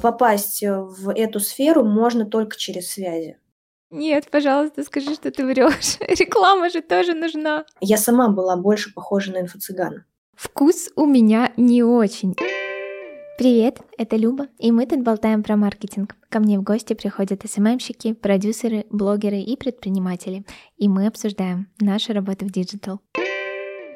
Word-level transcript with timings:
попасть 0.00 0.62
в 0.62 1.10
эту 1.14 1.40
сферу 1.40 1.84
можно 1.84 2.24
только 2.24 2.56
через 2.56 2.90
связи. 2.90 3.38
Нет, 3.90 4.28
пожалуйста, 4.30 4.84
скажи, 4.84 5.14
что 5.14 5.30
ты 5.30 5.44
врешь. 5.44 5.98
Реклама 6.00 6.70
же 6.70 6.80
тоже 6.80 7.14
нужна. 7.14 7.64
Я 7.80 7.96
сама 7.96 8.28
была 8.28 8.56
больше 8.56 8.94
похожа 8.94 9.32
на 9.32 9.42
инфо-цыгана. 9.42 10.04
Вкус 10.36 10.90
у 10.94 11.06
меня 11.06 11.52
не 11.56 11.82
очень. 11.82 12.34
Привет, 13.36 13.78
это 13.96 14.16
Люба, 14.16 14.48
и 14.58 14.70
мы 14.70 14.86
тут 14.86 15.02
болтаем 15.02 15.42
про 15.42 15.56
маркетинг. 15.56 16.14
Ко 16.28 16.40
мне 16.40 16.58
в 16.58 16.62
гости 16.62 16.92
приходят 16.92 17.42
СММщики, 17.44 18.12
продюсеры, 18.12 18.84
блогеры 18.90 19.40
и 19.40 19.56
предприниматели, 19.56 20.44
и 20.76 20.88
мы 20.88 21.06
обсуждаем 21.06 21.68
нашу 21.80 22.12
работу 22.12 22.44
в 22.44 22.52
digital. 22.52 23.00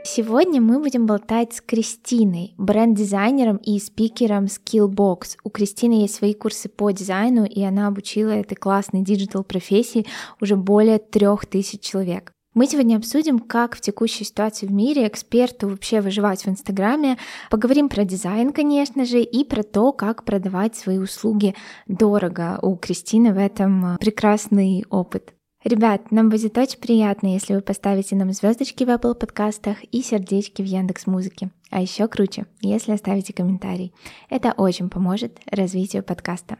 Сегодня 0.07 0.61
мы 0.61 0.80
будем 0.80 1.07
болтать 1.07 1.55
с 1.55 1.61
Кристиной, 1.62 2.54
бренд-дизайнером 2.59 3.57
и 3.57 3.79
спикером 3.79 4.45
Skillbox. 4.45 5.39
У 5.45 5.49
Кристины 5.49 6.03
есть 6.03 6.17
свои 6.17 6.35
курсы 6.35 6.68
по 6.68 6.90
дизайну, 6.90 7.46
и 7.46 7.62
она 7.62 7.86
обучила 7.89 8.29
этой 8.29 8.54
классной 8.54 9.00
digital-профессии 9.00 10.07
уже 10.43 10.57
более 10.57 10.98
трех 10.98 11.46
тысяч 11.46 11.81
человек. 11.81 12.32
Мы 12.53 12.67
сегодня 12.67 12.96
обсудим, 12.96 13.39
как 13.39 13.76
в 13.76 13.81
текущей 13.81 14.25
ситуации 14.25 14.67
в 14.67 14.72
мире 14.72 15.09
эксперту 15.09 15.68
вообще 15.68 16.03
выживать 16.03 16.45
в 16.45 16.48
Инстаграме. 16.48 17.17
Поговорим 17.50 17.89
про 17.89 18.04
дизайн, 18.04 18.53
конечно 18.53 19.07
же, 19.07 19.23
и 19.23 19.43
про 19.43 19.62
то, 19.62 19.90
как 19.93 20.25
продавать 20.25 20.76
свои 20.76 20.98
услуги 20.98 21.54
дорого. 21.89 22.59
У 22.62 22.76
Кристины 22.76 23.32
в 23.32 23.39
этом 23.39 23.96
прекрасный 23.98 24.84
опыт. 24.90 25.33
Ребят, 25.64 26.11
нам 26.11 26.29
будет 26.29 26.59
очень 26.59 26.79
приятно, 26.79 27.29
если 27.32 27.54
вы 27.54 27.63
поставите 27.63 28.14
нам 28.17 28.31
звездочки 28.32 28.85
в 28.85 28.91
Apple 28.91 29.14
подкастах 29.14 29.82
и 29.82 30.03
сердечки 30.03 30.61
в 30.61 30.67
Яндекс 30.67 31.07
Музыке. 31.07 31.49
А 31.71 31.81
еще 31.81 32.06
круче, 32.06 32.45
если 32.61 32.92
оставите 32.92 33.33
комментарий. 33.33 33.95
Это 34.28 34.53
очень 34.53 34.91
поможет 34.91 35.39
развитию 35.50 36.05
подкаста. 36.05 36.59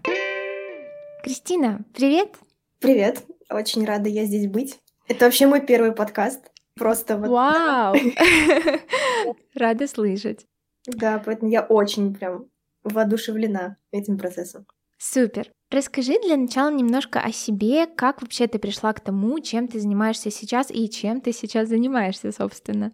Кристина, 1.23 1.85
привет! 1.93 2.31
Привет! 2.79 3.27
Очень 3.51 3.85
рада 3.85 4.09
я 4.09 4.25
здесь 4.25 4.47
быть. 4.47 4.81
Это 5.07 5.27
вообще 5.27 5.47
мой 5.47 5.61
первый 5.61 5.93
подкаст. 5.93 6.41
Просто 6.75 7.19
вот... 7.19 7.29
Вау! 7.29 7.95
Рада 9.55 9.87
слышать. 9.87 10.47
Да, 10.87 11.23
поэтому 11.23 11.51
я 11.51 11.61
очень 11.61 12.15
прям 12.15 12.47
воодушевлена 12.85 13.77
этим 13.91 14.17
процессом. 14.17 14.67
Супер. 14.97 15.51
Расскажи 15.75 16.21
для 16.21 16.37
начала 16.37 16.71
немножко 16.71 17.19
о 17.19 17.33
себе, 17.33 17.89
как 17.89 18.23
вообще 18.23 18.47
ты 18.47 18.61
пришла 18.61 18.93
к 18.93 19.01
тому, 19.01 19.41
чем 19.41 19.67
ты 19.67 19.81
занимаешься 19.81 20.31
сейчас 20.31 20.71
и 20.71 20.89
чем 20.89 21.21
ты 21.21 21.33
сейчас 21.33 21.69
занимаешься, 21.69 22.31
собственно. 22.31 22.93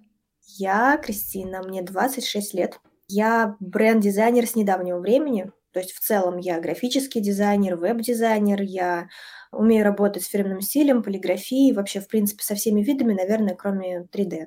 Я 0.56 0.96
Кристина, 0.96 1.62
мне 1.62 1.82
26 1.82 2.54
лет. 2.54 2.80
Я 3.06 3.58
бренд-дизайнер 3.60 4.46
с 4.46 4.56
недавнего 4.56 4.98
времени. 4.98 5.52
То 5.72 5.80
есть 5.80 5.92
в 5.92 6.00
целом 6.00 6.38
я 6.38 6.58
графический 6.58 7.20
дизайнер, 7.20 7.76
веб-дизайнер, 7.76 8.62
я 8.62 9.10
умею 9.52 9.84
работать 9.84 10.22
с 10.22 10.28
фирменным 10.28 10.62
стилем, 10.62 11.02
полиграфией, 11.02 11.74
вообще, 11.74 12.00
в 12.00 12.08
принципе, 12.08 12.42
со 12.42 12.54
всеми 12.54 12.82
видами, 12.82 13.12
наверное, 13.12 13.56
кроме 13.56 14.08
3D. 14.10 14.46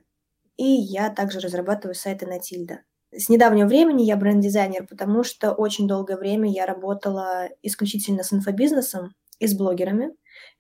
И 0.57 0.65
я 0.65 1.11
также 1.11 1.39
разрабатываю 1.39 1.93
сайты 1.93 2.25
на 2.25 2.39
Тильда. 2.39 2.79
С 3.15 3.29
недавнего 3.29 3.67
времени 3.67 4.03
я 4.03 4.17
бренд-дизайнер, 4.17 4.87
потому 4.87 5.23
что 5.23 5.51
очень 5.51 5.87
долгое 5.87 6.17
время 6.17 6.49
я 6.51 6.65
работала 6.65 7.49
исключительно 7.61 8.23
с 8.23 8.33
инфобизнесом 8.33 9.13
и 9.39 9.47
с 9.47 9.55
блогерами. 9.55 10.11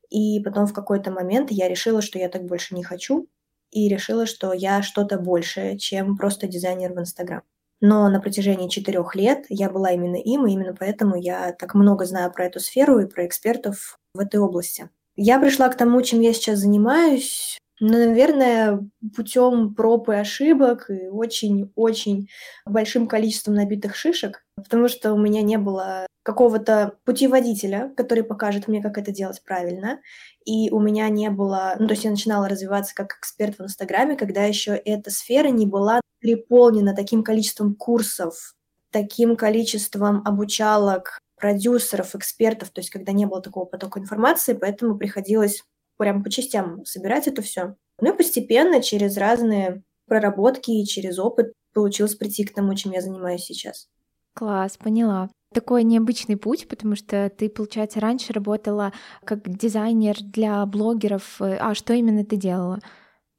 И 0.09 0.39
потом 0.41 0.67
в 0.67 0.73
какой-то 0.73 1.09
момент 1.09 1.49
я 1.51 1.67
решила, 1.67 2.01
что 2.01 2.19
я 2.19 2.29
так 2.29 2.45
больше 2.45 2.75
не 2.75 2.83
хочу, 2.83 3.27
и 3.71 3.89
решила, 3.89 4.27
что 4.27 4.53
я 4.53 4.83
что-то 4.83 5.17
большее, 5.17 5.79
чем 5.79 6.15
просто 6.15 6.47
дизайнер 6.47 6.93
в 6.93 6.99
Инстаграм. 6.99 7.41
Но 7.81 8.07
на 8.09 8.21
протяжении 8.21 8.69
четырех 8.69 9.15
лет 9.15 9.45
я 9.49 9.69
была 9.69 9.91
именно 9.91 10.15
им, 10.15 10.45
и 10.45 10.53
именно 10.53 10.75
поэтому 10.77 11.15
я 11.15 11.51
так 11.53 11.73
много 11.73 12.05
знаю 12.05 12.31
про 12.31 12.45
эту 12.45 12.59
сферу 12.59 12.99
и 12.99 13.07
про 13.07 13.25
экспертов 13.25 13.99
в 14.13 14.19
этой 14.19 14.39
области. 14.39 14.89
Я 15.15 15.39
пришла 15.39 15.69
к 15.69 15.77
тому, 15.77 16.01
чем 16.01 16.21
я 16.21 16.33
сейчас 16.33 16.59
занимаюсь, 16.59 17.57
ну, 17.79 17.89
наверное, 17.89 18.79
путем 19.15 19.73
проб 19.73 20.09
и 20.09 20.15
ошибок 20.15 20.89
и 20.89 21.07
очень-очень 21.07 22.29
большим 22.65 23.07
количеством 23.07 23.55
набитых 23.55 23.95
шишек, 23.95 24.45
потому 24.55 24.87
что 24.87 25.13
у 25.13 25.17
меня 25.17 25.41
не 25.41 25.57
было 25.57 26.05
какого-то 26.23 26.97
путеводителя, 27.03 27.91
который 27.97 28.23
покажет 28.23 28.67
мне, 28.67 28.81
как 28.81 28.97
это 28.97 29.11
делать 29.11 29.41
правильно. 29.43 29.99
И 30.45 30.69
у 30.71 30.79
меня 30.79 31.09
не 31.09 31.29
было... 31.29 31.75
Ну, 31.79 31.87
то 31.87 31.93
есть 31.93 32.05
я 32.05 32.11
начинала 32.11 32.47
развиваться 32.47 32.95
как 32.95 33.17
эксперт 33.17 33.57
в 33.57 33.63
Инстаграме, 33.63 34.15
когда 34.15 34.43
еще 34.43 34.75
эта 34.75 35.11
сфера 35.11 35.49
не 35.49 35.65
была 35.65 35.99
переполнена 36.19 36.95
таким 36.95 37.23
количеством 37.23 37.75
курсов, 37.75 38.53
таким 38.91 39.35
количеством 39.35 40.21
обучалок, 40.25 41.19
продюсеров, 41.35 42.15
экспертов, 42.15 42.69
то 42.69 42.79
есть 42.79 42.89
когда 42.89 43.11
не 43.11 43.25
было 43.25 43.41
такого 43.41 43.65
потока 43.65 43.99
информации, 43.99 44.53
поэтому 44.53 44.97
приходилось 44.97 45.63
прям 45.97 46.23
по 46.23 46.29
частям 46.29 46.85
собирать 46.85 47.27
это 47.27 47.41
все. 47.41 47.75
Ну 48.01 48.13
и 48.13 48.17
постепенно 48.17 48.81
через 48.81 49.17
разные 49.17 49.83
проработки 50.07 50.71
и 50.71 50.85
через 50.85 51.19
опыт 51.19 51.53
получилось 51.73 52.15
прийти 52.15 52.43
к 52.43 52.53
тому, 52.53 52.75
чем 52.75 52.91
я 52.91 53.01
занимаюсь 53.01 53.43
сейчас. 53.43 53.87
Класс, 54.33 54.77
поняла. 54.77 55.29
Такой 55.53 55.83
необычный 55.83 56.37
путь, 56.37 56.67
потому 56.67 56.95
что 56.95 57.29
ты, 57.29 57.49
получается, 57.49 57.99
раньше 57.99 58.33
работала 58.33 58.91
как 59.23 59.47
дизайнер 59.47 60.15
для 60.19 60.65
блогеров. 60.65 61.39
А 61.39 61.75
что 61.75 61.93
именно 61.93 62.25
ты 62.25 62.37
делала? 62.37 62.79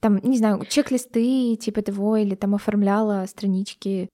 Там, 0.01 0.21
не 0.23 0.39
знаю, 0.39 0.65
чек-листы 0.69 1.57
типа 1.57 1.83
того, 1.83 2.17
или 2.17 2.35
там 2.35 2.55
оформляла 2.55 3.25
странички? 3.27 4.09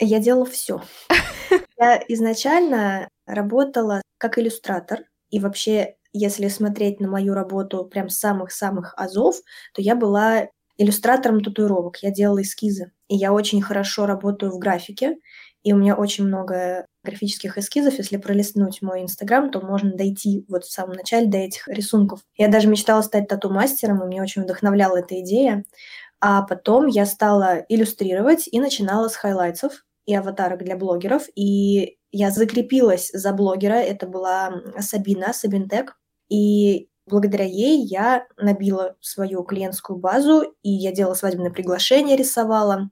Я 0.00 0.18
делала 0.18 0.46
все. 0.46 0.82
Я 1.78 2.02
изначально 2.08 3.08
работала 3.26 4.02
как 4.18 4.38
иллюстратор, 4.38 5.04
и 5.30 5.38
вообще 5.38 5.96
если 6.16 6.48
смотреть 6.48 7.00
на 7.00 7.08
мою 7.08 7.34
работу 7.34 7.84
прям 7.84 8.08
самых-самых 8.08 8.94
азов, 8.96 9.36
то 9.74 9.82
я 9.82 9.94
была 9.94 10.48
иллюстратором 10.78 11.42
татуировок, 11.42 11.98
я 12.02 12.10
делала 12.10 12.42
эскизы. 12.42 12.92
И 13.08 13.16
я 13.16 13.32
очень 13.32 13.62
хорошо 13.62 14.06
работаю 14.06 14.52
в 14.52 14.58
графике, 14.58 15.16
и 15.62 15.72
у 15.72 15.76
меня 15.76 15.96
очень 15.96 16.24
много 16.24 16.86
графических 17.02 17.58
эскизов. 17.58 17.98
Если 17.98 18.18
пролистнуть 18.18 18.82
мой 18.82 19.02
инстаграм, 19.02 19.50
то 19.50 19.60
можно 19.60 19.96
дойти 19.96 20.44
вот 20.48 20.64
в 20.64 20.72
самом 20.72 20.94
начале 20.94 21.26
до 21.26 21.38
этих 21.38 21.66
рисунков. 21.68 22.20
Я 22.36 22.48
даже 22.48 22.68
мечтала 22.68 23.02
стать 23.02 23.28
тату-мастером, 23.28 24.02
и 24.02 24.06
меня 24.06 24.22
очень 24.22 24.42
вдохновляла 24.42 24.98
эта 24.98 25.20
идея. 25.20 25.64
А 26.20 26.42
потом 26.42 26.86
я 26.86 27.04
стала 27.06 27.64
иллюстрировать 27.68 28.48
и 28.50 28.60
начинала 28.60 29.08
с 29.08 29.16
highlights 29.16 29.73
ов 29.73 29.84
и 30.06 30.14
аватарок 30.14 30.62
для 30.62 30.76
блогеров. 30.76 31.24
И 31.34 31.98
я 32.12 32.30
закрепилась 32.30 33.10
за 33.12 33.32
блогера. 33.32 33.74
Это 33.74 34.06
была 34.06 34.52
Сабина, 34.78 35.32
Сабинтек. 35.32 35.96
И 36.28 36.88
благодаря 37.06 37.44
ей 37.44 37.82
я 37.84 38.26
набила 38.36 38.96
свою 39.00 39.42
клиентскую 39.44 39.98
базу, 39.98 40.54
и 40.62 40.70
я 40.70 40.92
делала 40.92 41.14
свадебное 41.14 41.50
приглашение, 41.50 42.16
рисовала. 42.16 42.90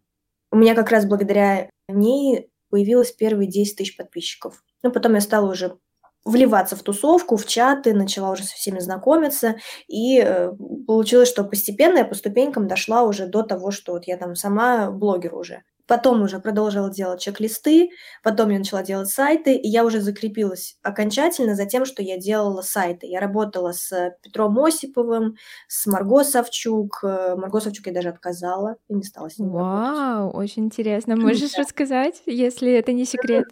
У 0.50 0.56
меня 0.56 0.75
как 0.75 0.91
раз 0.91 1.05
благодаря 1.06 1.71
ней 1.89 2.50
появилось 2.71 3.12
первые 3.12 3.49
10 3.49 3.77
тысяч 3.77 3.97
подписчиков. 3.97 4.62
Ну, 4.83 4.91
потом 4.91 5.15
я 5.15 5.21
стала 5.21 5.50
уже 5.50 5.78
вливаться 6.25 6.75
в 6.77 6.83
тусовку, 6.83 7.37
в 7.37 7.47
чаты, 7.47 7.93
начала 7.93 8.31
уже 8.31 8.45
со 8.45 8.55
всеми 8.55 8.78
знакомиться, 8.78 9.56
и 9.89 10.21
э, 10.21 10.53
получилось, 10.87 11.28
что 11.28 11.45
постепенно 11.45 11.99
я 11.99 12.05
по 12.05 12.15
ступенькам 12.15 12.66
дошла 12.66 13.03
уже 13.03 13.27
до 13.27 13.43
того, 13.43 13.71
что 13.71 13.93
вот 13.93 14.06
я 14.06 14.16
там 14.16 14.34
сама 14.34 14.91
блогер 14.91 15.34
уже. 15.34 15.62
Потом 15.87 16.22
уже 16.22 16.39
продолжила 16.39 16.91
делать 16.91 17.21
чек-листы, 17.21 17.91
потом 18.22 18.50
я 18.50 18.59
начала 18.59 18.83
делать 18.83 19.09
сайты, 19.09 19.55
и 19.55 19.69
я 19.69 19.84
уже 19.84 20.00
закрепилась 20.00 20.78
окончательно 20.83 21.55
за 21.55 21.67
тем, 21.67 21.84
что 21.84 22.03
я 22.03 22.17
делала 22.17 22.62
сайты. 22.62 23.06
Я 23.06 23.21
работала 23.21 23.72
с 23.72 24.17
Петром 24.22 24.59
Осиповым, 24.59 25.37
с 25.69 25.87
Марго 25.87 26.25
Савчук. 26.25 27.00
Э, 27.03 27.37
Марго 27.37 27.61
Савчук 27.61 27.87
я 27.87 27.93
даже 27.93 28.09
отказала 28.09 28.77
и 28.89 28.95
не 28.95 29.03
стала 29.03 29.28
с 29.28 29.39
ним 29.39 29.50
Вау, 29.50 30.27
работать. 30.27 30.41
очень 30.41 30.65
интересно. 30.65 31.17
Можешь 31.17 31.53
да. 31.53 31.62
рассказать, 31.62 32.22
если 32.27 32.72
это 32.72 32.93
не 32.93 33.05
секрет? 33.05 33.45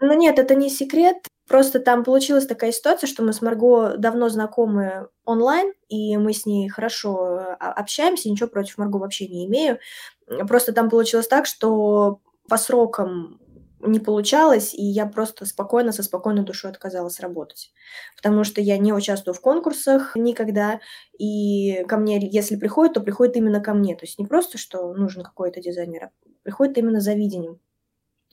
Ну 0.00 0.14
нет, 0.14 0.38
это 0.38 0.54
не 0.54 0.70
секрет. 0.70 1.16
Просто 1.50 1.80
там 1.80 2.04
получилась 2.04 2.46
такая 2.46 2.70
ситуация, 2.70 3.08
что 3.08 3.24
мы 3.24 3.32
с 3.32 3.42
Марго 3.42 3.96
давно 3.96 4.28
знакомы 4.28 5.08
онлайн, 5.24 5.72
и 5.88 6.16
мы 6.16 6.32
с 6.32 6.46
ней 6.46 6.68
хорошо 6.68 7.56
а, 7.58 7.72
общаемся, 7.72 8.30
ничего 8.30 8.48
против 8.48 8.78
Марго 8.78 8.98
вообще 8.98 9.26
не 9.26 9.46
имею. 9.46 9.80
Просто 10.46 10.72
там 10.72 10.88
получилось 10.88 11.26
так, 11.26 11.46
что 11.46 12.20
по 12.48 12.56
срокам 12.56 13.40
не 13.80 13.98
получалось, 13.98 14.74
и 14.74 14.84
я 14.84 15.06
просто 15.06 15.44
спокойно, 15.44 15.90
со 15.90 16.04
спокойной 16.04 16.44
душой 16.44 16.70
отказалась 16.70 17.18
работать. 17.18 17.72
Потому 18.14 18.44
что 18.44 18.60
я 18.60 18.78
не 18.78 18.92
участвую 18.92 19.34
в 19.34 19.40
конкурсах 19.40 20.14
никогда, 20.14 20.78
и 21.18 21.82
ко 21.88 21.96
мне, 21.96 22.24
если 22.30 22.54
приходит, 22.54 22.94
то 22.94 23.00
приходит 23.00 23.34
именно 23.34 23.60
ко 23.60 23.74
мне. 23.74 23.96
То 23.96 24.04
есть 24.04 24.20
не 24.20 24.26
просто, 24.26 24.56
что 24.56 24.94
нужен 24.94 25.24
какой-то 25.24 25.60
дизайнер, 25.60 26.04
а 26.04 26.10
приходит 26.44 26.78
именно 26.78 27.00
за 27.00 27.14
видением. 27.14 27.58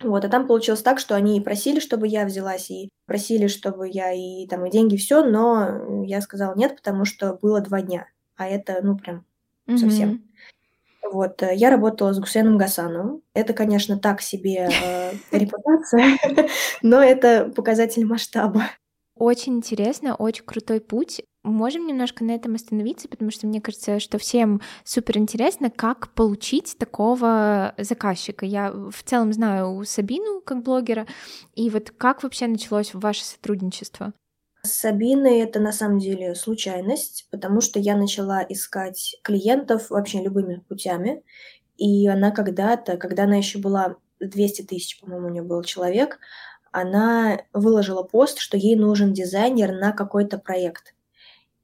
Вот, 0.02 0.24
а 0.24 0.30
там 0.30 0.46
получилось 0.46 0.84
так, 0.84 1.00
что 1.00 1.16
они 1.16 1.42
просили, 1.42 1.80
чтобы 1.80 2.08
я 2.08 2.26
взялась, 2.26 2.70
и 2.70 2.90
просили, 3.08 3.48
чтобы 3.48 3.90
я 3.90 4.12
и 4.14 4.46
там 4.48 4.66
и 4.66 4.70
деньги, 4.70 4.96
все, 4.96 5.24
но 5.24 6.04
я 6.06 6.22
сказала 6.22 6.56
нет, 6.56 6.76
потому 6.76 7.04
что 7.04 7.34
было 7.34 7.62
два 7.62 7.82
дня, 7.82 8.08
а 8.36 8.48
это, 8.48 8.80
ну, 8.84 8.96
прям 8.96 9.26
mm-hmm. 9.68 9.78
совсем. 9.78 10.24
Вот, 11.12 11.42
э, 11.42 11.56
я 11.56 11.70
работала 11.72 12.14
с 12.14 12.20
Гусейном 12.20 12.58
Гасановым. 12.58 13.22
Это, 13.34 13.54
конечно, 13.54 13.98
так 13.98 14.22
себе 14.22 14.70
э, 14.70 15.12
репутация, 15.32 16.18
но 16.82 17.02
это 17.02 17.52
показатель 17.56 18.06
масштаба. 18.06 18.64
Очень 19.20 19.58
интересно, 19.58 20.16
очень 20.16 20.46
крутой 20.46 20.80
путь. 20.80 21.22
Можем 21.44 21.88
немножко 21.88 22.24
на 22.24 22.32
этом 22.32 22.56
остановиться, 22.56 23.08
потому 23.08 23.32
что 23.32 23.48
мне 23.48 23.62
кажется, 23.62 24.00
что 24.00 24.18
всем 24.18 24.62
супер 24.84 25.18
интересно, 25.18 25.70
как 25.70 26.14
получить 26.14 26.78
такого 26.78 27.74
заказчика. 27.78 28.46
Я 28.46 28.72
в 28.72 29.04
целом 29.04 29.34
знаю 29.34 29.84
Сабину 29.86 30.42
как 30.42 30.62
блогера, 30.62 31.08
и 31.56 31.70
вот 31.70 31.92
как 31.92 32.24
вообще 32.24 32.48
началось 32.48 32.94
ваше 32.94 33.24
сотрудничество? 33.24 34.14
С 34.64 34.72
Сабиной 34.82 35.40
это 35.40 35.60
на 35.60 35.72
самом 35.72 36.00
деле 36.00 36.36
случайность, 36.36 37.28
потому 37.32 37.62
что 37.62 37.80
я 37.80 37.96
начала 37.96 38.46
искать 38.48 39.16
клиентов 39.24 39.90
вообще 39.90 40.22
любыми 40.22 40.64
путями, 40.68 41.24
и 41.78 42.08
она 42.08 42.32
когда-то, 42.32 42.98
когда 42.98 43.24
она 43.24 43.38
еще 43.38 43.60
была 43.60 43.96
200 44.20 44.64
тысяч, 44.64 45.00
по-моему, 45.00 45.28
у 45.28 45.32
нее 45.32 45.44
был 45.44 45.64
человек, 45.64 46.20
она 46.80 47.42
выложила 47.54 48.04
пост, 48.04 48.38
что 48.40 48.56
ей 48.56 48.76
нужен 48.76 49.14
дизайнер 49.14 49.72
на 49.72 49.92
какой-то 49.92 50.38
проект. 50.38 50.94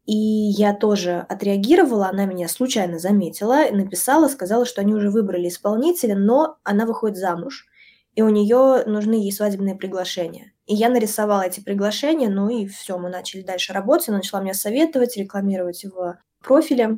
И 0.06 0.16
я 0.16 0.74
тоже 0.74 1.26
отреагировала, 1.30 2.08
она 2.08 2.26
меня 2.26 2.48
случайно 2.48 3.00
заметила, 3.00 3.66
написала, 3.72 4.28
сказала, 4.28 4.66
что 4.66 4.82
они 4.82 4.94
уже 4.94 5.10
выбрали 5.10 5.48
исполнителя, 5.48 6.16
но 6.16 6.58
она 6.64 6.86
выходит 6.86 7.18
замуж, 7.18 7.68
и 8.16 8.22
у 8.22 8.30
нее 8.30 8.84
нужны 8.86 9.14
ей 9.14 9.32
свадебные 9.32 9.76
приглашения. 9.76 10.52
И 10.66 10.76
я 10.76 10.90
нарисовала 10.90 11.44
эти 11.44 11.62
приглашения, 11.62 12.30
ну 12.30 12.50
и 12.50 12.66
все, 12.66 12.98
мы 12.98 13.10
начали 13.10 13.42
дальше 13.42 13.72
работать, 13.72 14.10
она 14.10 14.18
начала 14.18 14.42
меня 14.42 14.54
советовать, 14.54 15.16
рекламировать 15.16 15.86
в 15.86 16.18
профиле. 16.42 16.98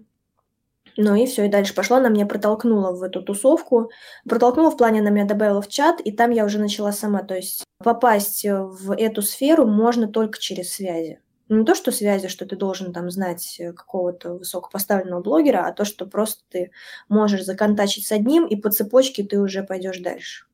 Ну 0.98 1.16
и 1.16 1.26
все, 1.26 1.46
и 1.46 1.50
дальше 1.50 1.74
пошло, 1.74 1.98
она 1.98 2.10
меня 2.10 2.26
протолкнула 2.26 2.92
в 2.92 3.04
эту 3.04 3.22
тусовку. 3.22 3.92
Протолкнула 4.28 4.72
в 4.72 4.78
плане, 4.78 5.02
она 5.02 5.10
меня 5.10 5.26
добавила 5.26 5.62
в 5.62 5.68
чат, 5.68 6.00
и 6.00 6.12
там 6.12 6.32
я 6.32 6.46
уже 6.46 6.60
начала 6.60 6.92
сама. 6.92 7.24
То 7.24 7.36
есть 7.36 7.64
попасть 7.84 8.46
в 8.46 8.96
эту 8.96 9.22
сферу 9.22 9.68
можно 9.68 10.08
только 10.08 10.40
через 10.40 10.74
связи 10.74 11.20
не 11.50 11.64
то, 11.64 11.76
что 11.76 11.92
связи, 11.92 12.28
что 12.28 12.46
ты 12.46 12.56
должен 12.56 12.94
там 12.94 13.10
знать 13.12 13.60
э, 13.60 13.72
какого-то 13.72 14.34
высокопоставленного 14.36 15.22
блогера, 15.22 15.66
а 15.66 15.74
то, 15.74 15.86
что 15.86 16.06
просто 16.06 16.44
ты 16.50 16.72
можешь 17.08 17.44
законтачить 17.44 18.08
с 18.08 18.12
одним, 18.12 18.46
и 18.48 18.56
по 18.56 18.72
цепочке 18.72 19.24
ты 19.24 19.40
уже 19.40 19.64
пойдешь 19.64 20.00
дальше. 20.00 20.46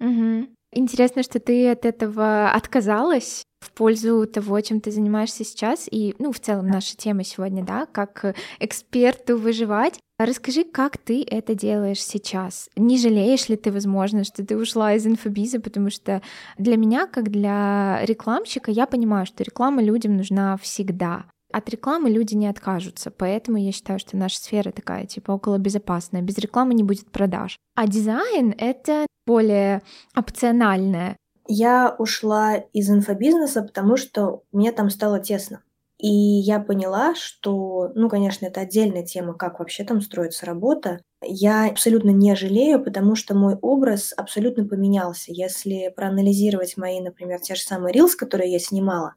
Угу. 0.00 0.48
Интересно, 0.72 1.22
что 1.22 1.40
ты 1.40 1.70
от 1.70 1.86
этого 1.86 2.50
отказалась 2.50 3.44
в 3.60 3.72
пользу 3.72 4.26
того, 4.26 4.60
чем 4.60 4.80
ты 4.80 4.90
занимаешься 4.90 5.44
сейчас, 5.44 5.88
и, 5.90 6.14
ну, 6.18 6.30
в 6.30 6.38
целом 6.40 6.68
наша 6.68 6.96
тема 6.96 7.24
сегодня, 7.24 7.64
да, 7.64 7.86
как 7.86 8.36
эксперту 8.60 9.38
выживать. 9.38 9.98
Расскажи, 10.18 10.64
как 10.64 10.98
ты 10.98 11.24
это 11.24 11.54
делаешь 11.54 12.02
сейчас? 12.02 12.68
Не 12.76 12.98
жалеешь 12.98 13.48
ли 13.48 13.56
ты, 13.56 13.72
возможно, 13.72 14.24
что 14.24 14.44
ты 14.44 14.56
ушла 14.56 14.94
из 14.94 15.06
инфобиза, 15.06 15.60
потому 15.60 15.90
что 15.90 16.22
для 16.58 16.76
меня, 16.76 17.06
как 17.06 17.30
для 17.30 18.00
рекламщика, 18.02 18.70
я 18.70 18.86
понимаю, 18.86 19.26
что 19.26 19.44
реклама 19.44 19.82
людям 19.82 20.16
нужна 20.16 20.56
всегда. 20.58 21.24
От 21.50 21.70
рекламы 21.70 22.10
люди 22.10 22.34
не 22.34 22.46
откажутся, 22.46 23.10
поэтому 23.10 23.56
я 23.56 23.72
считаю, 23.72 23.98
что 23.98 24.16
наша 24.16 24.38
сфера 24.38 24.70
такая, 24.70 25.06
типа, 25.06 25.32
около 25.32 25.58
безопасная. 25.58 26.20
Без 26.20 26.36
рекламы 26.38 26.74
не 26.74 26.84
будет 26.84 27.10
продаж. 27.10 27.58
А 27.74 27.86
дизайн— 27.86 28.54
это 28.58 29.06
более 29.26 29.82
опциональное. 30.14 31.16
Я 31.46 31.94
ушла 31.98 32.56
из 32.56 32.90
инфобизнеса, 32.90 33.62
потому 33.62 33.96
что 33.96 34.42
мне 34.52 34.72
там 34.72 34.90
стало 34.90 35.20
тесно. 35.20 35.62
И 35.98 36.08
я 36.08 36.60
поняла, 36.60 37.14
что, 37.14 37.90
ну, 37.94 38.08
конечно, 38.08 38.46
это 38.46 38.60
отдельная 38.60 39.04
тема, 39.04 39.34
как 39.34 39.58
вообще 39.58 39.84
там 39.84 40.00
строится 40.00 40.46
работа. 40.46 41.00
Я 41.22 41.66
абсолютно 41.66 42.10
не 42.10 42.36
жалею, 42.36 42.82
потому 42.82 43.16
что 43.16 43.34
мой 43.34 43.56
образ 43.60 44.14
абсолютно 44.16 44.64
поменялся. 44.64 45.32
Если 45.32 45.92
проанализировать 45.96 46.76
мои, 46.76 47.00
например, 47.00 47.40
те 47.40 47.56
же 47.56 47.62
самые 47.62 47.92
рилс, 47.92 48.14
которые 48.14 48.52
я 48.52 48.60
снимала, 48.60 49.14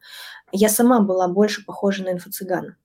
я 0.51 0.69
сама 0.69 0.99
была 1.01 1.27
больше 1.27 1.63
похожа 1.63 2.03
на 2.03 2.13
инфо-цыгана. 2.13 2.75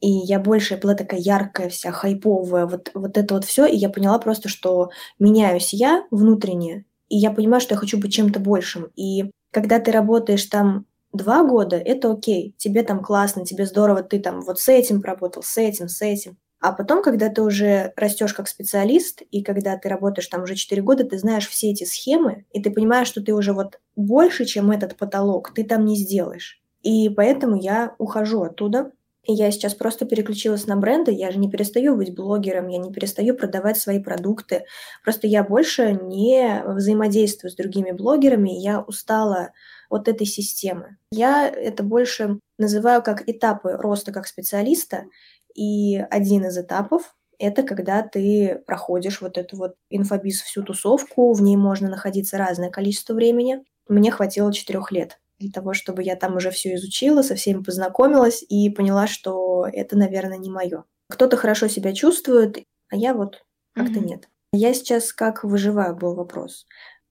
И 0.00 0.08
я 0.10 0.40
больше 0.40 0.76
была 0.78 0.94
такая 0.94 1.20
яркая 1.20 1.70
вся, 1.70 1.92
хайповая, 1.92 2.66
вот, 2.66 2.90
вот 2.94 3.18
это 3.18 3.34
вот 3.34 3.44
все. 3.44 3.66
И 3.66 3.76
я 3.76 3.90
поняла 3.90 4.18
просто, 4.18 4.48
что 4.48 4.90
меняюсь 5.18 5.74
я 5.74 6.06
внутренне, 6.10 6.86
и 7.08 7.18
я 7.18 7.30
понимаю, 7.32 7.60
что 7.60 7.74
я 7.74 7.80
хочу 7.80 7.98
быть 7.98 8.14
чем-то 8.14 8.40
большим. 8.40 8.90
И 8.96 9.30
когда 9.52 9.80
ты 9.80 9.92
работаешь 9.92 10.44
там 10.46 10.86
два 11.12 11.44
года, 11.44 11.76
это 11.76 12.12
окей, 12.12 12.54
тебе 12.58 12.82
там 12.84 13.02
классно, 13.02 13.46
тебе 13.46 13.66
здорово, 13.66 14.02
ты 14.02 14.20
там 14.20 14.42
вот 14.42 14.60
с 14.60 14.68
этим 14.68 15.02
поработал, 15.02 15.42
с 15.42 15.58
этим, 15.58 15.88
с 15.88 16.02
этим. 16.02 16.38
А 16.64 16.72
потом, 16.72 17.02
когда 17.02 17.28
ты 17.28 17.42
уже 17.42 17.92
растешь 17.94 18.32
как 18.32 18.48
специалист, 18.48 19.20
и 19.30 19.42
когда 19.42 19.76
ты 19.76 19.90
работаешь 19.90 20.28
там 20.28 20.44
уже 20.44 20.54
4 20.54 20.80
года, 20.80 21.04
ты 21.04 21.18
знаешь 21.18 21.46
все 21.46 21.70
эти 21.70 21.84
схемы, 21.84 22.46
и 22.52 22.62
ты 22.62 22.70
понимаешь, 22.70 23.06
что 23.06 23.22
ты 23.22 23.34
уже 23.34 23.52
вот 23.52 23.80
больше, 23.96 24.46
чем 24.46 24.70
этот 24.70 24.96
потолок, 24.96 25.52
ты 25.54 25.62
там 25.64 25.84
не 25.84 25.94
сделаешь. 25.94 26.62
И 26.80 27.10
поэтому 27.10 27.54
я 27.60 27.94
ухожу 27.98 28.44
оттуда, 28.44 28.92
и 29.24 29.34
я 29.34 29.50
сейчас 29.50 29.74
просто 29.74 30.06
переключилась 30.06 30.66
на 30.66 30.76
бренды, 30.76 31.12
я 31.12 31.30
же 31.30 31.38
не 31.38 31.50
перестаю 31.50 31.96
быть 31.96 32.14
блогером, 32.14 32.68
я 32.68 32.78
не 32.78 32.90
перестаю 32.90 33.34
продавать 33.36 33.76
свои 33.76 33.98
продукты. 33.98 34.64
Просто 35.02 35.26
я 35.26 35.44
больше 35.44 35.92
не 35.92 36.62
взаимодействую 36.66 37.50
с 37.50 37.56
другими 37.56 37.90
блогерами, 37.90 38.50
я 38.50 38.80
устала 38.80 39.50
от 39.90 40.08
этой 40.08 40.26
системы. 40.26 40.96
Я 41.10 41.46
это 41.46 41.82
больше 41.82 42.38
называю 42.58 43.02
как 43.02 43.28
этапы 43.28 43.72
роста 43.72 44.12
как 44.12 44.26
специалиста, 44.26 45.04
и 45.54 45.98
один 46.10 46.44
из 46.46 46.58
этапов 46.58 47.14
это 47.38 47.62
когда 47.62 48.02
ты 48.02 48.62
проходишь 48.66 49.20
вот 49.20 49.38
эту 49.38 49.56
вот 49.56 49.74
инфобиз 49.90 50.42
всю 50.42 50.62
тусовку, 50.62 51.32
в 51.32 51.42
ней 51.42 51.56
можно 51.56 51.88
находиться 51.88 52.38
разное 52.38 52.70
количество 52.70 53.14
времени. 53.14 53.64
Мне 53.88 54.10
хватило 54.10 54.52
четырех 54.52 54.92
лет 54.92 55.20
для 55.38 55.50
того, 55.50 55.74
чтобы 55.74 56.02
я 56.02 56.16
там 56.16 56.36
уже 56.36 56.50
все 56.50 56.74
изучила, 56.74 57.22
со 57.22 57.34
всеми 57.34 57.62
познакомилась 57.62 58.44
и 58.48 58.70
поняла, 58.70 59.06
что 59.06 59.66
это, 59.70 59.96
наверное, 59.96 60.38
не 60.38 60.50
мое. 60.50 60.84
Кто-то 61.10 61.36
хорошо 61.36 61.68
себя 61.68 61.92
чувствует, 61.92 62.64
а 62.88 62.96
я 62.96 63.14
вот 63.14 63.44
как-то 63.74 63.98
mm-hmm. 63.98 64.06
нет. 64.06 64.28
Я 64.52 64.72
сейчас 64.72 65.12
как 65.12 65.44
выживаю, 65.44 65.96
был 65.96 66.14
вопрос 66.14 66.66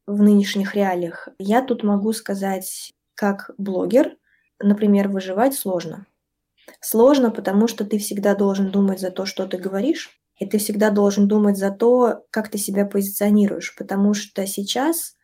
в 0.07 0.21
нынешних 0.21 0.75
реалиях. 0.75 1.27
Я 1.37 1.61
тут 1.61 1.83
могу 1.83 2.13
сказать, 2.13 2.93
как 3.15 3.51
блогер, 3.57 4.17
например, 4.59 5.09
выживать 5.09 5.53
сложно. 5.53 6.05
Сложно, 6.81 7.31
потому 7.31 7.67
что 7.67 7.85
ты 7.85 7.97
всегда 7.97 8.35
должен 8.35 8.71
думать 8.71 8.99
за 8.99 9.11
то, 9.11 9.25
что 9.25 9.45
ты 9.47 9.57
говоришь, 9.57 10.09
и 10.37 10.45
ты 10.45 10.57
всегда 10.57 10.89
должен 10.89 11.27
думать 11.27 11.57
за 11.57 11.71
то, 11.71 12.25
как 12.29 12.49
ты 12.49 12.57
себя 12.57 12.85
позиционируешь, 12.85 13.75
потому 13.75 14.13
что 14.13 14.45
сейчас 14.47 15.15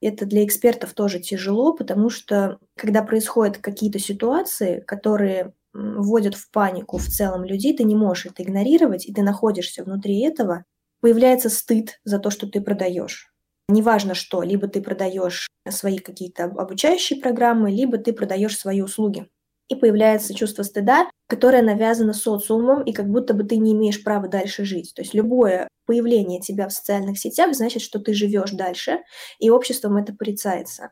это 0.00 0.26
для 0.26 0.44
экспертов 0.44 0.94
тоже 0.94 1.20
тяжело, 1.20 1.74
потому 1.74 2.10
что 2.10 2.58
когда 2.76 3.02
происходят 3.02 3.58
какие-то 3.58 3.98
ситуации, 3.98 4.80
которые 4.80 5.52
вводят 5.72 6.34
в 6.34 6.50
панику 6.50 6.98
в 6.98 7.06
целом 7.06 7.44
людей, 7.44 7.76
ты 7.76 7.84
не 7.84 7.94
можешь 7.94 8.26
это 8.26 8.42
игнорировать, 8.42 9.06
и 9.06 9.12
ты 9.12 9.22
находишься 9.22 9.84
внутри 9.84 10.20
этого, 10.20 10.64
появляется 11.00 11.48
стыд 11.48 12.00
за 12.04 12.18
то, 12.18 12.30
что 12.30 12.46
ты 12.48 12.60
продаешь. 12.60 13.32
Неважно 13.68 14.14
что, 14.14 14.42
либо 14.42 14.66
ты 14.66 14.82
продаешь 14.82 15.48
свои 15.68 15.98
какие-то 15.98 16.44
обучающие 16.44 17.20
программы, 17.20 17.70
либо 17.70 17.98
ты 17.98 18.12
продаешь 18.12 18.58
свои 18.58 18.80
услуги. 18.80 19.28
И 19.70 19.76
появляется 19.76 20.34
чувство 20.34 20.64
стыда, 20.64 21.08
которое 21.28 21.62
навязано 21.62 22.12
социумом, 22.12 22.82
и 22.82 22.92
как 22.92 23.08
будто 23.08 23.34
бы 23.34 23.44
ты 23.44 23.56
не 23.56 23.72
имеешь 23.72 24.02
права 24.02 24.28
дальше 24.28 24.64
жить. 24.64 24.92
То 24.94 25.02
есть 25.02 25.14
любое 25.14 25.68
появление 25.86 26.40
тебя 26.40 26.68
в 26.68 26.72
социальных 26.72 27.18
сетях 27.18 27.54
значит, 27.54 27.80
что 27.80 28.00
ты 28.00 28.12
живешь 28.12 28.50
дальше, 28.50 28.98
и 29.38 29.48
обществом 29.48 29.96
это 29.96 30.12
порицается. 30.12 30.90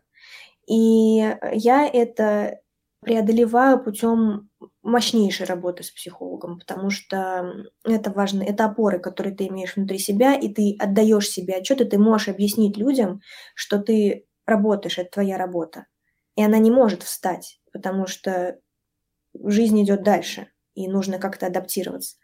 И 0.69 1.37
я 1.53 1.91
это 1.93 2.61
преодолеваю 3.01 3.83
путем 3.83 4.49
мощнейшей 4.83 5.47
работы 5.47 5.83
с 5.83 5.91
психологом, 5.91 6.59
потому 6.59 6.91
что 6.91 7.53
это 7.85 8.11
важно, 8.11 8.43
это 8.43 8.65
опоры, 8.65 8.99
которые 9.01 9.35
ты 9.35 9.47
имеешь 9.49 9.77
внутри 9.77 9.99
себя, 9.99 10.35
и 10.35 10.49
ты 10.53 10.77
отдаешь 10.79 11.29
себе 11.29 11.57
отчет, 11.57 11.81
и 11.81 11.85
ты 11.85 11.99
можешь 11.99 12.29
объяснить 12.29 12.77
людям, 12.77 13.21
что 13.55 13.79
ты 13.79 14.27
работаешь, 14.47 14.99
это 14.99 15.11
твоя 15.11 15.37
работа. 15.39 15.87
И 16.37 16.43
она 16.43 16.59
не 16.59 16.71
может 16.71 17.03
встать, 17.03 17.61
потому 17.73 18.07
что 18.07 18.59
жизнь 19.35 19.83
идет 19.83 20.03
дальше, 20.03 20.49
и 20.75 20.89
нужно 20.89 21.19
как-то 21.19 21.47
адаптироваться. 21.47 22.17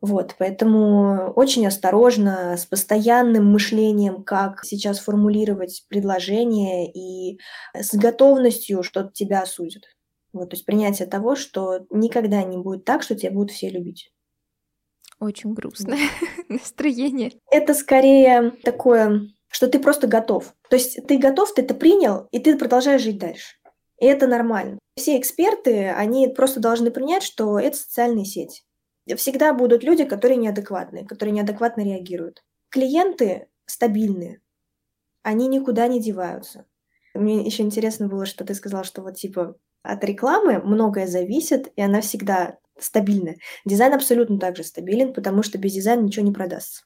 Вот, 0.00 0.34
поэтому 0.36 1.32
очень 1.36 1.64
осторожно, 1.64 2.56
с 2.56 2.66
постоянным 2.66 3.52
мышлением, 3.52 4.24
как 4.24 4.64
сейчас 4.64 4.98
формулировать 4.98 5.84
предложение 5.88 6.90
и 6.92 7.38
с 7.72 7.94
готовностью, 7.94 8.82
что 8.82 9.08
тебя 9.14 9.42
осудят. 9.42 9.84
Вот, 10.32 10.50
то 10.50 10.56
есть 10.56 10.66
принятие 10.66 11.06
того, 11.06 11.36
что 11.36 11.86
никогда 11.90 12.42
не 12.42 12.56
будет 12.56 12.84
так, 12.84 13.04
что 13.04 13.14
тебя 13.14 13.30
будут 13.30 13.52
все 13.52 13.68
любить. 13.68 14.10
Очень 15.20 15.54
грустное 15.54 16.00
настроение. 16.48 17.32
Это 17.48 17.72
скорее 17.72 18.54
такое, 18.64 19.28
что 19.46 19.68
ты 19.68 19.78
просто 19.78 20.08
готов. 20.08 20.52
То 20.68 20.74
есть 20.74 20.98
ты 21.06 21.16
готов, 21.16 21.54
ты 21.54 21.62
это 21.62 21.74
принял, 21.74 22.26
и 22.32 22.40
ты 22.40 22.58
продолжаешь 22.58 23.02
жить 23.02 23.18
дальше. 23.18 23.54
И 24.02 24.04
это 24.04 24.26
нормально. 24.26 24.80
Все 24.96 25.16
эксперты, 25.16 25.88
они 25.90 26.26
просто 26.26 26.58
должны 26.58 26.90
принять, 26.90 27.22
что 27.22 27.56
это 27.60 27.76
социальная 27.76 28.24
сеть. 28.24 28.64
Всегда 29.16 29.54
будут 29.54 29.84
люди, 29.84 30.04
которые 30.04 30.38
неадекватные, 30.38 31.06
которые 31.06 31.32
неадекватно 31.32 31.82
реагируют. 31.82 32.42
Клиенты 32.68 33.46
стабильные, 33.64 34.40
они 35.22 35.46
никуда 35.46 35.86
не 35.86 36.00
деваются. 36.00 36.66
Мне 37.14 37.44
еще 37.46 37.62
интересно 37.62 38.08
было, 38.08 38.26
что 38.26 38.44
ты 38.44 38.54
сказала, 38.54 38.82
что 38.82 39.02
вот 39.02 39.14
типа 39.14 39.54
от 39.84 40.02
рекламы 40.02 40.58
многое 40.58 41.06
зависит, 41.06 41.72
и 41.76 41.80
она 41.80 42.00
всегда 42.00 42.58
стабильная. 42.76 43.36
Дизайн 43.64 43.94
абсолютно 43.94 44.40
также 44.40 44.64
стабилен, 44.64 45.12
потому 45.12 45.44
что 45.44 45.58
без 45.58 45.74
дизайна 45.74 46.00
ничего 46.00 46.26
не 46.26 46.32
продастся. 46.32 46.82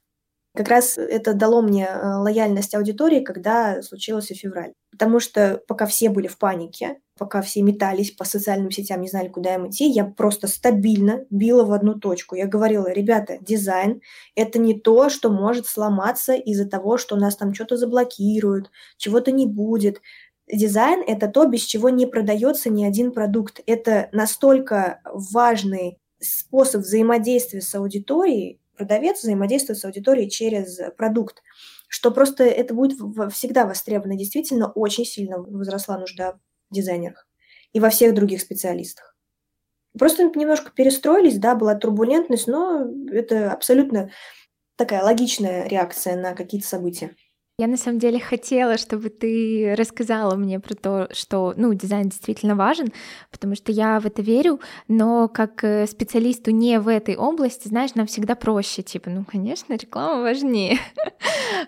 Как 0.55 0.69
раз 0.69 0.99
это 0.99 1.33
дало 1.33 1.63
мне 1.63 1.87
э, 1.87 2.15
лояльность 2.17 2.75
аудитории, 2.75 3.21
когда 3.21 3.81
случился 3.81 4.35
февраль. 4.35 4.75
Потому 4.91 5.19
что 5.19 5.63
пока 5.67 5.87
все 5.87 6.11
были 6.11 6.29
в 6.29 6.39
панике, 6.39 6.97
пока 7.19 7.41
все 7.41 7.63
метались 7.63 8.11
по 8.11 8.25
социальным 8.25 8.71
сетям, 8.71 9.01
не 9.01 9.09
знали, 9.09 9.29
куда 9.29 9.55
им 9.55 9.69
идти, 9.69 9.89
я 9.89 10.05
просто 10.05 10.49
стабильно 10.49 11.25
била 11.31 11.65
в 11.65 11.73
одну 11.73 11.95
точку. 11.95 12.35
Я 12.35 12.47
говорила, 12.47 12.91
ребята, 12.91 13.39
дизайн— 13.41 14.03
это 14.35 14.59
не 14.59 14.79
то, 14.79 15.09
что 15.09 15.31
может 15.31 15.67
сломаться 15.67 16.35
из-за 16.35 16.69
того, 16.69 16.99
что 16.99 17.17
нас 17.17 17.37
там 17.37 17.55
что-то 17.55 17.77
заблокируют, 17.77 18.71
чего-то 18.99 19.33
не 19.33 19.47
будет. 19.47 20.03
Дизайн— 20.51 21.03
это 21.07 21.29
то, 21.29 21.47
без 21.47 21.63
чего 21.63 21.89
не 21.89 22.07
продается 22.07 22.71
ни 22.71 22.85
один 22.85 23.13
продукт. 23.13 23.61
Это 23.67 24.09
настолько 24.13 25.01
важный 25.05 25.99
способ 26.21 26.83
взаимодействия 26.83 27.61
с 27.61 27.75
аудиторией, 27.75 28.61
продавец 28.77 29.23
взаимодействует 29.23 29.79
с 29.79 29.85
аудиторией 29.85 30.31
через 30.31 30.79
продукт, 30.97 31.43
что 31.89 32.11
просто 32.11 32.45
это 32.45 32.75
будет 32.75 32.99
всегда 33.33 33.65
востребовано. 33.65 34.17
Действительно, 34.17 34.71
очень 34.71 35.07
сильно 35.07 35.39
возросла 35.39 35.99
нужда 35.99 36.39
дизайнерах 36.71 37.27
и 37.73 37.81
во 37.81 37.91
всех 37.91 38.15
других 38.15 38.41
специалистах. 38.41 39.17
Просто 39.99 40.25
немножко 40.25 40.71
перестроились, 40.71 41.39
да, 41.39 41.55
была 41.55 41.75
турбулентность, 41.75 42.47
но 42.49 42.87
это 43.11 43.53
абсолютно 43.53 44.11
такая 44.77 45.03
логичная 45.03 45.69
реакция 45.69 46.17
на 46.17 46.35
какие-то 46.35 46.69
события. 46.69 47.17
Я 47.59 47.69
на 47.69 47.79
самом 47.79 47.99
деле 47.99 48.21
хотела, 48.21 48.77
чтобы 48.77 49.09
ты 49.09 49.75
рассказала 49.79 50.37
мне 50.37 50.61
про 50.61 50.75
то, 50.75 51.09
что, 51.13 51.55
ну, 51.57 51.73
дизайн 51.73 52.11
действительно 52.11 52.55
важен, 52.55 52.93
потому 53.31 53.55
что 53.55 53.73
я 53.73 53.99
в 53.99 54.05
это 54.05 54.21
верю, 54.21 54.61
но 54.89 55.27
как 55.29 55.65
э, 55.65 55.87
специалисту 55.87 56.51
не 56.51 56.79
в 56.79 56.87
этой 56.87 57.17
области, 57.17 57.69
знаешь, 57.69 57.95
нам 57.95 58.09
всегда 58.09 58.35
проще, 58.35 58.83
типа, 58.83 59.09
ну, 59.09 59.25
конечно, 59.25 59.73
реклама 59.73 60.23
важнее. 60.23 60.79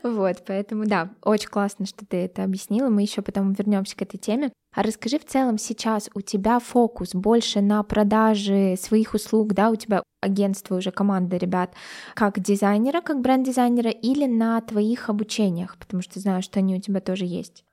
Вот, 0.02 0.44
поэтому 0.46 0.84
да, 0.86 1.10
очень 1.22 1.48
классно, 1.48 1.86
что 1.86 2.04
ты 2.04 2.18
это 2.18 2.44
объяснила, 2.44 2.88
мы 2.88 3.02
еще 3.02 3.22
потом 3.22 3.52
вернемся 3.52 3.96
к 3.96 4.02
этой 4.02 4.18
теме. 4.18 4.52
А 4.74 4.82
расскажи 4.82 5.18
в 5.18 5.24
целом 5.24 5.56
сейчас 5.58 6.10
у 6.14 6.20
тебя 6.20 6.58
фокус 6.58 7.14
больше 7.14 7.60
на 7.60 7.82
продаже 7.82 8.76
своих 8.78 9.14
услуг, 9.14 9.54
да, 9.54 9.70
у 9.70 9.76
тебя 9.76 10.02
агентство 10.20 10.76
уже 10.76 10.90
команда 10.90 11.36
ребят, 11.36 11.74
как 12.14 12.40
дизайнера, 12.40 13.00
как 13.00 13.20
бренд-дизайнера 13.20 13.90
или 13.90 14.26
на 14.26 14.60
твоих 14.60 15.08
обучениях, 15.08 15.76
потому 15.78 16.02
что 16.02 16.20
знаю, 16.20 16.42
что 16.42 16.58
они 16.58 16.76
у 16.76 16.80
тебя 16.80 17.00
тоже 17.00 17.24
есть. 17.24 17.64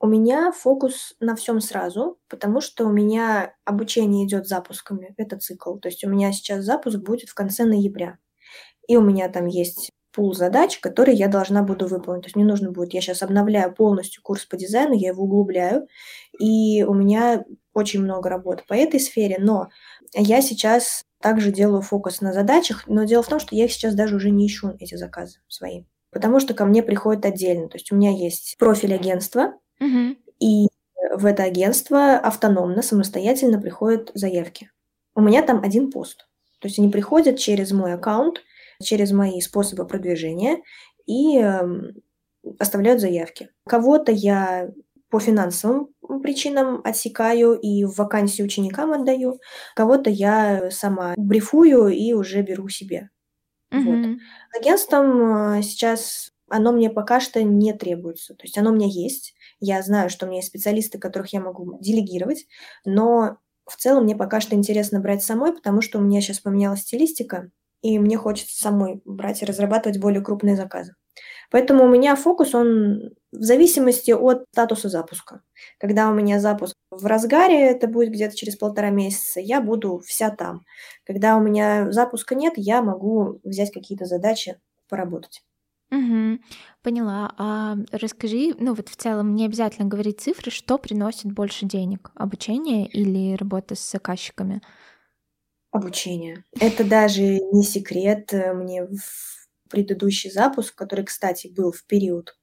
У 0.00 0.06
меня 0.06 0.52
фокус 0.52 1.14
на 1.18 1.34
всем 1.34 1.60
сразу, 1.60 2.18
потому 2.28 2.60
что 2.60 2.86
у 2.86 2.92
меня 2.92 3.54
обучение 3.64 4.26
идет 4.26 4.46
запусками, 4.46 5.12
это 5.16 5.38
цикл. 5.38 5.76
То 5.76 5.88
есть 5.88 6.04
у 6.04 6.08
меня 6.08 6.30
сейчас 6.32 6.64
запуск 6.64 6.98
будет 6.98 7.28
в 7.28 7.34
конце 7.34 7.64
ноября. 7.64 8.18
И 8.86 8.96
у 8.96 9.02
меня 9.02 9.28
там 9.28 9.46
есть 9.46 9.90
пул 10.12 10.34
задач, 10.34 10.78
которые 10.78 11.16
я 11.16 11.28
должна 11.28 11.62
буду 11.62 11.86
выполнить. 11.86 12.22
То 12.22 12.26
есть 12.26 12.36
мне 12.36 12.44
нужно 12.44 12.70
будет, 12.70 12.94
я 12.94 13.00
сейчас 13.00 13.22
обновляю 13.22 13.74
полностью 13.74 14.22
курс 14.22 14.44
по 14.46 14.56
дизайну, 14.56 14.94
я 14.94 15.08
его 15.08 15.24
углубляю, 15.24 15.88
и 16.38 16.82
у 16.84 16.94
меня 16.94 17.44
очень 17.74 18.02
много 18.02 18.28
работы 18.28 18.64
по 18.66 18.74
этой 18.74 19.00
сфере, 19.00 19.36
но 19.38 19.68
я 20.14 20.40
сейчас 20.42 21.04
также 21.20 21.52
делаю 21.52 21.82
фокус 21.82 22.20
на 22.20 22.32
задачах, 22.32 22.84
но 22.86 23.04
дело 23.04 23.22
в 23.22 23.28
том, 23.28 23.40
что 23.40 23.54
я 23.54 23.64
их 23.64 23.72
сейчас 23.72 23.94
даже 23.94 24.16
уже 24.16 24.30
не 24.30 24.46
ищу, 24.46 24.74
эти 24.78 24.94
заказы 24.94 25.40
свои, 25.48 25.84
потому 26.10 26.40
что 26.40 26.54
ко 26.54 26.64
мне 26.64 26.82
приходят 26.82 27.24
отдельно. 27.24 27.68
То 27.68 27.76
есть 27.76 27.90
у 27.92 27.96
меня 27.96 28.10
есть 28.10 28.56
профиль 28.58 28.94
агентства, 28.94 29.54
угу. 29.80 30.16
и 30.40 30.68
в 31.14 31.26
это 31.26 31.42
агентство 31.42 32.14
автономно, 32.14 32.82
самостоятельно 32.82 33.60
приходят 33.60 34.10
заявки. 34.14 34.70
У 35.14 35.20
меня 35.20 35.42
там 35.42 35.62
один 35.62 35.90
пост. 35.90 36.28
То 36.60 36.68
есть 36.68 36.78
они 36.78 36.90
приходят 36.90 37.38
через 37.38 37.72
мой 37.72 37.94
аккаунт, 37.94 38.42
через 38.82 39.12
мои 39.12 39.40
способы 39.40 39.86
продвижения 39.86 40.62
и 41.06 41.38
эм, 41.38 41.94
оставляют 42.58 43.00
заявки. 43.00 43.50
Кого-то 43.66 44.12
я 44.12 44.70
по 45.10 45.20
финансовым 45.20 45.88
причинам 46.22 46.80
отсекаю 46.84 47.54
и 47.54 47.84
в 47.84 47.96
вакансии 47.96 48.42
ученикам 48.42 48.92
отдаю, 48.92 49.40
кого-то 49.74 50.10
я 50.10 50.70
сама 50.70 51.14
брифую 51.16 51.88
и 51.88 52.12
уже 52.12 52.42
беру 52.42 52.68
себе. 52.68 53.10
Mm-hmm. 53.72 53.84
Вот. 53.84 54.18
Агентством 54.58 55.58
э, 55.58 55.62
сейчас 55.62 56.32
оно 56.48 56.72
мне 56.72 56.90
пока 56.90 57.20
что 57.20 57.42
не 57.42 57.72
требуется. 57.74 58.34
То 58.34 58.44
есть 58.44 58.56
оно 58.56 58.70
у 58.70 58.74
меня 58.74 58.86
есть. 58.88 59.34
Я 59.60 59.82
знаю, 59.82 60.08
что 60.10 60.24
у 60.24 60.28
меня 60.28 60.38
есть 60.38 60.48
специалисты, 60.48 60.98
которых 60.98 61.32
я 61.32 61.40
могу 61.40 61.78
делегировать, 61.80 62.46
но 62.84 63.38
в 63.66 63.76
целом 63.76 64.04
мне 64.04 64.16
пока 64.16 64.40
что 64.40 64.54
интересно 64.54 65.00
брать 65.00 65.22
самой, 65.22 65.52
потому 65.52 65.82
что 65.82 65.98
у 65.98 66.02
меня 66.02 66.20
сейчас 66.20 66.40
поменялась 66.40 66.80
стилистика, 66.80 67.50
и 67.82 67.98
мне 67.98 68.16
хочется 68.16 68.60
самой 68.60 69.02
брать 69.04 69.42
и 69.42 69.44
разрабатывать 69.44 70.00
более 70.00 70.22
крупные 70.22 70.56
заказы. 70.56 70.94
Поэтому 71.50 71.84
у 71.84 71.88
меня 71.88 72.14
фокус, 72.16 72.54
он 72.54 73.10
в 73.32 73.42
зависимости 73.42 74.10
от 74.10 74.44
статуса 74.52 74.88
запуска. 74.88 75.42
Когда 75.78 76.10
у 76.10 76.14
меня 76.14 76.40
запуск 76.40 76.74
в 76.90 77.06
разгаре, 77.06 77.70
это 77.70 77.88
будет 77.88 78.10
где-то 78.10 78.36
через 78.36 78.56
полтора 78.56 78.90
месяца, 78.90 79.40
я 79.40 79.60
буду 79.60 80.00
вся 80.04 80.30
там. 80.30 80.62
Когда 81.04 81.36
у 81.36 81.40
меня 81.40 81.90
запуска 81.92 82.34
нет, 82.34 82.54
я 82.56 82.82
могу 82.82 83.40
взять 83.44 83.72
какие-то 83.72 84.04
задачи, 84.04 84.58
поработать. 84.88 85.42
Угу, 85.90 86.40
поняла. 86.82 87.32
А 87.38 87.76
расскажи, 87.92 88.54
ну 88.58 88.74
вот 88.74 88.90
в 88.90 88.96
целом 88.96 89.34
не 89.34 89.46
обязательно 89.46 89.88
говорить 89.88 90.20
цифры, 90.20 90.50
что 90.50 90.76
приносит 90.76 91.32
больше 91.32 91.64
денег, 91.64 92.10
обучение 92.14 92.86
или 92.86 93.36
работа 93.36 93.74
с 93.74 93.90
заказчиками? 93.90 94.60
Обучение. 95.70 96.44
Это 96.60 96.84
даже 96.84 97.22
не 97.22 97.62
секрет. 97.62 98.32
Э, 98.32 98.52
мне 98.52 98.84
в 98.84 99.47
предыдущий 99.68 100.30
запуск, 100.30 100.74
который, 100.74 101.04
кстати, 101.04 101.48
был 101.48 101.72
в 101.72 101.84
период, 101.84 102.38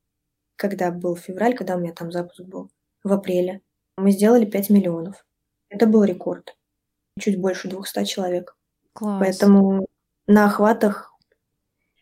когда 0.56 0.92
был 0.92 1.16
февраль, 1.16 1.56
когда 1.56 1.76
у 1.76 1.80
меня 1.80 1.94
там 1.94 2.12
запуск 2.12 2.42
был, 2.42 2.72
в 3.04 3.12
апреле, 3.12 3.62
мы 3.98 4.12
сделали 4.12 4.46
5 4.46 4.70
миллионов. 4.70 5.26
Это 5.70 5.86
был 5.86 6.04
рекорд. 6.04 6.58
Чуть 7.20 7.40
больше 7.40 7.70
200 7.70 8.06
человек. 8.06 8.58
Класс. 8.94 9.20
Поэтому 9.20 9.88
на 10.28 10.46
охватах 10.46 11.14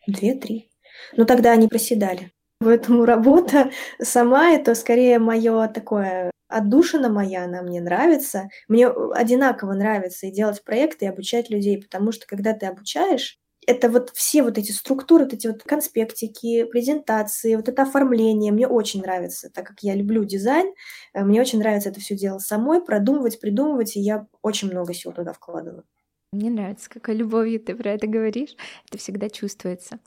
2-3. 0.08 0.68
Но 1.16 1.24
тогда 1.24 1.52
они 1.52 1.68
проседали. 1.68 2.32
Поэтому 2.58 3.04
работа 3.06 3.70
сама 4.00 4.50
это 4.50 4.74
скорее 4.74 5.18
мое 5.18 5.68
такое 5.68 6.30
отдушина 6.48 7.08
моя, 7.08 7.44
она 7.44 7.62
мне 7.62 7.80
нравится. 7.80 8.48
Мне 8.68 8.88
одинаково 8.88 9.72
нравится 9.74 10.26
и 10.26 10.32
делать 10.32 10.62
проекты, 10.62 11.04
и 11.04 11.08
обучать 11.08 11.50
людей, 11.50 11.82
потому 11.82 12.12
что 12.12 12.26
когда 12.26 12.52
ты 12.52 12.66
обучаешь, 12.66 13.38
это 13.66 13.88
вот 13.88 14.10
все 14.10 14.42
вот 14.42 14.58
эти 14.58 14.72
структуры, 14.72 15.24
вот 15.24 15.32
эти 15.32 15.46
вот 15.46 15.62
конспектики, 15.62 16.64
презентации, 16.64 17.56
вот 17.56 17.68
это 17.68 17.82
оформление 17.82 18.52
мне 18.52 18.66
очень 18.66 19.00
нравится, 19.00 19.50
так 19.50 19.66
как 19.66 19.82
я 19.82 19.94
люблю 19.94 20.24
дизайн, 20.24 20.72
э, 21.12 21.24
мне 21.24 21.40
очень 21.40 21.58
нравится 21.58 21.88
это 21.88 22.00
все 22.00 22.16
делать 22.16 22.42
самой, 22.42 22.82
продумывать, 22.82 23.40
придумывать, 23.40 23.96
и 23.96 24.00
я 24.00 24.26
очень 24.42 24.70
много 24.70 24.94
сил 24.94 25.12
туда 25.12 25.32
вкладываю. 25.32 25.84
Мне 26.32 26.50
нравится, 26.50 26.90
какой 26.90 27.14
любовью 27.14 27.60
ты 27.60 27.76
про 27.76 27.92
это 27.92 28.06
говоришь, 28.06 28.56
это 28.88 28.98
всегда 28.98 29.28
чувствуется. 29.30 29.98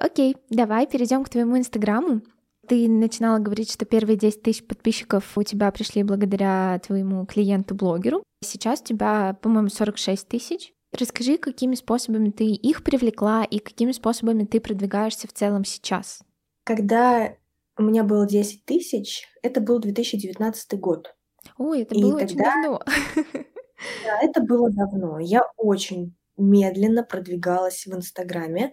Окей, 0.00 0.36
давай 0.50 0.86
перейдем 0.86 1.24
к 1.24 1.28
твоему 1.28 1.58
инстаграму. 1.58 2.22
Ты 2.68 2.88
начинала 2.88 3.38
говорить, 3.38 3.72
что 3.72 3.86
первые 3.86 4.16
10 4.16 4.42
тысяч 4.42 4.66
подписчиков 4.66 5.36
у 5.36 5.42
тебя 5.42 5.70
пришли 5.70 6.02
благодаря 6.02 6.78
твоему 6.86 7.24
клиенту-блогеру. 7.26 8.22
Сейчас 8.44 8.82
у 8.82 8.84
тебя, 8.84 9.36
по-моему, 9.40 9.68
46 9.68 10.28
тысяч. 10.28 10.72
Расскажи, 10.92 11.36
какими 11.36 11.74
способами 11.74 12.30
ты 12.30 12.44
их 12.46 12.82
привлекла 12.82 13.44
и 13.44 13.58
какими 13.58 13.92
способами 13.92 14.44
ты 14.44 14.60
продвигаешься 14.60 15.28
в 15.28 15.32
целом 15.32 15.64
сейчас. 15.64 16.22
Когда 16.64 17.34
у 17.76 17.82
меня 17.82 18.04
было 18.04 18.26
10 18.26 18.64
тысяч, 18.64 19.26
это 19.42 19.60
был 19.60 19.78
2019 19.78 20.80
год. 20.80 21.14
Ой, 21.58 21.82
это 21.82 21.94
было 21.94 22.18
и 22.18 22.24
очень 22.24 22.36
тогда... 22.38 22.62
давно. 22.62 22.82
Да, 24.04 24.18
это 24.20 24.40
было 24.42 24.70
давно. 24.72 25.20
Я 25.20 25.42
очень 25.56 26.16
медленно 26.36 27.04
продвигалась 27.04 27.86
в 27.86 27.94
Инстаграме. 27.94 28.72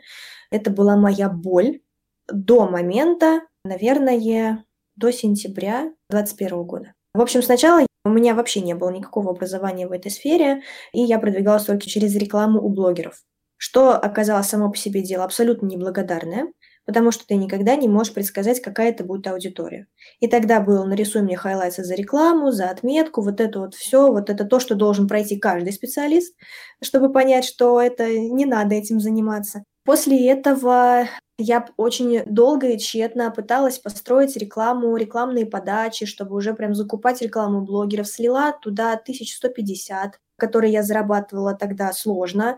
Это 0.50 0.72
была 0.72 0.98
моя 0.98 1.30
боль 1.30 1.82
до 2.28 2.68
момента, 2.68 3.42
наверное, 3.64 4.66
до 4.96 5.12
сентября 5.12 5.94
2021 6.10 6.64
года. 6.64 6.94
В 7.14 7.22
общем, 7.22 7.44
сначала 7.44 7.86
у 8.06 8.10
меня 8.10 8.36
вообще 8.36 8.62
не 8.62 8.76
было 8.76 8.92
никакого 8.92 9.32
образования 9.32 9.88
в 9.88 9.92
этой 9.92 10.12
сфере, 10.12 10.62
и 10.94 11.02
я 11.02 11.20
продвигалась 11.20 11.66
только 11.66 11.88
через 11.88 12.16
рекламу 12.16 12.62
у 12.62 12.70
блогеров, 12.70 13.24
что 13.58 13.94
оказалось 13.98 14.48
само 14.48 14.70
по 14.72 14.78
себе 14.78 15.02
дело 15.02 15.26
абсолютно 15.26 15.66
неблагодарное, 15.66 16.54
потому 16.86 17.10
что 17.10 17.26
ты 17.26 17.36
никогда 17.36 17.76
не 17.76 17.88
можешь 17.88 18.14
предсказать, 18.14 18.62
какая 18.62 18.92
это 18.92 19.04
будет 19.04 19.26
аудитория. 19.26 19.88
И 20.20 20.28
тогда 20.28 20.62
было 20.62 20.86
нарисуй 20.86 21.24
мне 21.24 21.36
хайлайты 21.36 21.84
за 21.84 21.96
рекламу, 21.96 22.52
за 22.52 22.70
отметку, 22.70 23.24
вот 23.24 23.42
это 23.42 23.60
вот 23.60 23.74
все, 23.74 24.12
вот 24.12 24.30
это 24.30 24.46
то, 24.46 24.60
что 24.60 24.76
должен 24.76 25.08
пройти 25.08 25.38
каждый 25.38 25.74
специалист, 25.74 26.36
чтобы 26.84 27.12
понять, 27.12 27.44
что 27.44 27.82
это 27.82 28.08
не 28.08 28.46
надо 28.46 28.76
этим 28.76 29.00
заниматься. 29.00 29.64
После 29.84 30.30
этого 30.30 31.08
я 31.38 31.68
очень 31.78 32.24
долго 32.26 32.70
и 32.70 32.78
тщетно 32.78 33.30
пыталась 33.32 33.78
построить 33.78 34.38
рекламу, 34.38 34.96
рекламные 34.96 35.46
подачи, 35.46 36.06
чтобы 36.06 36.36
уже 36.36 36.54
прям 36.54 36.74
закупать 36.74 37.22
рекламу 37.22 37.62
блогеров. 37.62 38.08
Слила 38.08 38.54
туда 38.54 38.94
1150, 38.94 40.20
которые 40.38 40.72
я 40.72 40.84
зарабатывала 40.84 41.54
тогда 41.54 41.92
сложно. 41.92 42.58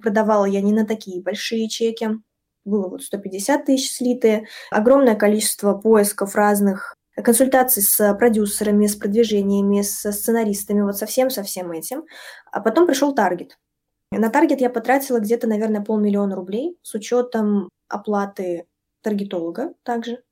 Продавала 0.00 0.44
я 0.44 0.60
не 0.60 0.72
на 0.72 0.86
такие 0.86 1.22
большие 1.22 1.68
чеки 1.68 2.10
было 2.68 2.88
вот 2.88 3.02
150 3.02 3.64
тысяч 3.64 3.90
слиты, 3.90 4.46
огромное 4.70 5.16
количество 5.16 5.74
поисков 5.74 6.34
разных 6.34 6.94
консультаций 7.14 7.82
с 7.82 8.14
продюсерами, 8.14 8.86
с 8.86 8.94
продвижениями, 8.94 9.82
с 9.82 10.12
сценаристами, 10.12 10.82
вот 10.82 10.96
совсем 10.96 11.30
со 11.30 11.42
всем 11.42 11.72
этим. 11.72 12.04
А 12.52 12.60
потом 12.60 12.86
пришел 12.86 13.14
таргет. 13.14 13.58
На 14.12 14.30
таргет 14.30 14.60
я 14.60 14.70
потратила 14.70 15.18
где-то, 15.18 15.46
наверное, 15.46 15.82
полмиллиона 15.82 16.36
рублей 16.36 16.78
с 16.82 16.94
учетом 16.94 17.68
оплаты 17.88 18.66
таргетолога 19.02 19.74
также. 19.82 20.22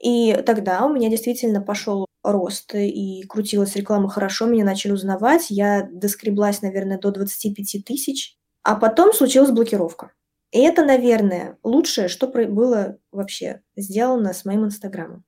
И 0.00 0.34
тогда 0.44 0.84
у 0.84 0.92
меня 0.92 1.08
действительно 1.08 1.60
пошел 1.60 2.06
рост, 2.22 2.74
и 2.74 3.22
крутилась 3.28 3.76
реклама 3.76 4.08
хорошо, 4.08 4.46
меня 4.46 4.64
начали 4.64 4.92
узнавать, 4.92 5.50
я 5.50 5.88
доскреблась, 5.90 6.62
наверное, 6.62 6.98
до 6.98 7.10
25 7.10 7.84
тысяч, 7.84 8.36
а 8.62 8.76
потом 8.76 9.12
случилась 9.12 9.50
блокировка. 9.50 10.12
И 10.50 10.60
это, 10.60 10.84
наверное, 10.84 11.58
лучшее, 11.62 12.08
что 12.08 12.28
было 12.28 12.96
вообще 13.12 13.62
сделано 13.76 14.32
с 14.32 14.44
моим 14.44 14.64
Инстаграмом. 14.64 15.24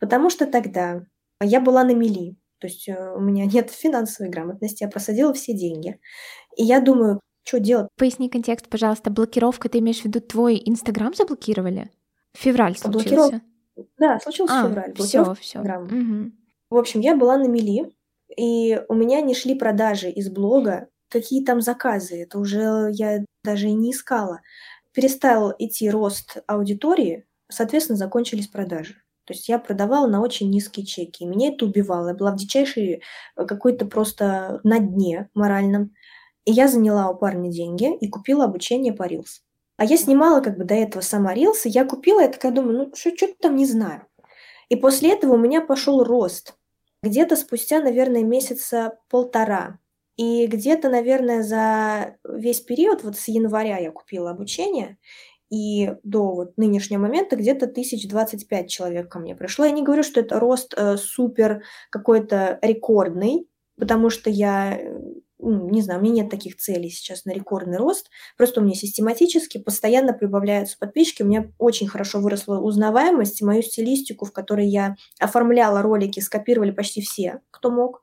Потому 0.00 0.30
что 0.30 0.46
тогда 0.46 1.02
я 1.42 1.60
была 1.60 1.84
на 1.84 1.94
мели, 1.94 2.36
то 2.58 2.66
есть 2.66 2.88
э, 2.88 3.12
у 3.14 3.20
меня 3.20 3.46
нет 3.46 3.70
финансовой 3.70 4.30
грамотности, 4.30 4.82
я 4.82 4.88
просадила 4.88 5.32
все 5.32 5.54
деньги. 5.54 6.00
И 6.56 6.64
я 6.64 6.80
думаю, 6.80 7.20
что 7.44 7.60
делать? 7.60 7.88
Поясни 7.96 8.28
контекст, 8.28 8.68
пожалуйста. 8.68 9.10
Блокировка, 9.10 9.68
ты 9.68 9.78
имеешь 9.78 10.00
в 10.00 10.04
виду 10.04 10.20
твой 10.20 10.60
Инстаграм 10.64 11.14
заблокировали? 11.14 11.90
Февраль 12.34 12.76
случился? 12.76 13.16
Блокиров... 13.16 13.40
Да, 13.98 14.20
случился 14.20 14.60
а, 14.60 14.68
февраль. 14.68 14.94
Все, 14.94 15.34
все. 15.34 15.60
Угу. 15.60 16.32
В 16.70 16.76
общем, 16.76 17.00
я 17.00 17.16
была 17.16 17.38
на 17.38 17.48
мели, 17.48 17.92
и 18.36 18.80
у 18.88 18.94
меня 18.94 19.20
не 19.20 19.34
шли 19.34 19.54
продажи 19.54 20.10
из 20.10 20.28
блога, 20.30 20.88
какие 21.08 21.44
там 21.44 21.60
заказы, 21.60 22.22
это 22.22 22.38
уже 22.38 22.90
я 22.92 23.24
даже 23.42 23.68
и 23.68 23.72
не 23.72 23.90
искала 23.90 24.40
перестал 24.92 25.54
идти 25.58 25.88
рост 25.90 26.38
аудитории, 26.46 27.26
соответственно, 27.50 27.96
закончились 27.96 28.48
продажи. 28.48 28.94
То 29.24 29.34
есть 29.34 29.48
я 29.48 29.58
продавала 29.58 30.08
на 30.08 30.20
очень 30.20 30.50
низкие 30.50 30.84
чеки. 30.84 31.22
И 31.22 31.26
меня 31.26 31.50
это 31.50 31.64
убивало. 31.64 32.08
Я 32.08 32.14
была 32.14 32.32
в 32.32 32.36
дичайшей 32.36 33.02
э, 33.36 33.46
какой-то 33.46 33.86
просто 33.86 34.60
на 34.64 34.80
дне 34.80 35.28
моральном. 35.34 35.94
И 36.44 36.52
я 36.52 36.68
заняла 36.68 37.10
у 37.10 37.16
парня 37.16 37.50
деньги 37.50 37.96
и 37.96 38.08
купила 38.08 38.44
обучение 38.44 38.92
по 38.92 39.06
Reels. 39.06 39.40
А 39.76 39.84
я 39.84 39.96
снимала 39.96 40.40
как 40.40 40.58
бы 40.58 40.64
до 40.64 40.74
этого 40.74 41.02
сама 41.02 41.34
Reels, 41.34 41.62
и 41.64 41.68
я 41.70 41.84
купила, 41.84 42.20
я 42.20 42.28
такая 42.28 42.52
думаю, 42.52 42.78
ну 42.78 42.92
что-то 42.94 43.34
там 43.40 43.56
не 43.56 43.66
знаю. 43.66 44.06
И 44.68 44.76
после 44.76 45.12
этого 45.12 45.34
у 45.34 45.38
меня 45.38 45.60
пошел 45.60 46.04
рост. 46.04 46.54
Где-то 47.02 47.36
спустя, 47.36 47.80
наверное, 47.80 48.22
месяца 48.22 48.98
полтора 49.08 49.78
и 50.20 50.46
где-то, 50.46 50.90
наверное, 50.90 51.42
за 51.42 52.18
весь 52.28 52.60
период, 52.60 53.02
вот 53.02 53.16
с 53.16 53.28
января 53.28 53.78
я 53.78 53.90
купила 53.90 54.30
обучение, 54.30 54.98
и 55.48 55.94
до 56.02 56.34
вот 56.34 56.58
нынешнего 56.58 57.00
момента 57.00 57.36
где-то 57.36 57.64
1025 57.64 58.68
человек 58.68 59.10
ко 59.10 59.18
мне 59.18 59.34
пришло. 59.34 59.64
Я 59.64 59.70
не 59.70 59.82
говорю, 59.82 60.02
что 60.02 60.20
это 60.20 60.38
рост 60.38 60.74
э, 60.76 60.98
супер 60.98 61.62
какой-то 61.88 62.58
рекордный, 62.60 63.48
потому 63.78 64.10
что 64.10 64.28
я, 64.28 64.78
ну, 64.82 65.22
не 65.42 65.82
знаю, 65.82 66.00
у 66.00 66.02
меня 66.02 66.22
нет 66.22 66.30
таких 66.30 66.56
целей 66.56 66.90
сейчас 66.90 67.24
на 67.24 67.30
рекордный 67.32 67.78
рост. 67.78 68.10
Просто 68.36 68.60
у 68.60 68.64
меня 68.64 68.74
систематически 68.74 69.58
постоянно 69.58 70.12
прибавляются 70.12 70.78
подписчики. 70.78 71.22
У 71.22 71.26
меня 71.26 71.50
очень 71.58 71.88
хорошо 71.88 72.20
выросла 72.20 72.58
узнаваемость, 72.58 73.42
мою 73.42 73.62
стилистику, 73.62 74.26
в 74.26 74.32
которой 74.32 74.66
я 74.66 74.96
оформляла 75.18 75.82
ролики, 75.82 76.20
скопировали 76.20 76.70
почти 76.70 77.00
все, 77.00 77.40
кто 77.50 77.70
мог. 77.70 78.02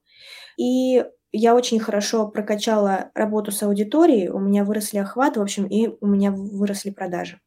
И 0.58 1.04
я 1.32 1.56
очень 1.56 1.80
хорошо 1.80 2.28
прокачала 2.28 3.12
работу 3.14 3.52
с 3.52 3.62
аудиторией, 3.62 4.30
у 4.30 4.40
меня 4.40 4.64
выросли 4.64 4.98
охваты, 4.98 5.40
в 5.40 5.44
общем, 5.44 5.68
и 5.68 5.90
у 6.02 6.08
меня 6.08 6.32
выросли 6.32 6.90
продажи. 6.90 7.40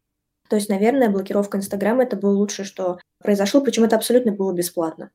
То 0.49 0.57
есть, 0.57 0.69
наверное, 0.69 1.09
блокировка 1.09 1.59
Инстаграма 1.59 2.03
это 2.03 2.17
было 2.17 2.33
лучшее, 2.33 2.67
что 2.67 2.99
произошло, 3.23 3.61
причем 3.61 3.85
это 3.85 3.97
абсолютно 3.97 4.33
было 4.33 4.53
бесплатно. 4.53 5.11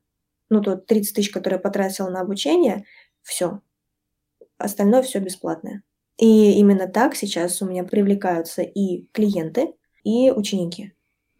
Ну, 0.48 0.62
то 0.62 0.76
30 0.76 1.14
тысяч, 1.14 1.30
которые 1.30 1.58
я 1.58 1.62
потратила 1.62 2.08
на 2.08 2.20
обучение, 2.20 2.84
все. 3.22 3.60
Остальное 4.58 5.02
все 5.02 5.20
бесплатное. 5.20 5.82
И 6.18 6.52
именно 6.58 6.88
так 6.88 7.14
сейчас 7.14 7.60
у 7.62 7.66
меня 7.66 7.84
привлекаются 7.84 8.62
и 8.62 9.06
клиенты, 9.12 9.74
и 10.02 10.30
ученики. 10.30 10.95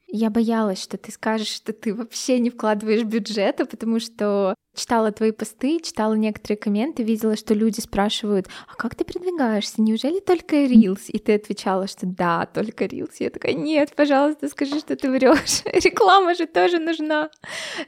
Я 0.09 0.31
боялась, 0.31 0.83
что 0.83 0.97
ты 0.99 1.11
скажешь, 1.11 1.49
что 1.49 1.73
ты 1.73 1.93
вообще 1.93 2.39
не 2.39 2.51
вкладываешь 2.51 3.03
бюджета, 3.03 3.67
потому 3.67 3.99
что 3.99 4.55
читала 4.77 5.11
твои 5.11 5.33
посты, 5.33 5.81
читала 5.81 6.15
некоторые 6.15 6.59
комменты, 6.59 7.03
видела, 7.03 7.35
что 7.35 7.55
люди 7.55 7.81
спрашивают, 7.81 8.47
а 8.69 8.77
как 8.77 8.95
ты 8.95 9.05
продвигаешься? 9.05 9.83
Неужели 9.83 10.21
только 10.21 10.57
Reels? 10.57 11.09
И 11.09 11.19
ты 11.19 11.35
отвечала, 11.35 11.89
что 11.89 12.07
да, 12.07 12.47
только 12.47 12.85
Reels. 12.85 13.15
Я 13.19 13.31
такая, 13.31 13.55
нет, 13.55 13.95
пожалуйста, 13.97 14.49
скажи, 14.49 14.79
что 14.79 14.95
ты 14.95 15.11
врешь. 15.11 15.63
Реклама 15.85 16.35
же 16.35 16.47
тоже 16.47 16.79
нужна. 16.79 17.31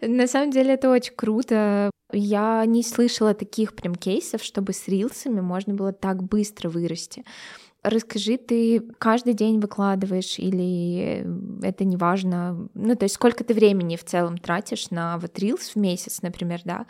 На 0.01 0.27
самом 0.27 0.51
деле 0.51 0.75
это 0.75 0.91
очень 0.91 1.15
круто. 1.15 1.91
Я 2.13 2.65
не 2.67 2.83
слышала 2.83 3.35
таких 3.35 3.77
прям 3.77 3.95
кейсов, 3.95 4.43
чтобы 4.43 4.73
с 4.73 4.89
рилсами 4.89 5.41
можно 5.41 5.75
было 5.75 5.93
так 5.93 6.23
быстро 6.23 6.69
вырасти. 6.71 7.25
Расскажи, 7.89 8.37
ты 8.37 8.81
каждый 8.99 9.33
день 9.33 9.61
выкладываешь 9.61 10.39
или 10.39 11.25
это 11.63 11.85
не 11.85 11.97
важно? 11.97 12.69
Ну, 12.75 12.95
то 12.95 13.05
есть 13.05 13.15
сколько 13.15 13.45
ты 13.45 13.55
времени 13.55 13.97
в 13.97 14.05
целом 14.05 14.37
тратишь 14.37 14.91
на 14.91 15.17
вот 15.17 15.39
Reels 15.39 15.73
в 15.73 15.77
месяц, 15.77 16.21
например, 16.21 16.61
да, 16.67 16.85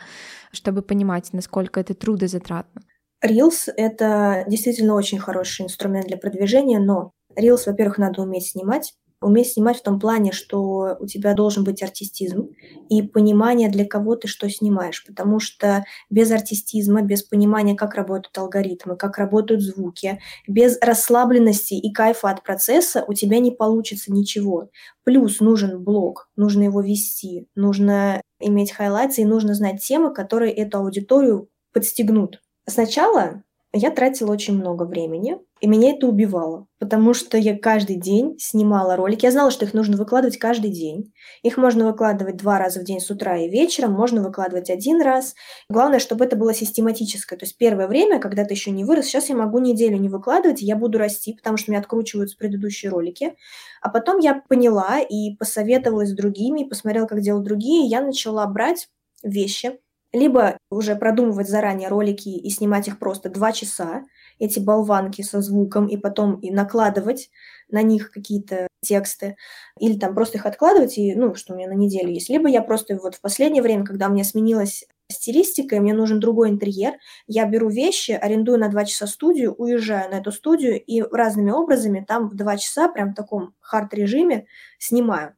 чтобы 0.51 0.81
понимать, 0.81 1.31
насколько 1.31 1.79
это 1.79 1.93
трудозатратно? 1.93 2.81
Reels— 3.25 3.71
это 3.77 4.43
действительно 4.47 4.95
очень 4.95 5.19
хороший 5.19 5.63
инструмент 5.65 6.07
для 6.07 6.17
продвижения, 6.17 6.79
но 6.79 7.13
Reels, 7.37 7.63
во-первых, 7.65 7.97
надо 7.97 8.21
уметь 8.21 8.47
снимать, 8.47 8.93
уметь 9.21 9.51
снимать 9.51 9.79
в 9.79 9.83
том 9.83 9.99
плане, 9.99 10.31
что 10.31 10.97
у 10.99 11.05
тебя 11.05 11.33
должен 11.33 11.63
быть 11.63 11.83
артистизм 11.83 12.49
и 12.89 13.01
понимание, 13.01 13.69
для 13.69 13.85
кого 13.85 14.15
ты 14.15 14.27
что 14.27 14.49
снимаешь. 14.49 15.03
Потому 15.05 15.39
что 15.39 15.83
без 16.09 16.31
артистизма, 16.31 17.01
без 17.01 17.23
понимания, 17.23 17.75
как 17.75 17.95
работают 17.95 18.37
алгоритмы, 18.37 18.95
как 18.95 19.17
работают 19.17 19.61
звуки, 19.61 20.19
без 20.47 20.77
расслабленности 20.81 21.73
и 21.73 21.91
кайфа 21.91 22.29
от 22.29 22.43
процесса 22.43 23.03
у 23.07 23.13
тебя 23.13 23.39
не 23.39 23.51
получится 23.51 24.11
ничего. 24.11 24.69
Плюс 25.03 25.39
нужен 25.39 25.83
блог, 25.83 26.29
нужно 26.35 26.63
его 26.63 26.81
вести, 26.81 27.47
нужно 27.55 28.21
иметь 28.39 28.71
хайлайты 28.71 29.21
и 29.21 29.25
нужно 29.25 29.53
знать 29.53 29.83
темы, 29.83 30.13
которые 30.13 30.53
эту 30.53 30.77
аудиторию 30.79 31.49
подстегнут. 31.73 32.41
Сначала 32.67 33.43
я 33.71 33.91
тратила 33.91 34.31
очень 34.31 34.57
много 34.57 34.83
времени, 34.83 35.37
и 35.61 35.67
меня 35.67 35.91
это 35.91 36.07
убивало, 36.07 36.65
потому 36.79 37.13
что 37.13 37.37
я 37.37 37.55
каждый 37.55 37.97
день 37.97 38.35
снимала 38.39 38.95
ролики. 38.95 39.25
Я 39.25 39.31
знала, 39.31 39.51
что 39.51 39.65
их 39.65 39.75
нужно 39.75 39.95
выкладывать 39.95 40.39
каждый 40.39 40.71
день. 40.71 41.13
Их 41.43 41.55
можно 41.57 41.85
выкладывать 41.85 42.37
два 42.37 42.57
раза 42.57 42.79
в 42.79 42.83
день 42.83 42.99
с 42.99 43.11
утра 43.11 43.37
и 43.37 43.47
вечером, 43.47 43.93
можно 43.93 44.23
выкладывать 44.23 44.71
один 44.71 45.01
раз. 45.01 45.35
Главное, 45.69 45.99
чтобы 45.99 46.25
это 46.25 46.35
было 46.35 46.51
систематическое. 46.51 47.37
То 47.37 47.45
есть 47.45 47.57
первое 47.57 47.87
время, 47.87 48.19
когда 48.19 48.43
ты 48.43 48.55
еще 48.55 48.71
не 48.71 48.85
вырос, 48.85 49.05
сейчас 49.05 49.29
я 49.29 49.35
могу 49.35 49.59
неделю 49.59 49.97
не 49.97 50.09
выкладывать, 50.09 50.63
и 50.63 50.65
я 50.65 50.75
буду 50.75 50.97
расти, 50.97 51.33
потому 51.33 51.57
что 51.57 51.69
меня 51.69 51.81
откручиваются 51.81 52.37
предыдущие 52.37 52.89
ролики. 52.89 53.35
А 53.81 53.89
потом 53.89 54.17
я 54.17 54.41
поняла 54.47 54.99
и 54.99 55.35
посоветовалась 55.35 56.09
с 56.09 56.15
другими, 56.15 56.63
посмотрела, 56.63 57.05
как 57.05 57.21
делают 57.21 57.45
другие, 57.45 57.85
и 57.85 57.89
я 57.89 58.01
начала 58.01 58.47
брать 58.47 58.89
вещи, 59.23 59.79
либо 60.11 60.57
уже 60.69 60.95
продумывать 60.95 61.49
заранее 61.49 61.89
ролики 61.89 62.29
и 62.29 62.49
снимать 62.49 62.87
их 62.87 62.99
просто 62.99 63.29
два 63.29 63.51
часа, 63.51 64.03
эти 64.39 64.59
болванки 64.59 65.21
со 65.21 65.41
звуком, 65.41 65.87
и 65.87 65.97
потом 65.97 66.39
и 66.39 66.51
накладывать 66.51 67.29
на 67.69 67.81
них 67.81 68.11
какие-то 68.11 68.67
тексты, 68.81 69.35
или 69.79 69.99
там 69.99 70.15
просто 70.15 70.37
их 70.37 70.45
откладывать, 70.45 70.97
и, 70.97 71.13
ну, 71.15 71.35
что 71.35 71.53
у 71.53 71.57
меня 71.57 71.67
на 71.67 71.73
неделю 71.73 72.09
есть. 72.09 72.29
Либо 72.29 72.49
я 72.49 72.61
просто 72.61 72.97
вот 72.97 73.15
в 73.15 73.21
последнее 73.21 73.61
время, 73.61 73.85
когда 73.85 74.07
у 74.07 74.11
меня 74.11 74.23
сменилась 74.23 74.85
стилистика, 75.11 75.75
и 75.75 75.79
мне 75.79 75.93
нужен 75.93 76.19
другой 76.19 76.49
интерьер, 76.49 76.93
я 77.27 77.45
беру 77.45 77.69
вещи, 77.69 78.11
арендую 78.11 78.59
на 78.59 78.69
два 78.69 78.85
часа 78.85 79.07
студию, 79.07 79.53
уезжаю 79.53 80.09
на 80.11 80.15
эту 80.15 80.31
студию 80.31 80.81
и 80.81 81.01
разными 81.01 81.51
образами 81.51 82.05
там 82.07 82.29
в 82.29 82.35
два 82.35 82.57
часа 82.57 82.87
прям 82.89 83.11
в 83.11 83.15
таком 83.15 83.53
хард-режиме 83.59 84.45
снимаю. 84.77 85.35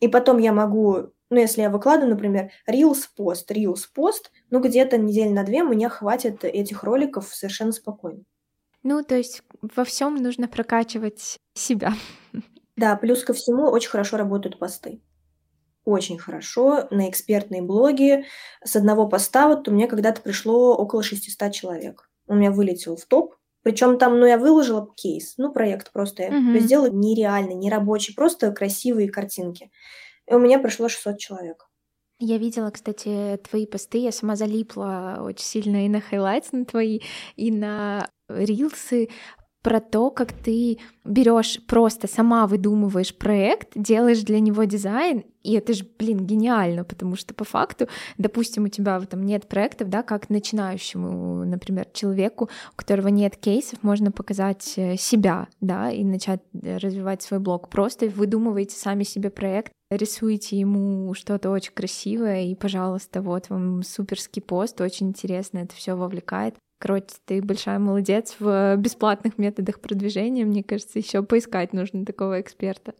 И 0.00 0.08
потом 0.08 0.38
я 0.38 0.52
могу 0.52 1.12
ну, 1.30 1.38
если 1.38 1.62
я 1.62 1.70
выкладываю, 1.70 2.10
например, 2.10 2.50
Reels 2.68 3.04
пост, 3.16 3.50
Reels 3.50 3.82
пост, 3.94 4.32
ну, 4.50 4.60
где-то 4.60 4.98
недель 4.98 5.32
на 5.32 5.44
две 5.44 5.62
мне 5.62 5.88
хватит 5.88 6.44
этих 6.44 6.82
роликов 6.84 7.32
совершенно 7.34 7.72
спокойно. 7.72 8.22
Ну, 8.82 9.02
то 9.04 9.14
есть 9.16 9.42
во 9.60 9.84
всем 9.84 10.16
нужно 10.16 10.48
прокачивать 10.48 11.38
себя. 11.54 11.92
Да, 12.76 12.96
плюс 12.96 13.24
ко 13.24 13.32
всему 13.32 13.64
очень 13.70 13.90
хорошо 13.90 14.16
работают 14.16 14.58
посты. 14.58 15.02
Очень 15.84 16.18
хорошо 16.18 16.88
на 16.90 17.08
экспертные 17.10 17.62
блоги. 17.62 18.26
С 18.64 18.76
одного 18.76 19.08
поста 19.08 19.48
вот 19.48 19.68
у 19.68 19.72
меня 19.72 19.88
когда-то 19.88 20.20
пришло 20.22 20.76
около 20.76 21.02
600 21.02 21.52
человек. 21.52 22.10
У 22.26 22.34
меня 22.34 22.50
вылетел 22.50 22.96
в 22.96 23.06
топ. 23.06 23.36
Причем 23.62 23.98
там, 23.98 24.18
ну, 24.20 24.26
я 24.26 24.38
выложила 24.38 24.88
кейс, 24.96 25.34
ну, 25.36 25.52
проект 25.52 25.92
просто. 25.92 26.22
Я 26.24 26.30
Мгм. 26.30 26.58
сделала 26.60 26.90
нереальный, 26.90 27.54
нерабочий, 27.54 28.14
просто 28.14 28.52
красивые 28.52 29.10
картинки. 29.10 29.70
И 30.30 30.34
у 30.34 30.38
меня 30.38 30.60
пришло 30.60 30.88
600 30.88 31.18
человек. 31.18 31.66
Я 32.20 32.38
видела, 32.38 32.70
кстати, 32.70 33.40
твои 33.48 33.66
посты, 33.66 33.98
я 33.98 34.12
сама 34.12 34.36
залипла 34.36 35.20
очень 35.22 35.44
сильно 35.44 35.86
и 35.86 35.88
на 35.88 36.00
highlights 36.00 36.52
на 36.52 36.66
твои, 36.66 37.00
и 37.34 37.50
на 37.50 38.10
рилсы 38.28 39.08
про 39.62 39.80
то, 39.80 40.10
как 40.10 40.32
ты 40.32 40.78
берешь 41.04 41.60
просто 41.66 42.06
сама 42.06 42.46
выдумываешь 42.46 43.14
проект, 43.16 43.70
делаешь 43.74 44.22
для 44.22 44.40
него 44.40 44.64
дизайн, 44.64 45.24
и 45.42 45.54
это 45.54 45.72
же, 45.72 45.86
блин, 45.98 46.26
гениально, 46.26 46.84
потому 46.84 47.16
что 47.16 47.32
по 47.34 47.44
факту, 47.44 47.88
допустим, 48.18 48.64
у 48.64 48.68
тебя 48.68 49.00
там 49.00 49.24
нет 49.24 49.48
проектов, 49.48 49.88
да, 49.88 50.02
как 50.02 50.28
начинающему, 50.28 51.44
например, 51.44 51.86
человеку, 51.92 52.50
у 52.72 52.76
которого 52.76 53.08
нет 53.08 53.36
кейсов, 53.36 53.82
можно 53.82 54.12
показать 54.12 54.74
э, 54.76 54.96
себя, 54.96 55.48
да, 55.60 55.90
и 55.90 56.04
начать 56.04 56.40
э, 56.52 56.76
развивать 56.76 57.22
свой 57.22 57.40
блог. 57.40 57.70
Просто 57.70 58.06
выдумываете 58.08 58.76
сами 58.76 59.02
себе 59.04 59.30
проект, 59.30 59.72
рисуете 59.90 60.58
ему 60.58 61.12
что-то 61.14 61.50
очень 61.50 61.72
красивое, 61.72 62.44
и, 62.44 62.54
пожалуйста, 62.54 63.22
вот 63.22 63.48
вам 63.48 63.82
суперский 63.82 64.42
пост, 64.42 64.80
очень 64.80 65.08
интересно, 65.08 65.58
это 65.58 65.74
все 65.74 65.94
вовлекает. 65.94 66.54
Короче, 66.80 67.08
ты 67.26 67.42
большая 67.42 67.78
молодец 67.78 68.36
в 68.40 68.74
бесплатных 68.76 69.36
методах 69.36 69.80
продвижения. 69.80 70.46
Мне 70.46 70.64
кажется, 70.64 70.98
еще 70.98 71.22
поискать 71.22 71.74
нужно 71.74 72.06
такого 72.06 72.40
эксперта. 72.40 72.94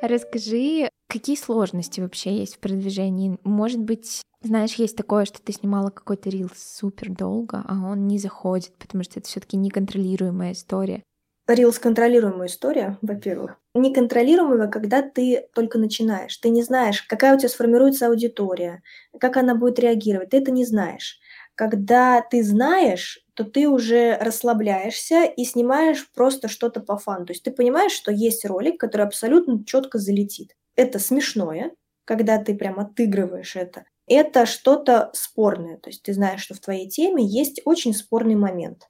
Расскажи, 0.00 0.88
какие 1.06 1.36
сложности 1.36 2.00
вообще 2.00 2.38
есть 2.38 2.56
в 2.56 2.58
продвижении? 2.60 3.36
Может 3.44 3.80
быть, 3.80 4.22
знаешь, 4.40 4.74
есть 4.74 4.96
такое, 4.96 5.26
что 5.26 5.42
ты 5.42 5.52
снимала 5.52 5.90
какой-то 5.90 6.30
рил 6.30 6.50
супер 6.56 7.10
долго, 7.10 7.62
а 7.68 7.74
он 7.90 8.06
не 8.06 8.18
заходит, 8.18 8.72
потому 8.78 9.04
что 9.04 9.20
это 9.20 9.28
все-таки 9.28 9.58
неконтролируемая 9.58 10.52
история. 10.52 11.02
Рилс 11.46 11.78
контролируемая 11.78 12.48
история, 12.48 12.98
во-первых. 13.02 13.56
Неконтролируемая, 13.74 14.68
когда 14.68 15.02
ты 15.02 15.48
только 15.54 15.78
начинаешь. 15.78 16.36
Ты 16.38 16.50
не 16.50 16.62
знаешь, 16.62 17.02
какая 17.02 17.34
у 17.34 17.38
тебя 17.38 17.48
сформируется 17.48 18.06
аудитория, 18.06 18.82
как 19.18 19.36
она 19.36 19.54
будет 19.54 19.78
реагировать. 19.78 20.30
Ты 20.30 20.38
это 20.38 20.50
не 20.50 20.64
знаешь. 20.64 21.18
Когда 21.58 22.20
ты 22.22 22.44
знаешь, 22.44 23.18
то 23.34 23.42
ты 23.42 23.68
уже 23.68 24.16
расслабляешься 24.20 25.24
и 25.24 25.44
снимаешь 25.44 26.08
просто 26.14 26.46
что-то 26.46 26.78
по 26.78 26.98
фану. 26.98 27.26
То 27.26 27.32
есть 27.32 27.42
ты 27.42 27.50
понимаешь, 27.50 27.90
что 27.90 28.12
есть 28.12 28.44
ролик, 28.44 28.78
который 28.78 29.04
абсолютно 29.04 29.64
четко 29.64 29.98
залетит. 29.98 30.54
Это 30.76 31.00
смешное, 31.00 31.72
когда 32.04 32.38
ты 32.38 32.54
прям 32.54 32.78
отыгрываешь 32.78 33.56
это. 33.56 33.86
Это 34.06 34.46
что-то 34.46 35.10
спорное. 35.14 35.78
То 35.78 35.90
есть 35.90 36.04
ты 36.04 36.12
знаешь, 36.12 36.42
что 36.42 36.54
в 36.54 36.60
твоей 36.60 36.88
теме 36.88 37.26
есть 37.26 37.60
очень 37.64 37.92
спорный 37.92 38.36
момент. 38.36 38.88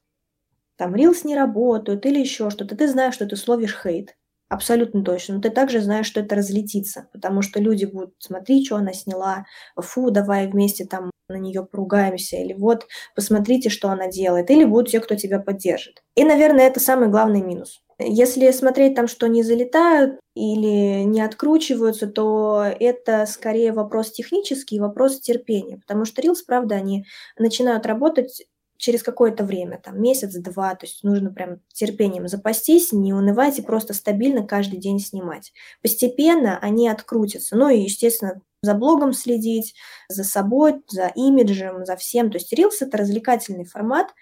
Там 0.76 0.94
рилс 0.94 1.24
не 1.24 1.34
работают 1.34 2.04
или 2.04 2.20
еще 2.20 2.50
что-то. 2.50 2.76
Ты 2.76 2.88
знаешь, 2.88 3.14
что 3.14 3.24
ты 3.24 3.36
словишь 3.36 3.78
хейт. 3.82 4.14
Абсолютно 4.50 5.04
точно. 5.04 5.34
Но 5.36 5.40
ты 5.42 5.50
также 5.50 5.80
знаешь, 5.80 6.06
что 6.06 6.20
это 6.20 6.34
разлетится, 6.34 7.08
потому 7.12 7.42
что 7.42 7.60
люди 7.60 7.84
будут 7.84 8.14
смотреть, 8.18 8.66
что 8.66 8.76
она 8.76 8.94
сняла, 8.94 9.44
фу, 9.76 10.10
давай 10.10 10.48
вместе 10.48 10.86
там 10.86 11.10
на 11.28 11.36
нее 11.36 11.66
поругаемся, 11.66 12.36
или 12.36 12.54
вот 12.54 12.86
посмотрите, 13.14 13.68
что 13.68 13.90
она 13.90 14.08
делает, 14.08 14.50
или 14.50 14.64
будут 14.64 14.88
те, 14.88 15.00
кто 15.00 15.14
тебя 15.16 15.38
поддержит. 15.40 16.02
И, 16.14 16.24
наверное, 16.24 16.66
это 16.66 16.80
самый 16.80 17.08
главный 17.08 17.42
минус. 17.42 17.82
Если 17.98 18.50
смотреть 18.52 18.94
там, 18.94 19.06
что 19.08 19.26
не 19.26 19.42
залетают 19.42 20.18
или 20.34 21.02
не 21.02 21.20
откручиваются, 21.20 22.06
то 22.06 22.64
это 22.80 23.26
скорее 23.26 23.72
вопрос 23.72 24.12
технический, 24.12 24.80
вопрос 24.80 25.20
терпения, 25.20 25.76
потому 25.76 26.06
что 26.06 26.22
Reels, 26.22 26.38
правда, 26.46 26.76
они 26.76 27.04
начинают 27.38 27.84
работать 27.84 28.44
через 28.78 29.02
какое-то 29.02 29.44
время, 29.44 29.78
там 29.82 30.00
месяц-два, 30.00 30.74
то 30.76 30.86
есть 30.86 31.04
нужно 31.04 31.30
прям 31.30 31.60
терпением 31.72 32.28
запастись, 32.28 32.92
не 32.92 33.12
унывать 33.12 33.58
и 33.58 33.62
просто 33.62 33.92
стабильно 33.92 34.46
каждый 34.46 34.78
день 34.78 35.00
снимать. 35.00 35.52
Постепенно 35.82 36.58
они 36.58 36.88
открутятся, 36.88 37.56
ну 37.56 37.68
и, 37.68 37.80
естественно, 37.80 38.40
за 38.62 38.74
блогом 38.74 39.12
следить, 39.12 39.74
за 40.08 40.24
собой, 40.24 40.82
за 40.88 41.12
имиджем, 41.14 41.84
за 41.84 41.96
всем. 41.96 42.30
То 42.30 42.38
есть 42.38 42.52
Reels– 42.52 42.76
это 42.80 42.96
развлекательный 42.96 43.64
формат, 43.64 44.14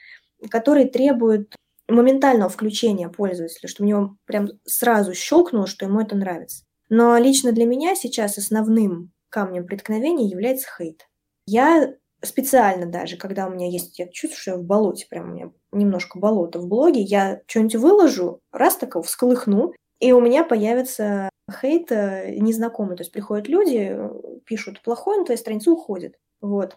который 0.50 0.88
требует 0.88 1.54
моментального 1.88 2.50
включения 2.50 3.08
пользователя, 3.08 3.68
чтобы 3.68 3.86
у 3.86 3.90
него 3.90 4.16
прям 4.24 4.48
сразу 4.64 5.14
щелкнуло, 5.14 5.66
что 5.66 5.86
ему 5.86 6.00
это 6.00 6.16
нравится. 6.16 6.64
Но 6.88 7.16
лично 7.18 7.52
для 7.52 7.66
меня 7.66 7.94
сейчас 7.94 8.38
основным 8.38 9.12
камнем 9.28 9.66
преткновения 9.66 10.26
является 10.26 10.68
хейт. 10.76 11.06
Я 11.46 11.94
специально 12.26 12.86
даже, 12.86 13.16
когда 13.16 13.46
у 13.46 13.50
меня 13.50 13.68
есть, 13.68 13.98
я 13.98 14.08
чувствую, 14.08 14.40
что 14.40 14.50
я 14.52 14.56
в 14.58 14.64
болоте, 14.64 15.06
прям 15.08 15.30
у 15.30 15.34
меня 15.34 15.52
немножко 15.72 16.18
болото 16.18 16.58
в 16.58 16.66
блоге, 16.66 17.00
я 17.00 17.40
что-нибудь 17.46 17.76
выложу, 17.76 18.40
раз 18.52 18.76
такого 18.76 19.04
всколыхну, 19.04 19.72
и 20.00 20.12
у 20.12 20.20
меня 20.20 20.44
появится 20.44 21.30
хейт 21.50 21.90
э, 21.90 22.34
незнакомый. 22.36 22.96
То 22.96 23.02
есть 23.02 23.12
приходят 23.12 23.48
люди, 23.48 23.98
пишут 24.44 24.82
плохое 24.82 25.18
на 25.18 25.24
твоей 25.24 25.38
странице, 25.38 25.70
уходят. 25.70 26.14
Вот. 26.40 26.76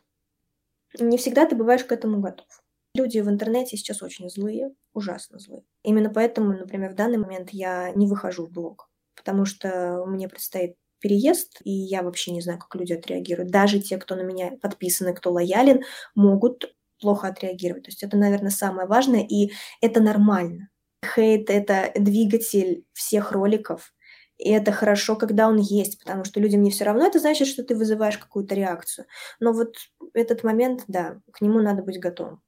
Не 1.00 1.18
всегда 1.18 1.46
ты 1.46 1.56
бываешь 1.56 1.84
к 1.84 1.92
этому 1.92 2.20
готов. 2.20 2.48
Люди 2.96 3.20
в 3.20 3.30
интернете 3.30 3.78
сейчас 3.78 4.02
очень 4.02 4.30
злые, 4.30 4.74
ужасно 4.94 5.38
злые. 5.40 5.64
Именно 5.84 6.10
поэтому, 6.10 6.54
например, 6.54 6.92
в 6.92 6.96
данный 6.96 7.18
момент 7.18 7.52
я 7.52 7.92
не 7.92 8.08
выхожу 8.08 8.48
в 8.48 8.52
блог, 8.52 8.90
потому 9.16 9.46
что 9.46 10.04
мне 10.08 10.28
предстоит 10.28 10.76
переезд, 11.00 11.60
и 11.64 11.72
я 11.72 12.04
вообще 12.04 12.32
не 12.32 12.42
знаю, 12.42 12.60
как 12.60 12.76
люди 12.76 12.94
отреагируют. 12.94 13.52
Даже 13.52 13.80
те, 13.80 13.98
кто 13.98 14.16
на 14.16 14.22
меня 14.22 14.52
подписаны, 14.62 15.14
кто 15.14 15.32
лоялен, 15.32 15.84
могут 16.16 16.74
плохо 17.00 17.28
отреагировать. 17.28 17.84
То 17.84 17.90
есть 17.90 18.04
это, 18.04 18.18
наверное, 18.18 18.52
самое 18.52 18.88
важное, 18.88 19.22
и 19.22 19.52
это 19.82 20.02
нормально. 20.02 20.70
Хейт— 21.06 21.50
это 21.52 21.92
двигатель 21.96 22.86
всех 22.94 23.32
роликов, 23.32 23.94
и 24.38 24.52
это 24.52 24.72
хорошо, 24.72 25.16
когда 25.16 25.48
он 25.48 25.58
есть, 25.58 26.00
потому 26.00 26.24
что 26.24 26.40
людям 26.40 26.62
не 26.62 26.72
все 26.72 26.86
равно, 26.86 27.06
это 27.06 27.20
значит, 27.20 27.48
что 27.48 27.64
ты 27.64 27.76
вызываешь 27.76 28.18
какую-то 28.18 28.56
реакцию. 28.56 29.06
Но 29.40 29.52
вот 29.52 29.76
этот 30.14 30.44
момент, 30.44 30.84
да, 30.88 31.20
к 31.32 31.42
нему 31.42 31.60
надо 31.62 31.84
быть 31.84 32.00
готовым. 32.00 32.42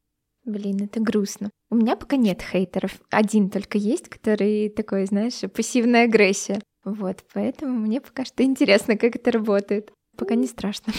Блин, 0.43 0.83
это 0.83 0.99
грустно. 0.99 1.51
У 1.69 1.75
меня 1.75 1.95
пока 1.95 2.15
нет 2.15 2.41
хейтеров. 2.41 2.99
Один 3.11 3.49
только 3.49 3.77
есть, 3.77 4.09
который 4.09 4.69
такой, 4.69 5.05
знаешь, 5.05 5.39
пассивная 5.53 6.05
агрессия. 6.05 6.61
Вот, 6.83 7.23
поэтому 7.33 7.77
мне 7.77 8.01
пока 8.01 8.25
что 8.25 8.43
интересно, 8.43 8.97
как 8.97 9.15
это 9.15 9.31
работает. 9.31 9.91
Пока 10.17 10.35
не 10.35 10.47
страшно. 10.47 10.93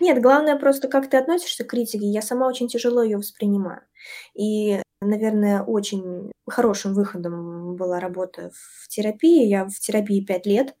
Нет, 0.00 0.20
главное 0.20 0.56
просто, 0.56 0.88
как 0.88 1.08
ты 1.08 1.16
относишься 1.16 1.64
к 1.64 1.68
критике. 1.68 2.06
Я 2.06 2.22
сама 2.22 2.48
очень 2.48 2.68
тяжело 2.68 3.02
ее 3.02 3.16
воспринимаю. 3.16 3.82
И, 4.34 4.80
наверное, 5.00 5.62
очень 5.62 6.32
хорошим 6.48 6.94
выходом 6.94 7.76
была 7.76 8.00
работа 8.00 8.50
в 8.52 8.88
терапии. 8.88 9.46
Я 9.46 9.66
в 9.66 9.78
терапии 9.78 10.24
пять 10.24 10.46
лет, 10.46 10.74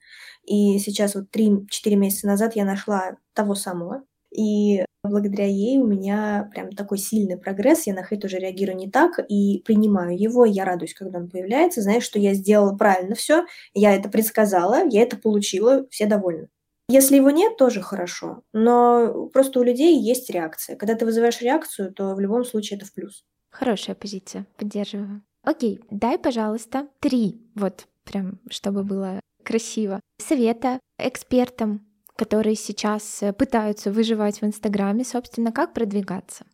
и 0.44 0.78
сейчас 0.78 1.14
вот 1.14 1.26
3-4 1.34 1.94
месяца 1.94 2.26
назад 2.26 2.56
я 2.56 2.64
нашла 2.64 3.16
того 3.34 3.54
самого. 3.54 4.04
И 4.34 4.84
благодаря 5.02 5.46
ей 5.46 5.78
у 5.78 5.86
меня 5.86 6.50
прям 6.52 6.72
такой 6.72 6.98
сильный 6.98 7.36
прогресс. 7.36 7.86
Я 7.86 7.94
на 7.94 8.04
хейт 8.04 8.24
уже 8.24 8.38
реагирую 8.38 8.76
не 8.76 8.90
так 8.90 9.20
и 9.28 9.62
принимаю 9.64 10.18
его. 10.18 10.44
Я 10.44 10.64
радуюсь, 10.64 10.94
когда 10.94 11.18
он 11.18 11.28
появляется. 11.28 11.82
Знаешь, 11.82 12.04
что 12.04 12.18
я 12.18 12.34
сделала 12.34 12.76
правильно 12.76 13.14
все. 13.14 13.46
Я 13.74 13.94
это 13.94 14.08
предсказала, 14.08 14.86
я 14.88 15.02
это 15.02 15.16
получила, 15.16 15.86
все 15.90 16.06
довольны. 16.06 16.48
Если 16.88 17.16
его 17.16 17.30
нет, 17.30 17.56
тоже 17.56 17.80
хорошо. 17.80 18.42
Но 18.52 19.28
просто 19.32 19.60
у 19.60 19.62
людей 19.62 19.98
есть 19.98 20.28
реакция. 20.30 20.76
Когда 20.76 20.94
ты 20.94 21.06
вызываешь 21.06 21.40
реакцию, 21.40 21.92
то 21.92 22.14
в 22.14 22.20
любом 22.20 22.44
случае 22.44 22.76
это 22.76 22.86
в 22.86 22.92
плюс. 22.92 23.24
Хорошая 23.50 23.94
позиция, 23.94 24.46
поддерживаю. 24.56 25.22
Окей, 25.42 25.80
дай, 25.90 26.18
пожалуйста, 26.18 26.88
три, 27.00 27.40
вот 27.54 27.86
прям, 28.04 28.40
чтобы 28.50 28.82
было 28.82 29.20
красиво, 29.44 30.00
совета 30.18 30.80
экспертам, 30.98 31.86
которые 32.16 32.56
сейчас 32.56 33.22
э, 33.22 33.32
пытаются 33.32 33.90
выживать 33.90 34.40
в 34.40 34.44
Инстаграме, 34.44 35.04
собственно, 35.04 35.52
как 35.52 35.74
продвигаться? 35.74 36.46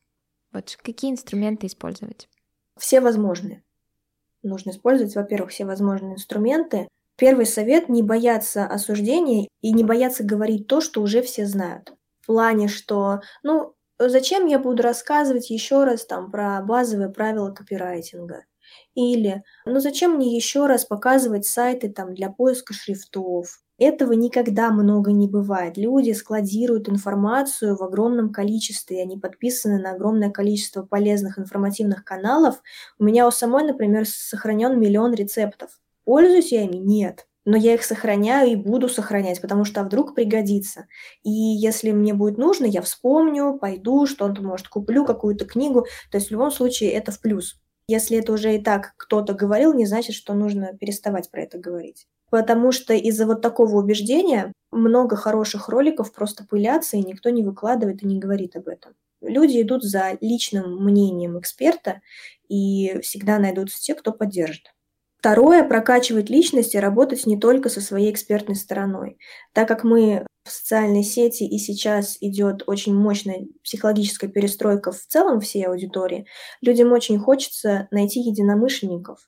Вот 0.53 0.77
какие 0.83 1.11
инструменты 1.11 1.67
использовать? 1.67 2.29
Все 2.79 3.01
возможные. 3.01 3.63
Нужно 4.43 4.71
использовать, 4.71 5.15
во-первых, 5.15 5.51
все 5.51 5.65
возможные 5.65 6.15
инструменты. 6.15 6.89
Первый 7.17 7.45
совет– 7.45 7.89
не 7.89 8.03
бояться 8.03 8.65
осуждения 8.65 9.49
и 9.61 9.73
не 9.73 9.85
бояться 9.85 10.25
говорить 10.25 10.67
то, 10.67 10.81
что 10.81 11.03
уже 11.03 11.21
все 11.21 11.47
знают. 11.47 11.93
В 12.23 12.27
плане, 12.27 12.69
что, 12.69 13.21
ну, 13.43 13.75
зачем 13.99 14.47
я 14.47 14.59
буду 14.59 14.83
рассказывать 14.83 15.51
еще 15.51 15.85
раз 15.85 16.07
там 16.07 16.31
про 16.31 16.63
базовые 16.63 17.11
правила 17.11 17.51
копирайтинга? 17.51 18.45
Или, 18.95 19.43
ну 19.67 19.81
зачем 19.81 20.13
мне 20.13 20.35
еще 20.35 20.67
раз 20.67 20.85
показывать 20.85 21.47
сайты 21.47 21.91
там 21.91 22.15
для 22.15 22.31
поиска 22.31 22.73
шрифтов? 22.73 23.61
Этого 23.81 24.13
никогда 24.13 24.71
много 24.71 25.11
не 25.11 25.27
бывает. 25.27 25.77
Люди 25.79 26.13
складируют 26.13 26.89
информацию 26.89 27.77
в 27.77 27.83
огромном 27.83 28.31
количестве, 28.33 29.03
они 29.03 29.19
подписаны 29.19 29.81
на 29.81 29.93
огромное 29.93 30.31
количество 30.31 30.83
полезных 30.85 31.39
информативных 31.39 32.05
каналов. 32.05 32.63
У 32.99 33.05
меня 33.05 33.27
у 33.27 33.31
самой, 33.33 33.65
например, 33.65 34.07
сохранен 34.07 34.79
миллион 34.79 35.15
рецептов. 35.15 35.81
Пользуюсь 36.05 36.53
я 36.53 36.65
ими? 36.65 36.77
Нет. 36.77 37.27
но 37.47 37.57
я 37.57 37.75
их 37.75 37.83
сохраняю 37.85 38.51
и 38.53 38.57
буду 38.57 38.89
сохранять, 38.89 39.41
потому 39.41 39.65
что 39.65 39.81
а 39.81 39.85
вдруг 39.85 40.15
пригодится. 40.15 40.87
И 41.25 41.31
если 41.31 41.91
мне 41.93 42.13
будет 42.15 42.39
нужно, 42.39 42.67
я 42.67 42.83
вспомню, 42.83 43.59
пойду, 43.59 44.07
что-то, 44.07 44.43
может, 44.43 44.69
куплю 44.69 45.05
какую-то 45.07 45.47
книгу. 45.47 45.87
То 46.11 46.19
есть 46.19 46.29
в 46.29 46.33
любом 46.33 46.51
случае 46.51 46.91
это 46.93 47.13
в 47.13 47.21
плюс. 47.21 47.60
Если 47.91 48.19
это 48.19 48.33
уже 48.33 48.55
и 48.55 48.63
так 48.63 48.95
кто-то 48.97 49.35
говорил, 49.35 49.75
не 49.75 49.85
значит, 49.85 50.15
что 50.15 50.33
нужно 50.33 50.75
переставать 50.79 51.29
про 51.29 51.43
это 51.43 51.59
говорить. 51.59 52.07
Потому 52.31 52.71
что 52.71 52.95
из-за 52.95 53.27
вот 53.27 53.43
такого 53.43 53.79
убеждения 53.79 54.53
много 54.71 55.17
хороших 55.17 55.69
роликов 55.69 56.13
просто 56.13 56.47
пылятся, 56.47 56.97
и 56.97 57.03
никто 57.03 57.31
не 57.31 57.43
выкладывает 57.43 58.05
и 58.05 58.07
не 58.07 58.21
говорит 58.21 58.55
об 58.55 58.69
этом. 58.69 58.93
Люди 59.21 59.61
идут 59.61 59.83
за 59.83 60.17
личным 60.21 60.85
мнением 60.85 61.37
эксперта, 61.41 62.01
и 62.49 63.01
всегда 63.03 63.41
найдутся 63.41 63.83
те, 63.83 63.97
кто 63.97 64.13
поддержит. 64.13 64.73
Второе– 65.21 65.65
прокачивать 65.69 66.31
личность 66.31 66.75
и 66.75 66.79
работать 66.79 67.27
не 67.27 67.39
только 67.39 67.69
со 67.69 67.83
своей 67.83 68.11
экспертной 68.11 68.57
стороной. 68.57 69.19
Так 69.53 69.69
как 69.69 69.85
мы 69.85 70.25
в 70.45 70.51
социальной 70.51 71.03
сети 71.03 71.45
и 71.45 71.59
сейчас 71.59 72.17
идет 72.23 72.63
очень 72.67 72.95
мощная 72.95 73.47
психологическая 73.63 74.31
перестройка 74.31 74.93
в 74.93 75.07
целом 75.07 75.41
всей 75.41 75.67
аудитории, 75.67 76.25
людям 76.63 76.93
очень 76.93 77.19
хочется 77.19 77.87
найти 77.91 78.21
единомышленников. 78.21 79.19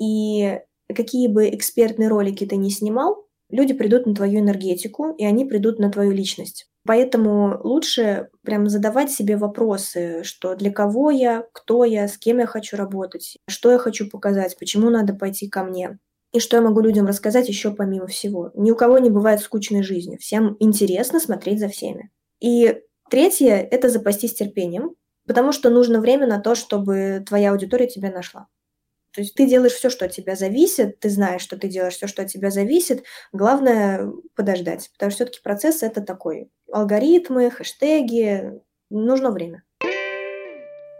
И 0.00 0.60
какие 0.94 1.26
бы 1.26 1.48
экспертные 1.48 2.08
ролики 2.08 2.46
ты 2.46 2.54
ни 2.54 2.68
снимал, 2.68 3.26
люди 3.50 3.74
придут 3.74 4.06
на 4.06 4.14
твою 4.14 4.38
энергетику, 4.38 5.16
и 5.18 5.24
они 5.24 5.44
придут 5.44 5.80
на 5.80 5.90
твою 5.90 6.12
личность. 6.12 6.68
Поэтому 6.86 7.60
лучше 7.62 8.28
прям 8.42 8.68
задавать 8.68 9.10
себе 9.10 9.36
вопросы, 9.36 10.22
что 10.22 10.54
для 10.54 10.70
кого 10.70 11.10
я, 11.10 11.46
кто 11.52 11.84
я, 11.84 12.08
с 12.08 12.18
кем 12.18 12.38
я 12.38 12.46
хочу 12.46 12.76
работать, 12.76 13.38
что 13.48 13.72
я 13.72 13.78
хочу 13.78 14.10
показать, 14.10 14.58
почему 14.58 14.90
надо 14.90 15.14
пойти 15.14 15.48
ко 15.48 15.64
мне. 15.64 15.98
И 16.32 16.40
что 16.40 16.56
я 16.56 16.62
могу 16.62 16.80
людям 16.80 17.06
рассказать 17.06 17.48
еще 17.48 17.70
помимо 17.70 18.06
всего. 18.06 18.50
Ни 18.54 18.70
у 18.70 18.76
кого 18.76 18.98
не 18.98 19.08
бывает 19.08 19.40
скучной 19.40 19.82
жизни. 19.82 20.16
Всем 20.16 20.56
интересно 20.58 21.20
смотреть 21.20 21.60
за 21.60 21.68
всеми. 21.68 22.10
И 22.40 22.82
третье– 23.08 23.54
это 23.70 23.88
запастись 23.88 24.34
терпением, 24.34 24.96
потому 25.26 25.52
что 25.52 25.70
нужно 25.70 26.00
время 26.00 26.26
на 26.26 26.40
то, 26.40 26.54
чтобы 26.54 27.24
твоя 27.26 27.52
аудитория 27.52 27.86
тебя 27.86 28.10
нашла. 28.10 28.48
То 29.14 29.20
есть 29.20 29.34
ты 29.34 29.46
делаешь 29.46 29.74
все, 29.74 29.90
что 29.90 30.06
от 30.06 30.10
тебя 30.10 30.34
зависит, 30.34 30.98
ты 30.98 31.08
знаешь, 31.08 31.40
что 31.40 31.56
ты 31.56 31.68
делаешь 31.68 31.94
все, 31.94 32.08
что 32.08 32.22
от 32.22 32.28
тебя 32.28 32.50
зависит. 32.50 33.04
Главное 33.32 34.10
подождать, 34.34 34.90
потому 34.92 35.12
что 35.12 35.24
все-таки 35.24 35.40
процесс 35.40 35.84
это 35.84 36.00
такой. 36.00 36.50
Алгоритмы, 36.74 37.50
хэштеги, 37.50 38.60
нужно 38.90 39.30
время. 39.30 39.62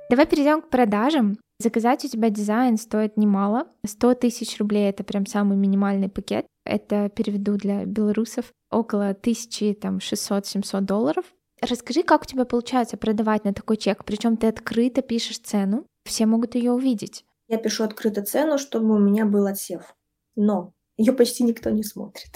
Давай 0.09 0.25
перейдем 0.25 0.63
к 0.63 0.71
продажам. 0.71 1.37
Заказать 1.59 2.05
у 2.05 2.09
тебя 2.09 2.31
дизайн 2.31 2.77
стоит 2.77 3.17
немало. 3.17 3.67
100 3.85 4.15
тысяч 4.15 4.57
рублей— 4.61 4.89
это 4.91 5.03
прям 5.03 5.27
самый 5.27 5.57
минимальный 5.57 6.09
пакет. 6.09 6.47
Это 6.65 7.09
переведу 7.09 7.57
для 7.57 7.87
белорусов 7.87 8.53
около 8.71 9.15
1600-700 9.15 10.81
долларов. 10.83 11.25
Расскажи, 11.61 12.05
как 12.05 12.23
у 12.23 12.25
тебя 12.25 12.45
получается 12.45 12.97
продавать 12.97 13.45
на 13.45 13.53
такой 13.53 13.77
чек, 13.77 14.05
причем 14.05 14.37
ты 14.37 14.47
открыто 14.47 15.03
пишешь 15.03 15.41
цену, 15.41 15.87
все 16.05 16.27
могут 16.27 16.55
ее 16.55 16.71
увидеть. 16.71 17.25
Я 17.49 17.59
пишу 17.59 17.83
открыто 17.83 18.23
цену, 18.23 18.59
чтобы 18.59 18.95
у 18.95 18.99
меня 19.01 19.27
был 19.27 19.47
отсев. 19.47 19.97
Но 20.37 20.73
ее 20.97 21.13
почти 21.13 21.43
никто 21.43 21.71
не 21.71 21.83
смотрит. 21.83 22.31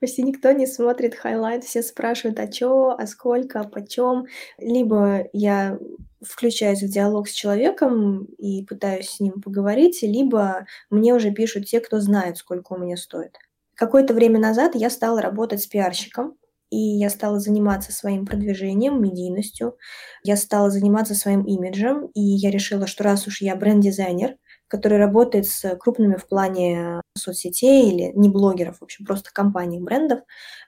Почти 0.00 0.22
никто 0.22 0.52
не 0.52 0.66
смотрит 0.66 1.14
highlight, 1.14 1.62
все 1.64 1.82
спрашивают, 1.82 2.40
а 2.40 2.48
чё, 2.48 2.96
а 2.98 3.06
сколько, 3.06 3.60
а 3.60 3.64
почем. 3.64 4.24
Либо 4.58 5.28
я 5.34 5.78
включаюсь 6.22 6.82
в 6.82 6.88
диалог 6.90 7.28
с 7.28 7.32
человеком 7.32 8.24
и 8.38 8.64
пытаюсь 8.64 9.10
с 9.10 9.20
ним 9.20 9.42
поговорить, 9.42 10.02
либо 10.02 10.66
мне 10.90 11.14
уже 11.14 11.30
пишут 11.32 11.66
те, 11.66 11.80
кто 11.80 12.00
знает, 12.00 12.38
сколько 12.38 12.72
у 12.74 12.78
меня 12.78 12.96
стоит. 12.96 13.36
Какое-то 13.74 14.14
время 14.14 14.38
назад 14.38 14.74
я 14.74 14.88
стала 14.90 15.20
работать 15.20 15.62
с 15.62 15.66
пиарщиком, 15.66 16.36
и 16.70 16.78
я 16.78 17.10
стала 17.10 17.38
заниматься 17.40 17.92
своим 17.92 18.24
продвижением, 18.26 19.02
медийностью, 19.02 19.76
я 20.22 20.36
стала 20.36 20.70
заниматься 20.70 21.14
своим 21.14 21.42
имиджем, 21.44 22.06
и 22.14 22.20
я 22.20 22.50
решила, 22.50 22.86
что 22.86 23.04
раз 23.04 23.26
уж 23.26 23.40
я 23.42 23.56
бренд-дизайнер, 23.56 24.36
который 24.70 24.98
работает 24.98 25.46
с 25.46 25.76
крупными 25.76 26.16
в 26.16 26.28
плане 26.28 27.02
соцсетей 27.18 27.90
или 27.90 28.12
не 28.14 28.28
блогеров, 28.28 28.78
в 28.78 28.84
общем, 28.84 29.04
просто 29.04 29.30
компаний, 29.32 29.80
брендов, 29.80 30.20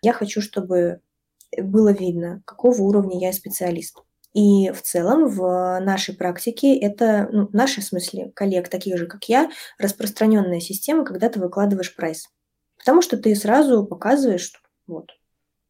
я 0.03 0.13
хочу, 0.13 0.43
чтобы 0.43 1.01
было 1.57 1.93
видно, 1.93 2.43
какого 2.45 2.83
уровня 2.83 3.19
я 3.21 3.33
специалист. 3.33 3.97
И 4.35 4.71
в 4.71 4.83
целом 4.83 5.29
в 5.29 5.79
нашей 5.81 6.17
практике 6.17 6.77
это, 6.77 7.29
ну, 7.31 7.47
в 7.47 7.53
нашей 7.53 7.83
смысле, 7.83 8.33
коллег, 8.35 8.69
таких 8.69 8.99
же, 8.99 9.07
как 9.07 9.25
я, 9.29 9.51
распространенная 9.79 10.61
система, 10.61 11.05
когда 11.05 11.29
ты 11.29 11.39
выкладываешь 11.39 11.95
прайс. 11.95 12.29
Потому 12.79 13.03
что 13.03 13.17
ты 13.17 13.35
сразу 13.37 13.85
показываешь, 13.85 14.43
что 14.43 14.59
вот, 14.87 15.11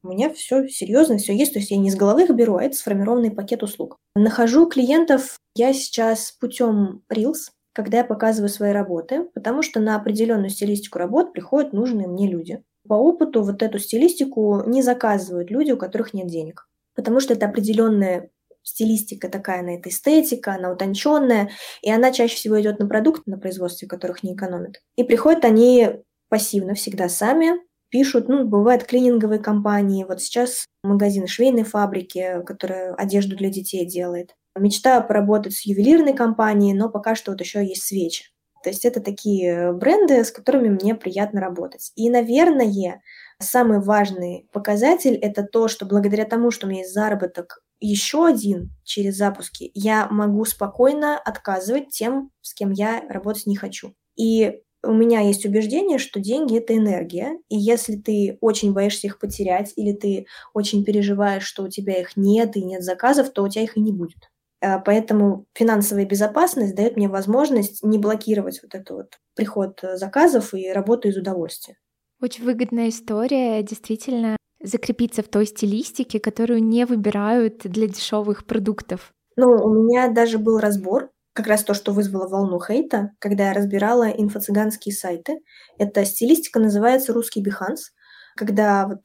у 0.02 0.08
меня 0.08 0.32
все 0.32 0.66
серьезно, 0.68 1.18
все 1.18 1.36
есть, 1.36 1.52
то 1.52 1.58
есть 1.58 1.70
я 1.70 1.76
не 1.76 1.90
с 1.90 1.96
головы 1.96 2.24
их 2.24 2.30
беру, 2.30 2.56
а 2.56 2.62
это 2.62 2.76
сформированный 2.76 3.30
пакет 3.30 3.62
услуг. 3.62 3.96
Нахожу 4.14 4.68
клиентов 4.68 5.36
я 5.54 5.72
сейчас 5.74 6.32
путем 6.32 7.02
Reels, 7.12 7.50
когда 7.72 7.98
я 7.98 8.04
показываю 8.04 8.48
свои 8.48 8.72
работы, 8.72 9.24
потому 9.34 9.62
что 9.62 9.80
на 9.80 9.96
определенную 9.96 10.50
стилистику 10.50 10.98
работ 10.98 11.32
приходят 11.32 11.72
нужные 11.72 12.08
мне 12.08 12.28
люди. 12.28 12.62
По 12.88 12.94
опыту 12.94 13.42
вот 13.42 13.62
эту 13.62 13.78
стилистику 13.78 14.62
не 14.66 14.82
заказывают 14.82 15.50
люди, 15.50 15.72
у 15.72 15.76
которых 15.76 16.14
нет 16.14 16.26
денег, 16.26 16.68
потому 16.94 17.20
что 17.20 17.34
это 17.34 17.46
определенная 17.46 18.30
стилистика 18.62 19.28
такая, 19.28 19.62
на 19.62 19.76
это 19.76 19.88
эстетика, 19.88 20.54
она 20.54 20.70
утонченная, 20.72 21.50
и 21.82 21.90
она 21.90 22.12
чаще 22.12 22.36
всего 22.36 22.60
идет 22.60 22.78
на 22.78 22.86
продукты, 22.86 23.30
на 23.30 23.38
производстве 23.38 23.88
которых 23.88 24.22
не 24.22 24.34
экономят. 24.34 24.82
И 24.96 25.04
приходят 25.04 25.44
они 25.44 26.02
пассивно 26.28 26.74
всегда 26.74 27.08
сами, 27.08 27.60
пишут, 27.90 28.28
ну, 28.28 28.44
бывают 28.46 28.84
клининговые 28.84 29.38
компании, 29.38 30.04
вот 30.04 30.22
сейчас 30.22 30.66
магазин 30.82 31.26
швейной 31.26 31.64
фабрики, 31.64 32.42
которая 32.46 32.94
одежду 32.94 33.36
для 33.36 33.50
детей 33.50 33.84
делает. 33.84 34.34
Мечтаю 34.56 35.06
поработать 35.06 35.54
с 35.54 35.64
ювелирной 35.64 36.14
компанией, 36.14 36.74
но 36.74 36.88
пока 36.88 37.14
что 37.14 37.32
вот 37.32 37.40
еще 37.40 37.64
есть 37.64 37.84
свечи. 37.84 38.26
То 38.62 38.70
есть 38.70 38.84
это 38.84 39.00
такие 39.00 39.72
бренды, 39.72 40.22
с 40.24 40.30
которыми 40.30 40.68
мне 40.68 40.94
приятно 40.94 41.40
работать. 41.40 41.90
И, 41.96 42.08
наверное, 42.10 43.02
самый 43.40 43.80
важный 43.80 44.48
показатель– 44.52 45.14
это 45.22 45.42
то, 45.42 45.68
что 45.68 45.84
благодаря 45.84 46.24
тому, 46.24 46.50
что 46.50 46.66
у 46.66 46.70
меня 46.70 46.80
есть 46.80 46.94
заработок 46.94 47.62
еще 47.80 48.26
один 48.26 48.70
через 48.84 49.16
запуски, 49.16 49.72
я 49.74 50.06
могу 50.08 50.44
спокойно 50.44 51.18
отказывать 51.18 51.88
тем, 51.88 52.30
с 52.40 52.54
кем 52.54 52.70
я 52.70 53.02
работать 53.08 53.46
не 53.46 53.56
хочу. 53.56 53.94
И 54.16 54.60
у 54.84 54.92
меня 54.92 55.20
есть 55.20 55.44
убеждение, 55.46 55.98
что 55.98 56.20
деньги– 56.20 56.58
это 56.58 56.76
энергия, 56.76 57.38
и 57.48 57.56
если 57.56 57.96
ты 57.96 58.38
очень 58.40 58.72
боишься 58.72 59.06
их 59.06 59.18
потерять, 59.18 59.72
или 59.76 59.92
ты 59.92 60.26
очень 60.54 60.84
переживаешь, 60.84 61.44
что 61.44 61.64
у 61.64 61.68
тебя 61.68 62.00
их 62.00 62.16
нет 62.16 62.56
и 62.56 62.64
нет 62.64 62.82
заказов, 62.82 63.30
то 63.30 63.42
у 63.42 63.48
тебя 63.48 63.64
их 63.64 63.76
и 63.76 63.80
не 63.80 63.92
будет. 63.92 64.31
А, 64.62 64.78
поэтому 64.78 65.46
финансовая 65.54 66.06
безопасность 66.06 66.74
дает 66.74 66.96
мне 66.96 67.08
возможность 67.08 67.82
не 67.82 67.98
блокировать 67.98 68.60
вот 68.62 68.74
этот 68.74 68.90
вот 68.90 69.18
приход 69.34 69.80
заказов 69.94 70.54
и 70.54 70.70
работу 70.70 71.08
из 71.08 71.16
удовольствия. 71.16 71.76
Очень 72.20 72.44
выгодная 72.44 72.88
история, 72.88 73.60
действительно, 73.64 74.36
закрепиться 74.62 75.24
в 75.24 75.28
той 75.28 75.46
стилистике, 75.46 76.20
которую 76.20 76.62
не 76.62 76.86
выбирают 76.86 77.62
для 77.64 77.88
дешевых 77.88 78.46
продуктов. 78.46 79.12
Ну, 79.36 79.48
у 79.48 79.74
меня 79.74 80.08
даже 80.08 80.38
был 80.38 80.60
разбор 80.60 81.10
как 81.32 81.48
раз 81.48 81.64
то, 81.64 81.74
что 81.74 81.92
вызвало 81.92 82.28
волну 82.28 82.60
хейта, 82.60 83.10
когда 83.18 83.48
я 83.48 83.54
разбирала 83.54 84.10
инфо-цыганские 84.10 84.92
сайты. 84.92 85.40
Эта 85.78 86.04
стилистика 86.04 86.60
называется 86.60 87.12
«Русский 87.12 87.40
Биханс», 87.40 87.90
когда 88.36 88.86
вот, 88.86 89.00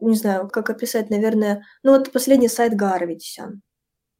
не 0.00 0.16
знаю, 0.16 0.48
как 0.48 0.70
описать, 0.70 1.10
наверное, 1.10 1.62
ну 1.84 1.92
вот 1.92 2.10
последний 2.10 2.48
сайт 2.48 2.74
Гара 2.74 3.04
Ветисян. 3.04 3.62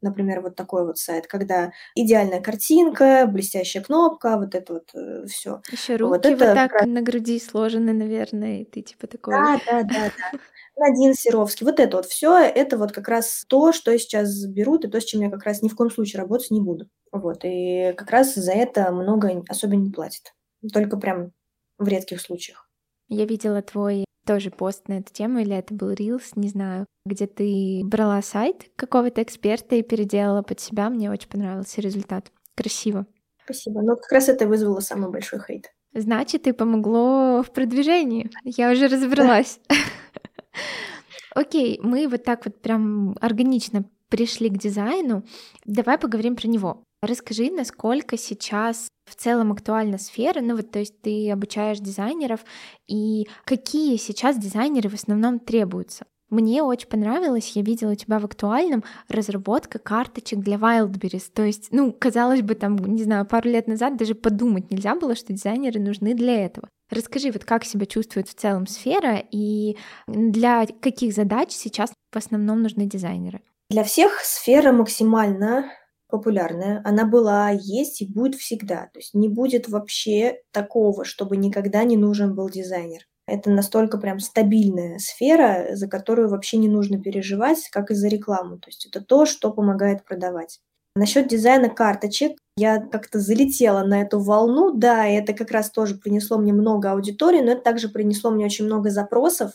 Например, 0.01 0.41
вот 0.41 0.55
такой 0.55 0.87
вот 0.87 0.99
сайт, 0.99 1.27
когда 1.27 1.73
идеальная 1.95 2.41
картинка, 2.41 3.27
блестящая 3.27 3.83
кнопка, 3.83 4.39
вот 4.39 4.55
это 4.55 4.75
вот 4.75 4.91
э, 4.95 5.27
все. 5.27 5.61
Еще 5.71 5.97
руки 5.97 6.11
вот, 6.11 6.27
это 6.27 6.47
вот 6.47 6.55
так 6.55 6.71
как... 6.71 6.87
на 6.87 7.03
груди 7.03 7.41
сложены, 7.41 7.93
наверное, 7.93 8.61
и 8.61 8.65
ты 8.65 8.83
типа 8.83 9.09
такой. 9.09 9.35
Да, 9.35 9.61
да, 9.67 9.83
да, 9.83 10.13
да. 10.17 10.39
Надин 10.79 11.15
Серовский. 11.15 11.67
Вот 11.67 11.81
это 11.81 11.97
вот 11.97 12.07
все, 12.07 12.39
это 12.39 12.79
вот 12.79 12.93
как 12.93 13.09
раз 13.09 13.45
то, 13.49 13.73
что 13.73 13.97
сейчас 13.99 14.45
берут, 14.47 14.85
и 14.85 14.89
то, 14.89 15.01
с 15.01 15.05
чем 15.05 15.23
я 15.23 15.31
как 15.31 15.43
раз 15.43 15.63
ни 15.63 15.69
в 15.69 15.75
коем 15.75 15.91
случае 15.91 16.23
работать 16.23 16.51
не 16.53 16.61
буду. 16.61 16.89
Вот, 17.11 17.41
и 17.43 17.93
как 17.97 18.11
раз 18.11 18.35
за 18.35 18.53
это 18.53 18.93
много 18.93 19.43
особенно 19.49 19.83
не 19.83 19.91
платят. 19.91 20.35
Только 20.73 20.97
прям 20.97 21.33
в 21.79 21.89
редких 21.89 22.21
случаях. 22.21 22.69
Я 23.09 23.25
видела 23.25 23.63
твой 23.63 24.05
тоже 24.29 24.51
пост 24.51 24.89
на 24.89 24.99
эту 24.99 25.11
тему, 25.11 25.39
или 25.39 25.57
это 25.57 25.73
был 25.73 25.91
Reels, 25.91 26.33
не 26.37 26.49
знаю, 26.49 26.85
где 27.07 27.27
ты 27.27 27.81
брала 27.83 28.21
сайт 28.21 28.71
какого-то 28.77 29.23
эксперта 29.23 29.75
и 29.77 29.83
переделала 29.83 30.43
под 30.43 30.61
себя. 30.61 30.91
Мне 30.91 31.11
очень 31.11 31.31
понравился 31.31 31.81
результат. 31.81 32.31
Красиво. 32.55 33.07
Спасибо. 33.43 33.81
Но 33.81 33.97
как 33.97 34.13
раз 34.13 34.29
это 34.29 34.47
вызвало 34.47 34.81
самый 34.81 35.11
большой 35.11 35.41
хейт. 35.41 35.73
Значит, 35.95 36.47
и 36.47 36.53
помогло 36.53 37.43
в 37.43 37.51
продвижении. 37.53 38.31
Я 38.45 38.71
уже 38.71 38.89
разобралась. 38.89 39.61
Окей, 41.35 41.81
мы 41.83 42.07
вот 42.07 42.23
так 42.23 42.45
вот 42.45 42.61
прям 42.61 43.17
органично 43.23 43.89
пришли 44.11 44.51
к 44.51 44.59
дизайну. 44.59 45.25
Давай 45.65 45.97
поговорим 45.97 46.37
про 46.37 46.49
него. 46.49 46.83
Расскажи, 47.01 47.51
насколько 47.51 48.19
сейчас 48.19 48.89
в 49.09 49.17
целом 49.17 49.53
актуальна 49.53 49.99
сфера? 49.99 50.41
Ну 50.41 50.57
вот, 50.57 50.71
то 50.71 50.79
есть 50.79 51.01
ты 51.01 51.31
обучаешь 51.31 51.79
дизайнеров, 51.79 52.41
и 52.87 53.29
какие 53.45 53.97
сейчас 53.97 54.37
дизайнеры 54.39 54.89
в 54.89 54.95
основном 54.95 55.39
требуются? 55.39 56.07
Мне 56.31 56.63
очень 56.63 56.89
понравилось, 56.89 57.53
я 57.55 57.63
видела 57.63 57.93
у 57.93 57.95
тебя 57.95 58.19
в 58.19 58.25
актуальном 58.27 58.85
разработка 59.09 59.79
карточек 59.79 60.41
для 60.41 60.57
Wildberries. 60.57 61.31
То 61.33 61.43
есть, 61.43 61.69
ну, 61.71 61.91
казалось 61.91 62.43
бы, 62.43 62.55
там, 62.55 62.77
не 62.77 63.03
знаю, 63.03 63.25
пару 63.25 63.49
лет 63.49 63.67
назад 63.67 63.97
даже 63.97 64.15
подумать 64.15 64.71
нельзя 64.71 64.95
было, 64.95 65.15
что 65.15 65.33
дизайнеры 65.33 65.81
нужны 65.81 66.15
для 66.15 66.45
этого. 66.45 66.69
Расскажи, 66.91 67.31
вот 67.31 67.45
как 67.45 67.65
себя 67.65 67.87
чувствует 67.87 68.29
в 68.29 68.35
целом 68.35 68.67
сфера 68.67 69.23
и 69.31 69.79
для 70.07 70.67
каких 70.67 71.15
задач 71.15 71.53
сейчас 71.53 71.93
в 72.13 72.17
основном 72.17 72.63
нужны 72.63 72.85
дизайнеры? 72.85 73.41
Для 73.71 73.85
всех 73.85 74.21
сфера 74.21 74.73
максимально 74.73 75.71
популярная. 76.09 76.81
Она 76.85 77.05
была, 77.05 77.51
есть 77.51 78.01
и 78.01 78.07
будет 78.07 78.35
всегда. 78.35 78.89
То 78.93 78.99
есть 78.99 79.15
не 79.15 79.29
будет 79.29 79.69
вообще 79.69 80.41
такого, 80.51 81.05
чтобы 81.05 81.37
никогда 81.37 81.85
не 81.85 81.97
нужен 81.97 82.35
был 82.35 82.49
дизайнер. 82.49 83.07
Это 83.27 83.51
настолько 83.51 83.99
прям 83.99 84.21
стабильная 84.21 84.99
сфера, 84.99 85.69
за 85.73 85.87
которую 85.87 86.31
вообще 86.31 86.57
не 86.57 86.69
нужно 86.69 87.01
переживать, 87.01 87.69
как 87.71 87.91
и 87.91 87.95
за 87.95 88.09
рекламу. 88.09 88.59
То 88.59 88.69
есть 88.69 88.87
это 88.87 89.05
то, 89.05 89.27
что 89.27 89.53
помогает 89.53 90.05
продавать. 90.05 90.61
Насчет 90.97 91.29
дизайна 91.29 91.69
карточек, 91.69 92.39
я 92.57 92.81
как-то 92.81 93.21
залетела 93.21 93.85
на 93.85 94.01
эту 94.01 94.19
волну, 94.19 94.73
да, 94.73 95.07
и 95.07 95.15
это 95.15 95.33
как 95.33 95.51
раз 95.51 95.71
тоже 95.71 95.95
принесло 95.95 96.39
мне 96.39 96.53
много 96.53 96.91
аудитории, 96.91 97.41
но 97.41 97.53
это 97.53 97.61
также 97.61 97.89
принесло 97.89 98.31
мне 98.31 98.47
очень 98.47 98.65
много 98.65 98.91
запросов 98.91 99.53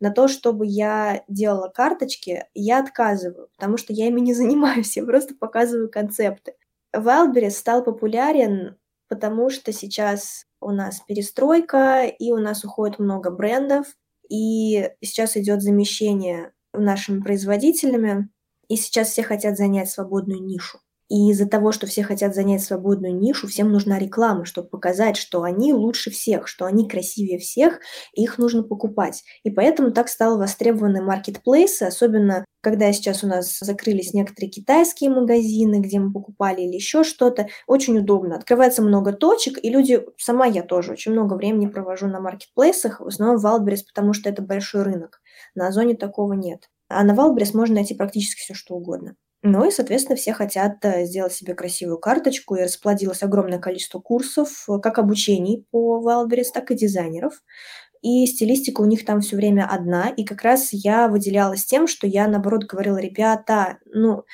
на 0.00 0.10
то, 0.10 0.28
чтобы 0.28 0.66
я 0.66 1.24
делала 1.28 1.68
карточки, 1.68 2.44
я 2.54 2.80
отказываю, 2.80 3.48
потому 3.56 3.76
что 3.76 3.92
я 3.92 4.06
ими 4.06 4.20
не 4.20 4.34
занимаюсь, 4.34 4.96
я 4.96 5.04
просто 5.04 5.34
показываю 5.34 5.90
концепты. 5.90 6.54
Wildberries 6.94 7.50
стал 7.50 7.84
популярен, 7.84 8.76
потому 9.08 9.50
что 9.50 9.72
сейчас 9.72 10.46
у 10.60 10.70
нас 10.70 11.00
перестройка, 11.06 12.04
и 12.04 12.32
у 12.32 12.38
нас 12.38 12.64
уходит 12.64 12.98
много 12.98 13.30
брендов, 13.30 13.86
и 14.28 14.90
сейчас 15.02 15.36
идет 15.36 15.62
замещение 15.62 16.52
нашими 16.72 17.20
производителями, 17.20 18.28
и 18.68 18.76
сейчас 18.76 19.10
все 19.10 19.22
хотят 19.22 19.56
занять 19.56 19.90
свободную 19.90 20.42
нишу. 20.42 20.78
И 21.08 21.30
из-за 21.30 21.46
того, 21.46 21.72
что 21.72 21.86
все 21.86 22.02
хотят 22.02 22.34
занять 22.34 22.62
свободную 22.62 23.16
нишу, 23.16 23.48
всем 23.48 23.72
нужна 23.72 23.98
реклама, 23.98 24.44
чтобы 24.44 24.68
показать, 24.68 25.16
что 25.16 25.42
они 25.42 25.72
лучше 25.72 26.10
всех, 26.10 26.46
что 26.46 26.66
они 26.66 26.88
красивее 26.88 27.38
всех, 27.38 27.80
и 28.14 28.22
их 28.22 28.38
нужно 28.38 28.62
покупать. 28.62 29.24
И 29.42 29.50
поэтому 29.50 29.90
так 29.90 30.08
стало 30.08 30.36
востребованы 30.36 31.02
маркетплейсы, 31.02 31.84
особенно 31.84 32.44
когда 32.60 32.92
сейчас 32.92 33.24
у 33.24 33.26
нас 33.26 33.58
закрылись 33.58 34.12
некоторые 34.12 34.50
китайские 34.50 35.10
магазины, 35.10 35.80
где 35.80 35.98
мы 35.98 36.12
покупали 36.12 36.62
или 36.62 36.74
еще 36.74 37.04
что-то, 37.04 37.48
очень 37.66 37.98
удобно. 37.98 38.36
Открывается 38.36 38.82
много 38.82 39.12
точек, 39.12 39.58
и 39.62 39.70
люди, 39.70 40.04
сама 40.18 40.46
я 40.46 40.62
тоже 40.62 40.92
очень 40.92 41.12
много 41.12 41.34
времени 41.34 41.66
провожу 41.66 42.08
на 42.08 42.20
маркетплейсах, 42.20 43.00
в 43.00 43.06
основном 43.06 43.38
в 43.38 43.46
Wildberries, 43.46 43.84
потому 43.86 44.12
что 44.12 44.28
это 44.28 44.42
большой 44.42 44.82
рынок. 44.82 45.20
На 45.54 45.68
Озоне 45.68 45.94
такого 45.94 46.34
нет. 46.34 46.68
А 46.88 47.04
на 47.04 47.12
Wildberries 47.12 47.56
можно 47.56 47.76
найти 47.76 47.94
практически 47.94 48.40
все, 48.40 48.54
что 48.54 48.74
угодно. 48.74 49.14
Ну 49.42 49.64
и, 49.66 49.70
соответственно, 49.70 50.16
все 50.16 50.32
хотят 50.32 50.84
э, 50.84 51.04
сделать 51.04 51.32
себе 51.32 51.54
красивую 51.54 51.98
карточку, 51.98 52.56
и 52.56 52.62
расплодилось 52.62 53.22
огромное 53.22 53.60
количество 53.60 54.00
курсов, 54.00 54.64
э, 54.68 54.78
как 54.82 54.98
обучений 54.98 55.64
по 55.70 56.02
Wildberries, 56.04 56.48
так 56.52 56.70
и 56.72 56.74
дизайнеров. 56.74 57.34
И 58.02 58.26
стилистика 58.26 58.80
у 58.80 58.86
них 58.86 59.04
там 59.04 59.20
все 59.20 59.36
время 59.36 59.68
одна, 59.70 60.08
и 60.08 60.24
как 60.24 60.42
раз 60.42 60.68
я 60.72 61.08
выделялась 61.08 61.64
тем, 61.64 61.86
что 61.88 62.06
я, 62.06 62.28
наоборот, 62.28 62.64
говорила, 62.64 62.98
ребята, 62.98 63.78
ну, 63.86 64.24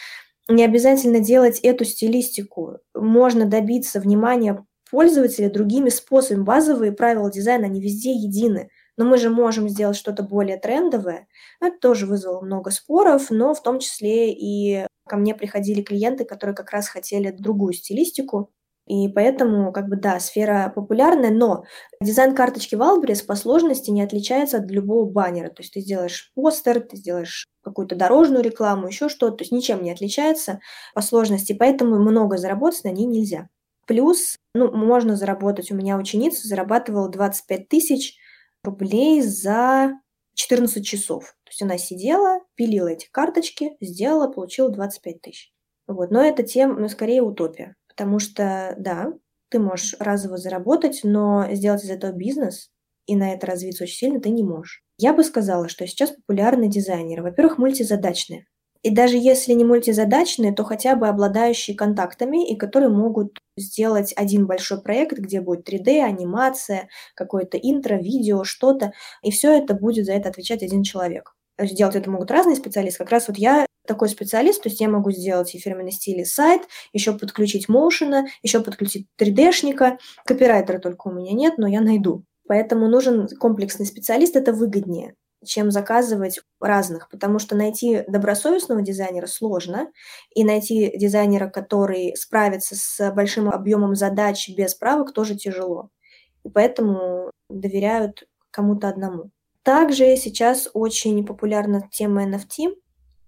не 0.48 0.64
обязательно 0.64 1.20
делать 1.20 1.60
эту 1.60 1.84
стилистику, 1.84 2.78
можно 2.94 3.46
добиться 3.46 4.00
внимания 4.00 4.64
пользователя 4.90 5.50
другими 5.50 5.90
способами. 5.90 6.44
Базовые 6.44 6.92
правила 6.92 7.30
дизайна, 7.30 7.66
они 7.66 7.80
везде 7.80 8.12
едины 8.12 8.70
но 8.96 9.04
мы 9.04 9.16
же 9.18 9.30
можем 9.30 9.68
сделать 9.68 9.96
что-то 9.96 10.22
более 10.22 10.58
трендовое. 10.58 11.26
Это 11.60 11.78
тоже 11.78 12.06
вызвало 12.06 12.40
много 12.40 12.70
споров, 12.70 13.30
но 13.30 13.54
в 13.54 13.62
том 13.62 13.78
числе 13.78 14.32
и 14.32 14.86
ко 15.08 15.16
мне 15.16 15.34
приходили 15.34 15.82
клиенты, 15.82 16.24
которые 16.24 16.56
как 16.56 16.70
раз 16.70 16.88
хотели 16.88 17.30
другую 17.30 17.72
стилистику, 17.74 18.50
и 18.86 19.08
поэтому, 19.08 19.72
как 19.72 19.88
бы, 19.88 19.96
да, 19.96 20.20
сфера 20.20 20.70
популярная, 20.74 21.30
но 21.30 21.64
дизайн 22.02 22.34
карточки 22.34 22.74
Wildberries 22.74 23.24
по 23.24 23.34
сложности 23.34 23.90
не 23.90 24.02
отличается 24.02 24.58
от 24.58 24.70
любого 24.70 25.10
баннера. 25.10 25.48
То 25.48 25.62
есть 25.62 25.72
ты 25.72 25.80
сделаешь 25.80 26.32
постер, 26.34 26.80
ты 26.80 26.96
сделаешь 26.96 27.46
какую-то 27.62 27.96
дорожную 27.96 28.44
рекламу, 28.44 28.88
еще 28.88 29.08
что-то, 29.08 29.38
то 29.38 29.42
есть 29.42 29.52
ничем 29.52 29.82
не 29.82 29.90
отличается 29.90 30.60
по 30.94 31.00
сложности, 31.00 31.54
поэтому 31.54 31.96
много 31.96 32.36
заработать 32.36 32.84
на 32.84 32.90
ней 32.90 33.06
нельзя. 33.06 33.48
Плюс, 33.86 34.36
ну, 34.54 34.70
можно 34.70 35.16
заработать, 35.16 35.70
у 35.70 35.74
меня 35.74 35.96
ученица 35.96 36.46
зарабатывала 36.46 37.08
25 37.08 37.68
тысяч 37.68 38.18
рублей 38.64 39.20
за 39.22 39.92
14 40.34 40.84
часов. 40.84 41.24
То 41.44 41.50
есть 41.50 41.62
она 41.62 41.78
сидела, 41.78 42.40
пилила 42.54 42.88
эти 42.88 43.08
карточки, 43.10 43.76
сделала, 43.80 44.28
получила 44.28 44.70
25 44.70 45.20
тысяч. 45.20 45.52
Вот. 45.86 46.10
Но 46.10 46.22
это 46.22 46.42
тем, 46.42 46.80
ну, 46.80 46.88
скорее 46.88 47.22
утопия. 47.22 47.76
Потому 47.88 48.18
что, 48.18 48.74
да, 48.78 49.12
ты 49.50 49.58
можешь 49.60 49.94
разово 50.00 50.36
заработать, 50.36 51.00
но 51.04 51.46
сделать 51.52 51.84
из 51.84 51.90
этого 51.90 52.12
бизнес 52.12 52.70
и 53.06 53.16
на 53.16 53.32
это 53.32 53.46
развиться 53.46 53.84
очень 53.84 53.96
сильно 53.96 54.20
ты 54.20 54.30
не 54.30 54.42
можешь. 54.42 54.82
Я 54.98 55.12
бы 55.12 55.24
сказала, 55.24 55.68
что 55.68 55.86
сейчас 55.86 56.10
популярны 56.10 56.68
дизайнеры. 56.68 57.22
Во-первых, 57.22 57.58
мультизадачные. 57.58 58.46
И 58.84 58.90
даже 58.90 59.16
если 59.16 59.54
не 59.54 59.64
мультизадачные, 59.64 60.52
то 60.52 60.62
хотя 60.62 60.94
бы 60.94 61.08
обладающие 61.08 61.74
контактами 61.74 62.46
и 62.46 62.54
которые 62.54 62.90
могут 62.90 63.38
сделать 63.56 64.12
один 64.14 64.46
большой 64.46 64.82
проект, 64.82 65.18
где 65.18 65.40
будет 65.40 65.66
3D, 65.66 66.02
анимация, 66.02 66.90
какое-то 67.14 67.56
интро, 67.56 67.94
видео, 67.96 68.44
что-то, 68.44 68.92
и 69.22 69.30
все 69.30 69.56
это 69.56 69.72
будет 69.72 70.04
за 70.04 70.12
это 70.12 70.28
отвечать 70.28 70.62
один 70.62 70.82
человек. 70.82 71.34
То 71.56 71.64
есть 71.64 71.76
делать 71.76 71.96
это 71.96 72.10
могут 72.10 72.30
разные 72.30 72.56
специалисты. 72.56 72.98
Как 72.98 73.10
раз 73.10 73.26
вот 73.28 73.38
я 73.38 73.64
такой 73.86 74.10
специалист, 74.10 74.62
то 74.62 74.68
есть 74.68 74.82
я 74.82 74.90
могу 74.90 75.12
сделать 75.12 75.54
и 75.54 75.58
фирменный 75.58 75.92
стиль, 75.92 76.20
и 76.20 76.24
сайт, 76.26 76.60
еще 76.92 77.18
подключить 77.18 77.70
моушена, 77.70 78.26
еще 78.42 78.60
подключить 78.60 79.06
3D-шника. 79.18 79.96
Копирайтера 80.26 80.78
только 80.78 81.08
у 81.08 81.12
меня 81.12 81.32
нет, 81.32 81.56
но 81.56 81.66
я 81.66 81.80
найду. 81.80 82.24
Поэтому 82.46 82.88
нужен 82.88 83.28
комплексный 83.40 83.86
специалист, 83.86 84.36
это 84.36 84.52
выгоднее 84.52 85.14
чем 85.46 85.70
заказывать 85.70 86.40
разных, 86.60 87.08
потому 87.08 87.38
что 87.38 87.56
найти 87.56 88.04
добросовестного 88.08 88.82
дизайнера 88.82 89.26
сложно, 89.26 89.90
и 90.34 90.44
найти 90.44 90.96
дизайнера, 90.96 91.48
который 91.48 92.14
справится 92.16 92.74
с 92.76 93.12
большим 93.12 93.48
объемом 93.50 93.94
задач 93.94 94.48
без 94.56 94.74
правок, 94.74 95.12
тоже 95.12 95.36
тяжело. 95.36 95.90
И 96.44 96.48
поэтому 96.48 97.30
доверяют 97.48 98.24
кому-то 98.50 98.88
одному. 98.88 99.30
Также 99.62 100.16
сейчас 100.16 100.68
очень 100.74 101.24
популярна 101.24 101.88
тема 101.90 102.24
NFT 102.24 102.74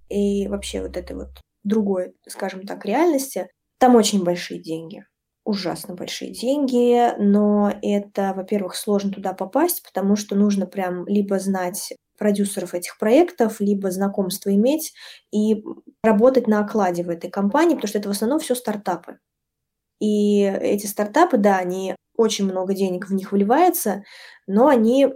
и 0.08 0.48
вообще 0.48 0.82
вот 0.82 0.96
этой 0.96 1.16
вот 1.16 1.40
другой, 1.64 2.14
скажем 2.28 2.66
так, 2.66 2.84
реальности. 2.84 3.48
Там 3.78 3.96
очень 3.96 4.22
большие 4.22 4.60
деньги 4.60 5.04
ужасно 5.46 5.94
большие 5.94 6.32
деньги, 6.32 7.16
но 7.18 7.72
это, 7.80 8.34
во-первых, 8.36 8.74
сложно 8.74 9.12
туда 9.12 9.32
попасть, 9.32 9.82
потому 9.82 10.16
что 10.16 10.34
нужно 10.34 10.66
прям 10.66 11.06
либо 11.06 11.38
знать 11.38 11.94
продюсеров 12.16 12.74
этих 12.74 12.98
проектов, 12.98 13.60
либо 13.60 13.90
знакомство 13.90 14.52
иметь 14.54 14.92
и 15.32 15.64
работать 16.02 16.46
на 16.46 16.60
окладе 16.60 17.02
в 17.02 17.10
этой 17.10 17.30
компании, 17.30 17.74
потому 17.74 17.88
что 17.88 17.98
это 17.98 18.08
в 18.08 18.12
основном 18.12 18.38
все 18.40 18.54
стартапы. 18.54 19.18
И 20.00 20.42
эти 20.42 20.86
стартапы, 20.86 21.38
да, 21.38 21.58
они 21.58 21.94
очень 22.16 22.44
много 22.44 22.74
денег 22.74 23.08
в 23.08 23.14
них 23.14 23.32
вливается, 23.32 24.04
но 24.46 24.68
они... 24.68 25.08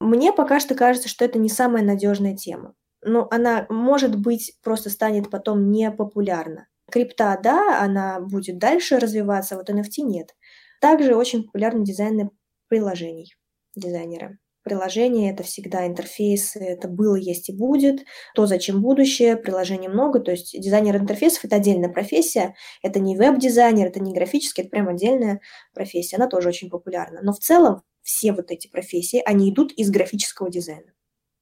Мне 0.00 0.32
пока 0.32 0.60
что 0.60 0.74
кажется, 0.74 1.08
что 1.08 1.24
это 1.24 1.38
не 1.38 1.48
самая 1.48 1.82
надежная 1.82 2.36
тема. 2.36 2.74
Но 3.02 3.28
она, 3.30 3.66
может 3.70 4.16
быть, 4.18 4.58
просто 4.62 4.90
станет 4.90 5.30
потом 5.30 5.70
непопулярна. 5.70 6.66
Крипта, 6.90 7.38
да, 7.42 7.80
она 7.80 8.20
будет 8.20 8.58
дальше 8.58 8.98
развиваться, 8.98 9.54
а 9.54 9.58
вот 9.58 9.70
NFT 9.70 10.02
нет. 10.02 10.34
Также 10.80 11.14
очень 11.14 11.44
популярны 11.44 11.84
дизайны 11.84 12.30
приложений 12.68 13.34
дизайнера. 13.76 14.38
Приложение— 14.64 15.30
это 15.32 15.42
всегда 15.42 15.86
интерфейсы, 15.86 16.58
это 16.58 16.88
было, 16.88 17.16
есть 17.16 17.50
и 17.50 17.52
будет. 17.52 18.04
То, 18.34 18.46
зачем 18.46 18.80
будущее, 18.80 19.36
приложений 19.36 19.88
много. 19.88 20.20
То 20.20 20.30
есть 20.30 20.58
дизайнер 20.58 20.96
интерфейсов— 20.96 21.44
это 21.46 21.56
отдельная 21.56 21.90
профессия. 21.90 22.54
Это 22.82 22.98
не 22.98 23.14
веб-дизайнер, 23.14 23.88
это 23.88 24.00
не 24.00 24.14
графический, 24.14 24.62
это 24.62 24.70
прям 24.70 24.88
отдельная 24.88 25.40
профессия. 25.74 26.16
Она 26.16 26.28
тоже 26.28 26.48
очень 26.48 26.70
популярна. 26.70 27.20
Но 27.22 27.34
в 27.34 27.40
целом 27.40 27.82
все 28.00 28.32
вот 28.32 28.50
эти 28.50 28.66
профессии, 28.68 29.22
они 29.26 29.50
идут 29.50 29.70
из 29.72 29.90
графического 29.90 30.50
дизайна. 30.50 30.92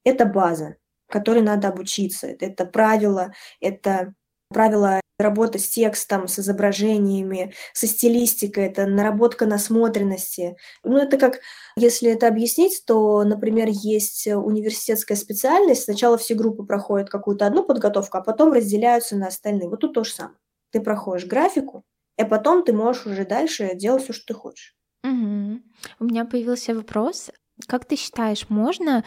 Это 0.03 0.25
база, 0.25 0.75
которой 1.07 1.43
надо 1.43 1.69
обучиться. 1.69 2.27
Это 2.27 2.65
правила, 2.65 3.31
это 3.61 4.15
правила 4.49 4.99
работа 5.19 5.59
с 5.59 5.67
текстом, 5.67 6.27
с 6.27 6.39
изображениями, 6.39 7.53
со 7.73 7.87
стилистикой, 7.87 8.65
это 8.65 8.85
наработка 8.85 9.45
насмотренности. 9.45 10.57
Ну, 10.83 10.97
это 10.97 11.17
как, 11.17 11.39
если 11.75 12.11
это 12.11 12.27
объяснить, 12.27 12.83
то, 12.85 13.23
например, 13.23 13.67
есть 13.69 14.27
университетская 14.27 15.17
специальность, 15.17 15.83
сначала 15.83 16.17
все 16.17 16.33
группы 16.35 16.63
проходят 16.63 17.09
какую-то 17.09 17.45
одну 17.45 17.63
подготовку, 17.63 18.17
а 18.17 18.21
потом 18.21 18.53
разделяются 18.53 19.15
на 19.15 19.27
остальные. 19.27 19.69
Вот 19.69 19.81
тут 19.81 19.93
то 19.93 20.03
же 20.03 20.11
самое. 20.11 20.37
Ты 20.71 20.81
проходишь 20.81 21.25
графику, 21.27 21.83
а 22.17 22.25
потом 22.25 22.63
ты 22.63 22.73
можешь 22.73 23.05
уже 23.05 23.25
дальше 23.25 23.75
делать 23.75 24.03
все, 24.03 24.13
что 24.13 24.25
ты 24.25 24.33
хочешь. 24.33 24.75
Угу. 25.03 25.61
У 25.99 26.03
меня 26.05 26.25
появился 26.25 26.73
вопрос. 26.73 27.29
Как 27.67 27.85
ты 27.85 27.95
считаешь, 27.95 28.49
можно 28.49 29.03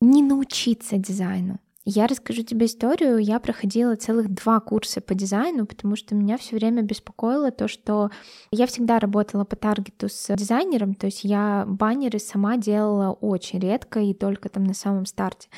не 0.00 0.22
научиться 0.22 0.98
дизайну? 0.98 1.58
Я 1.88 2.08
расскажу 2.08 2.42
тебе 2.42 2.66
историю. 2.66 3.18
Я 3.18 3.38
проходила 3.38 3.94
целых 3.94 4.28
два 4.28 4.58
курса 4.58 5.00
по 5.00 5.14
дизайну, 5.14 5.66
потому 5.66 5.94
что 5.94 6.16
меня 6.16 6.36
все 6.36 6.56
время 6.56 6.82
беспокоило 6.82 7.52
то, 7.52 7.68
что 7.68 8.10
я 8.50 8.66
всегда 8.66 8.98
работала 8.98 9.44
по 9.44 9.54
таргету 9.54 10.08
с 10.08 10.34
дизайнером, 10.34 10.94
то 10.94 11.06
есть 11.06 11.22
я 11.22 11.64
баннеры 11.68 12.18
сама 12.18 12.56
делала 12.56 13.12
очень 13.12 13.60
редко 13.60 14.00
и 14.00 14.14
только 14.14 14.48
там 14.48 14.64
на 14.64 14.74
самом 14.74 15.06
старте, 15.06 15.48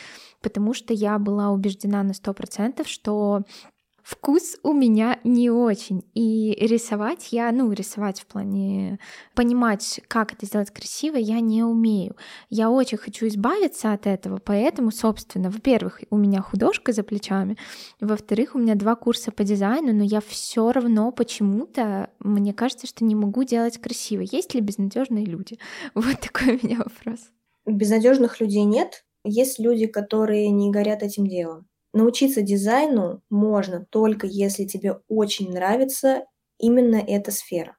потому 0.43 0.75
что 0.75 0.93
я 0.93 1.19
была 1.19 1.49
убеждена 1.49 2.03
на 2.03 2.13
сто 2.13 2.35
процентов, 2.35 2.89
что 2.89 3.45
вкус 4.09 4.57
у 4.63 4.73
меня 4.73 5.21
не 5.23 5.51
очень. 5.51 6.03
И 6.15 6.57
рисовать 6.61 7.29
я, 7.31 7.53
ну, 7.53 7.71
рисовать 7.73 8.21
в 8.21 8.27
плане 8.27 8.99
понимать, 9.35 10.01
как 10.09 10.33
это 10.33 10.47
сделать 10.47 10.71
красиво, 10.71 11.17
я 11.17 11.41
не 11.41 11.63
умею. 11.63 12.17
Я 12.49 12.71
очень 12.71 12.97
хочу 12.97 13.27
избавиться 13.27 13.93
от 13.93 14.07
этого, 14.07 14.41
поэтому, 14.43 14.93
собственно, 14.93 15.51
во-первых, 15.51 16.01
у 16.09 16.17
меня 16.17 16.41
художка 16.41 16.93
за 16.93 17.03
плечами, 17.03 17.59
во-вторых, 18.01 18.55
у 18.55 18.59
меня 18.59 18.77
два 18.77 18.97
курса 18.97 19.31
по 19.31 19.45
дизайну, 19.45 19.93
но 19.93 20.05
я 20.05 20.23
все 20.23 20.73
равно 20.73 21.13
почему-то, 21.13 22.09
мне 22.19 22.55
кажется, 22.55 22.87
что 22.87 23.05
не 23.05 23.15
могу 23.15 23.45
делать 23.45 23.79
красиво. 23.79 24.23
Есть 24.23 24.55
ли 24.55 24.63
безнадежные 24.63 25.27
люди? 25.27 25.59
Вот 25.95 26.21
такой 26.21 26.57
у 26.57 26.67
меня 26.67 26.79
вопрос. 26.79 27.31
Безнадежных 27.67 28.41
людей 28.41 28.65
нет. 28.65 29.05
Есть 29.25 29.59
люди, 29.59 29.87
которые 29.87 30.49
не 30.51 30.71
горят 30.71 31.03
этим 31.03 31.27
делом. 31.27 31.68
Научиться 31.93 32.43
дизайну 32.43 33.23
можно 33.31 33.87
только 33.91 34.27
если 34.27 34.65
тебе 34.65 35.01
очень 35.09 35.51
нравится 35.53 36.25
именно 36.59 36.97
эта 36.97 37.31
сфера. 37.31 37.77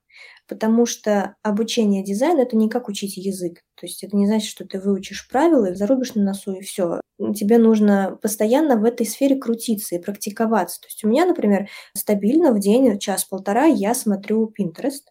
Потому 0.47 0.87
что 0.87 1.35
обучение 1.43 2.03
дизайну 2.03 2.41
это 2.41 2.57
не 2.57 2.69
как 2.69 2.89
учить 2.89 3.17
язык. 3.17 3.61
То 3.75 3.85
есть 3.85 4.03
это 4.03 4.17
не 4.17 4.25
значит, 4.25 4.49
что 4.49 4.65
ты 4.65 4.79
выучишь 4.79 5.27
правила 5.29 5.71
и 5.71 5.75
зарубишь 5.75 6.15
на 6.15 6.23
носу 6.23 6.53
и 6.53 6.61
все. 6.61 7.01
Тебе 7.35 7.59
нужно 7.59 8.17
постоянно 8.21 8.77
в 8.77 8.83
этой 8.83 9.05
сфере 9.05 9.35
крутиться 9.35 9.95
и 9.95 10.01
практиковаться. 10.01 10.81
То 10.81 10.87
есть 10.87 11.03
у 11.03 11.07
меня, 11.07 11.25
например, 11.25 11.69
стабильно 11.95 12.51
в 12.51 12.59
день, 12.59 12.97
час-полтора 12.97 13.65
я 13.65 13.93
смотрю 13.93 14.51
Pinterest, 14.57 15.03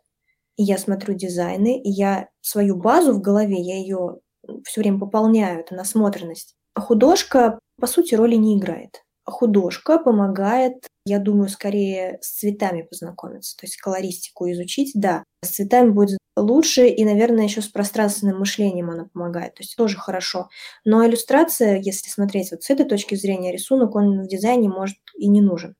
и 0.56 0.64
я 0.64 0.76
смотрю 0.76 1.14
дизайны, 1.14 1.80
и 1.80 1.88
я 1.88 2.28
свою 2.40 2.76
базу 2.76 3.12
в 3.12 3.20
голове, 3.20 3.60
я 3.60 3.76
ее 3.76 4.18
все 4.64 4.80
время 4.80 4.98
пополняю, 4.98 5.60
это 5.60 5.74
насмотренность. 5.74 6.56
Художка 6.76 7.60
по 7.80 7.86
сути, 7.86 8.14
роли 8.14 8.34
не 8.36 8.58
играет. 8.58 9.02
Художка 9.24 9.98
помогает, 9.98 10.86
я 11.04 11.18
думаю, 11.18 11.48
скорее 11.48 12.18
с 12.22 12.38
цветами 12.38 12.82
познакомиться, 12.82 13.56
то 13.58 13.66
есть 13.66 13.76
колористику 13.76 14.50
изучить, 14.50 14.92
да. 14.94 15.22
С 15.44 15.50
цветами 15.50 15.90
будет 15.90 16.18
лучше, 16.34 16.88
и, 16.88 17.04
наверное, 17.04 17.44
еще 17.44 17.60
с 17.60 17.68
пространственным 17.68 18.38
мышлением 18.38 18.90
она 18.90 19.08
помогает, 19.12 19.54
то 19.54 19.62
есть 19.62 19.76
тоже 19.76 19.98
хорошо. 19.98 20.48
Но 20.84 21.06
иллюстрация, 21.06 21.76
если 21.76 22.08
смотреть 22.08 22.52
вот 22.52 22.62
с 22.62 22.70
этой 22.70 22.86
точки 22.86 23.16
зрения, 23.16 23.52
рисунок, 23.52 23.94
он 23.94 24.22
в 24.22 24.28
дизайне 24.28 24.68
может 24.68 24.96
и 25.16 25.28
не 25.28 25.42
нужен. 25.42 25.76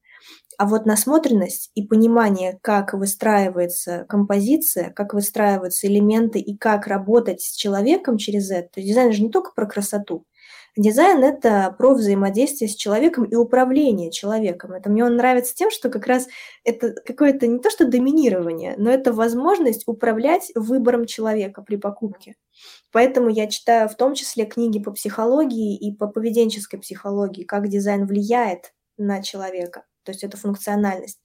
А 0.59 0.67
вот 0.67 0.87
насмотренность 0.87 1.71
и 1.77 1.87
понимание, 1.87 2.59
как 2.63 2.93
выстраивается 2.93 4.05
композиция, 4.09 4.91
как 4.91 5.15
выстраиваются 5.15 5.87
элементы 5.87 6.41
и 6.41 6.57
как 6.57 6.89
работать 6.89 7.41
с 7.41 7.55
человеком 7.55 8.19
через 8.19 8.51
это. 8.51 8.69
То 8.75 8.81
есть 8.81 8.89
дизайн 8.89 9.13
же 9.13 9.23
не 9.23 9.31
только 9.31 9.53
про 9.55 9.67
красоту, 9.67 10.25
Дизайн– 10.77 11.25
это 11.25 11.75
про 11.77 11.95
взаимодействие 11.95 12.69
с 12.69 12.77
человеком 12.77 13.25
и 13.25 13.35
управление 13.35 14.11
человеком. 14.11 14.73
Это 14.73 14.91
мне 14.91 15.05
он 15.05 15.17
нравится 15.17 15.55
тем, 15.55 15.71
что 15.71 15.89
как 15.89 16.07
раз 16.07 16.29
это 16.65 16.93
какое-то 17.05 17.47
не 17.47 17.59
то 17.59 17.71
что 17.71 17.87
доминирование, 17.87 18.75
но 18.79 18.91
это 18.91 19.13
возможность 19.13 19.85
управлять 19.87 20.53
выбором 20.55 21.07
человека 21.07 21.63
при 21.63 21.77
покупке. 21.77 22.35
Поэтому 22.93 23.29
я 23.29 23.49
читаю 23.49 23.89
в 23.89 23.97
том 23.97 24.15
числе 24.15 24.47
книги 24.47 24.79
по 24.79 24.93
психологии 24.93 25.77
и 25.77 25.95
по 25.97 26.07
поведенческой 26.07 26.79
психологии, 26.79 27.45
как 27.45 27.69
дизайн 27.69 28.07
влияет 28.07 28.73
на 28.97 29.23
человека, 29.23 29.85
то 30.05 30.13
есть 30.13 30.25
это 30.25 30.37
функциональность. 30.37 31.21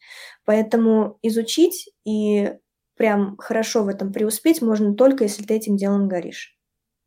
Поэтому 0.46 1.18
изучить 1.22 1.90
и 2.06 2.54
прям 2.96 3.38
хорошо 3.38 3.84
в 3.84 3.88
этом 3.88 4.12
преуспеть 4.12 4.62
можно 4.62 4.94
только, 4.96 5.24
если 5.24 5.44
ты 5.44 5.56
этим 5.56 5.78
делом 5.78 6.08
горишь. 6.08 6.58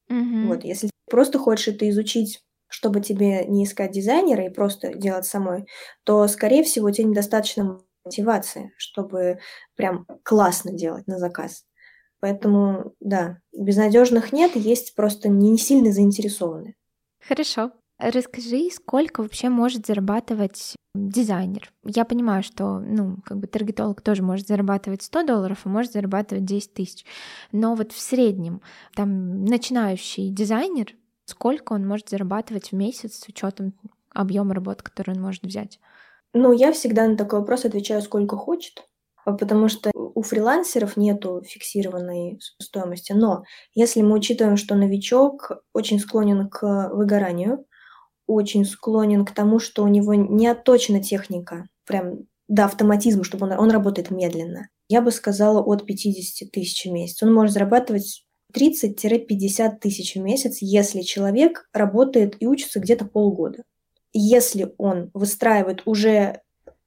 Угу. 0.08 0.46
Вот, 0.46 0.64
если 0.64 0.90
просто 1.10 1.38
хочешь 1.38 1.68
это 1.68 1.88
изучить, 1.90 2.42
чтобы 2.68 3.00
тебе 3.00 3.44
не 3.46 3.64
искать 3.64 3.92
дизайнера 3.92 4.46
и 4.46 4.52
просто 4.52 4.94
делать 4.94 5.26
самой, 5.26 5.66
то, 6.04 6.26
скорее 6.28 6.62
всего, 6.64 6.90
тебе 6.90 7.08
недостаточно 7.08 7.80
мотивации, 8.04 8.72
чтобы 8.76 9.38
прям 9.74 10.06
классно 10.22 10.72
делать 10.72 11.06
на 11.06 11.18
заказ. 11.18 11.64
Поэтому, 12.20 12.94
да, 13.00 13.38
безнадежных 13.52 14.32
нет, 14.32 14.56
есть 14.56 14.94
просто 14.94 15.28
не 15.28 15.56
сильно 15.58 15.92
заинтересованные. 15.92 16.74
Хорошо. 17.20 17.72
Расскажи, 17.98 18.68
сколько 18.70 19.22
вообще 19.22 19.48
может 19.48 19.86
зарабатывать 19.86 20.74
дизайнер? 20.94 21.72
Я 21.82 22.04
понимаю, 22.04 22.42
что, 22.42 22.78
ну, 22.78 23.16
как 23.24 23.38
бы 23.38 23.46
таргетолог 23.46 24.02
тоже 24.02 24.22
может 24.22 24.46
зарабатывать 24.46 25.02
100 25.02 25.22
долларов, 25.22 25.60
а 25.64 25.68
может 25.68 25.92
зарабатывать 25.92 26.44
10 26.44 26.74
тысяч. 26.74 27.06
Но 27.52 27.74
вот 27.74 27.92
в 27.92 27.98
среднем, 27.98 28.60
там, 28.94 29.44
начинающий 29.44 30.30
дизайнер, 30.30 30.94
сколько 31.24 31.72
он 31.72 31.86
может 31.86 32.10
зарабатывать 32.10 32.70
в 32.70 32.74
месяц 32.74 33.24
с 33.24 33.28
учетом 33.28 33.72
объема 34.12 34.54
работ, 34.54 34.82
который 34.82 35.14
он 35.14 35.22
может 35.22 35.42
взять? 35.42 35.80
Ну, 36.34 36.52
я 36.52 36.72
всегда 36.72 37.06
на 37.08 37.16
такой 37.16 37.40
вопрос 37.40 37.64
отвечаю, 37.64 38.02
сколько 38.02 38.36
хочет, 38.36 38.86
потому 39.24 39.68
что 39.68 39.90
у 39.94 40.22
фрилансеров 40.22 40.98
нету 40.98 41.42
фиксированной 41.46 42.40
стоимости. 42.60 43.12
Но 43.12 43.44
если 43.74 44.02
мы 44.02 44.16
учитываем, 44.16 44.58
что 44.58 44.74
новичок 44.74 45.52
очень 45.72 45.98
склонен 45.98 46.48
к 46.50 46.90
выгоранию, 46.92 47.64
очень 48.26 48.64
склонен 48.64 49.24
к 49.24 49.32
тому, 49.32 49.58
что 49.58 49.84
у 49.84 49.88
него 49.88 50.14
не 50.14 50.46
отточена 50.46 51.02
техника, 51.02 51.66
прям 51.86 52.26
до 52.48 52.64
автоматизма, 52.64 53.24
чтобы 53.24 53.46
он, 53.46 53.52
он 53.52 53.70
работает 53.70 54.10
медленно. 54.10 54.68
Я 54.88 55.00
бы 55.00 55.10
сказала 55.10 55.60
от 55.60 55.84
50 55.84 56.50
тысяч 56.50 56.84
в 56.84 56.92
месяц. 56.92 57.22
Он 57.22 57.32
может 57.32 57.52
зарабатывать 57.52 58.24
30-50 58.54 59.78
тысяч 59.80 60.14
в 60.14 60.20
месяц, 60.20 60.58
если 60.60 61.02
человек 61.02 61.68
работает 61.72 62.36
и 62.40 62.46
учится 62.46 62.80
где-то 62.80 63.04
полгода. 63.04 63.64
Если 64.12 64.72
он 64.78 65.10
выстраивает 65.12 65.82
уже 65.84 66.40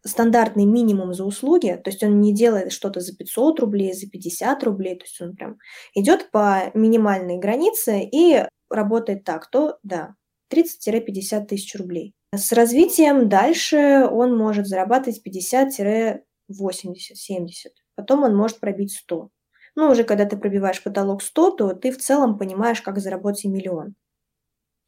стандартный 0.06 0.66
минимум 0.66 1.14
за 1.14 1.26
услуги, 1.26 1.80
то 1.84 1.90
есть 1.90 2.02
он 2.04 2.22
не 2.22 2.34
делает 2.34 2.72
что-то 2.72 3.02
за 3.02 3.16
500 3.16 3.60
рублей, 3.60 3.94
за 3.94 4.10
50 4.10 4.64
рублей, 4.64 4.96
то 4.96 5.04
есть 5.04 5.22
он 5.22 5.36
прям 5.36 5.58
идет 5.94 6.32
по 6.32 6.72
минимальной 6.74 7.38
границе 7.38 8.02
и 8.02 8.46
работает 8.70 9.26
так, 9.26 9.50
то 9.50 9.78
да, 9.84 10.16
30-50 10.52 11.45
тысяч 11.45 11.76
рублей. 11.76 12.14
С 12.34 12.52
развитием 12.52 13.28
дальше 13.28 14.08
он 14.10 14.38
может 14.38 14.68
зарабатывать 14.68 15.22
50-80, 15.26 16.22
70. 16.50 17.74
Потом 17.95 18.24
он 18.24 18.36
может 18.36 18.60
пробить 18.60 18.93
100. 18.93 19.30
Ну, 19.76 19.89
уже 19.89 20.04
когда 20.04 20.26
ты 20.26 20.38
пробиваешь 20.38 20.84
потолок 20.84 21.22
100, 21.22 21.52
то 21.52 21.74
ты 21.74 21.91
в 21.91 21.97
целом 21.97 22.38
понимаешь, 22.38 22.82
как 22.82 23.00
заработать 23.00 23.45
миллион. 23.45 23.95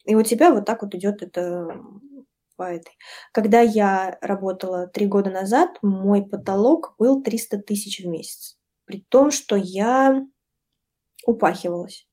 И 0.05 0.15
у 0.15 0.23
тебя 0.23 0.53
вот 0.53 0.65
так 0.65 0.81
вот 0.81 0.95
идет 0.95 1.21
это 1.21 1.79
по 2.55 2.63
этой. 2.63 2.93
Когда 3.31 3.61
я 3.61 4.17
работала 4.21 4.87
три 4.87 5.07
года 5.07 5.31
назад, 5.31 5.77
мой 5.81 6.23
потолок 6.23 6.95
был 6.97 7.23
300 7.23 7.59
тысяч 7.59 8.03
в 8.03 8.07
месяц. 8.07 8.57
При 8.85 9.05
том, 9.09 9.31
что 9.31 9.55
я 9.55 10.25
упахивалась. 11.25 12.07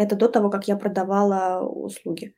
Это 0.00 0.16
до 0.16 0.28
того, 0.28 0.48
как 0.48 0.66
я 0.66 0.76
продавала 0.76 1.62
услуги. 1.62 2.34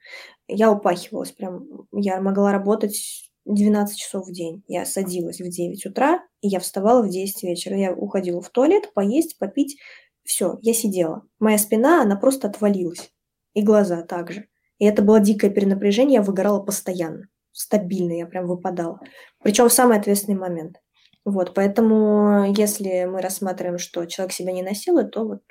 Я 0.48 0.72
упахивалась 0.72 1.30
прям. 1.30 1.86
Я 1.92 2.20
могла 2.20 2.50
работать 2.50 3.30
12 3.44 3.96
часов 3.96 4.26
в 4.26 4.32
день. 4.32 4.64
Я 4.66 4.84
садилась 4.84 5.40
в 5.40 5.48
9 5.48 5.86
утра, 5.86 6.24
и 6.40 6.48
я 6.48 6.58
вставала 6.58 7.04
в 7.04 7.08
10 7.08 7.44
вечера. 7.44 7.76
Я 7.76 7.92
уходила 7.92 8.40
в 8.42 8.50
туалет, 8.50 8.92
поесть, 8.94 9.38
попить. 9.38 9.78
Все, 10.24 10.58
я 10.60 10.74
сидела. 10.74 11.22
Моя 11.38 11.56
спина, 11.56 12.02
она 12.02 12.16
просто 12.16 12.48
отвалилась. 12.48 13.12
И 13.54 13.62
глаза 13.62 14.02
также. 14.02 14.48
И 14.78 14.84
это 14.84 15.02
было 15.02 15.20
дикое 15.20 15.48
перенапряжение, 15.52 16.14
я 16.16 16.22
выгорала 16.22 16.58
постоянно. 16.58 17.28
Стабильно 17.52 18.14
я 18.14 18.26
прям 18.26 18.48
выпадала. 18.48 18.98
Причем 19.40 19.68
в 19.68 19.72
самый 19.72 19.98
ответственный 19.98 20.36
момент. 20.36 20.80
Вот, 21.24 21.54
поэтому 21.54 22.52
если 22.56 23.04
мы 23.04 23.20
рассматриваем, 23.20 23.78
что 23.78 24.04
человек 24.06 24.32
себя 24.32 24.50
не 24.50 24.64
насилует, 24.64 25.12
то 25.12 25.24
вот, 25.24 25.42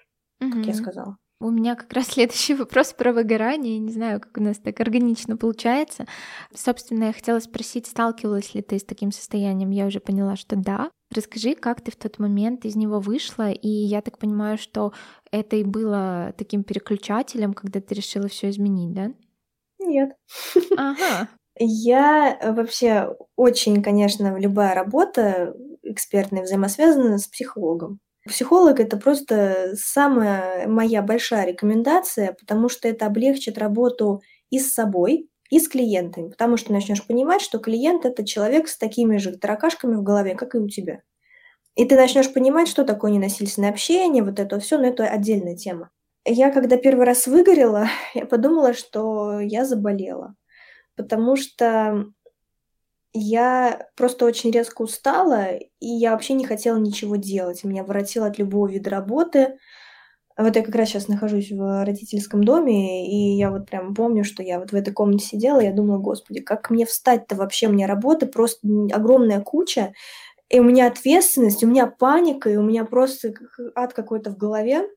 угу. 0.42 0.52
как 0.52 0.66
я 0.66 0.74
сказала. 0.74 1.18
У 1.42 1.50
меня 1.50 1.76
как 1.76 1.92
раз 1.94 2.08
следующий 2.10 2.54
вопрос 2.54 2.94
про 2.94 3.12
выгорание. 3.12 3.80
Не 3.80 3.92
знаю, 3.92 4.22
как 4.22 4.38
у 4.38 4.44
нас 4.44 4.60
так 4.60 4.80
органично 4.80 5.38
получается. 5.38 6.06
Собственно, 6.54 7.06
я 7.06 7.14
хотела 7.14 7.40
спросить, 7.40 7.88
сталкивалась 7.88 8.54
ли 8.54 8.62
ты 8.62 8.78
с 8.78 8.84
таким 8.84 9.12
состоянием? 9.12 9.72
Я 9.72 9.88
уже 9.88 10.00
поняла, 10.00 10.36
что 10.36 10.56
да. 10.56 10.92
Расскажи, 11.14 11.56
как 11.56 11.82
ты 11.82 11.92
в 11.92 11.96
тот 11.96 12.20
момент 12.20 12.64
из 12.64 12.76
него 12.76 13.00
вышла, 13.00 13.52
и 13.52 13.68
я 13.68 14.02
так 14.02 14.18
понимаю, 14.20 14.58
что 14.58 14.94
это 15.32 15.56
и 15.56 15.64
было 15.64 16.34
таким 16.38 16.64
переключателем, 16.64 17.54
когда 17.54 17.82
ты 17.82 17.96
решила 17.96 18.28
все 18.30 18.50
изменить, 18.50 18.94
да? 18.94 19.12
Нет. 19.80 20.16
Ага. 20.78 21.28
Я 21.60 22.40
вообще 22.56 23.18
очень, 23.36 23.84
конечно, 23.84 24.38
любая 24.40 24.74
работа 24.74 25.54
экспертное 25.84 26.44
взаимосвязано 26.44 27.18
с 27.18 27.28
психологом. 27.28 28.00
Психолог– 28.28 28.80
это 28.82 28.98
просто 28.98 29.74
самая 29.76 30.68
моя 30.68 31.02
большая 31.02 31.46
рекомендация, 31.48 32.34
потому 32.34 32.70
что 32.70 32.88
это 32.88 33.08
облегчит 33.08 33.58
работу 33.58 34.22
и 34.52 34.60
с 34.60 34.74
собой, 34.74 35.28
и 35.50 35.60
с 35.60 35.68
клиентами, 35.68 36.30
потому 36.30 36.56
что 36.56 36.72
начнешь 36.72 37.06
понимать, 37.06 37.42
что 37.42 37.58
клиент– 37.58 38.06
это 38.06 38.26
человек 38.26 38.68
с 38.68 38.78
такими 38.78 39.18
же 39.18 39.38
таракашками 39.38 39.96
в 39.96 40.04
голове, 40.04 40.36
как 40.36 40.54
и 40.56 40.60
у 40.60 40.70
тебя. 40.70 41.02
И 41.76 41.86
ты 41.86 41.96
начнешь 41.96 42.32
понимать, 42.32 42.68
что 42.68 42.84
такое 42.84 43.12
ненасильственное 43.12 43.70
общение, 43.70 44.24
вот 44.24 44.40
это 44.40 44.60
все, 44.60 44.78
но 44.78 44.88
это 44.88 45.06
отдельная 45.06 45.56
тема. 45.56 45.90
Я 46.24 46.52
когда 46.52 46.78
первый 46.78 47.06
раз 47.06 47.26
выгорела, 47.26 47.88
я 48.14 48.26
подумала, 48.26 48.74
что 48.74 49.40
я 49.40 49.66
заболела, 49.66 50.36
потому 50.96 51.36
что 51.36 52.06
я 53.14 53.88
просто 53.98 54.26
очень 54.26 54.52
резко 54.52 54.82
устала, 54.84 55.52
и 55.56 55.88
я 55.88 56.12
вообще 56.12 56.34
не 56.34 56.46
хотела 56.46 56.78
ничего 56.78 57.16
делать. 57.18 57.64
Меня 57.64 57.84
воротило 57.84 58.28
от 58.28 58.38
любого 58.40 58.68
вида 58.68 58.90
работы. 58.90 59.58
Вот 60.38 60.56
я 60.56 60.64
как 60.64 60.74
раз 60.76 60.90
сейчас 60.90 61.08
нахожусь 61.10 61.52
в 61.52 61.86
родительском 61.86 62.44
доме, 62.44 63.08
и 63.08 63.38
я 63.38 63.52
вот 63.52 63.68
прям 63.68 63.94
помню, 63.94 64.24
что 64.24 64.42
я 64.44 64.60
вот 64.60 64.72
в 64.72 64.76
этой 64.76 64.94
комнате 64.94 65.26
сидела, 65.26 65.60
я 65.60 65.74
думала, 65.74 65.98
господи, 66.00 66.42
как 66.42 66.70
мне 66.72 66.86
встать-то 66.86 67.36
вообще, 67.36 67.68
у 67.68 67.72
меня 67.74 67.86
работы 67.88 68.26
просто 68.28 68.68
огромная 68.94 69.42
куча, 69.42 69.94
и 70.50 70.60
у 70.60 70.64
меня 70.64 70.88
ответственность, 70.88 71.64
у 71.64 71.68
меня 71.68 71.88
паника, 71.88 72.50
и 72.50 72.58
у 72.58 72.64
меня 72.64 72.86
просто 72.86 73.34
ад 73.76 73.94
какой-то 73.94 74.32
в 74.32 74.38
голове. 74.38 74.88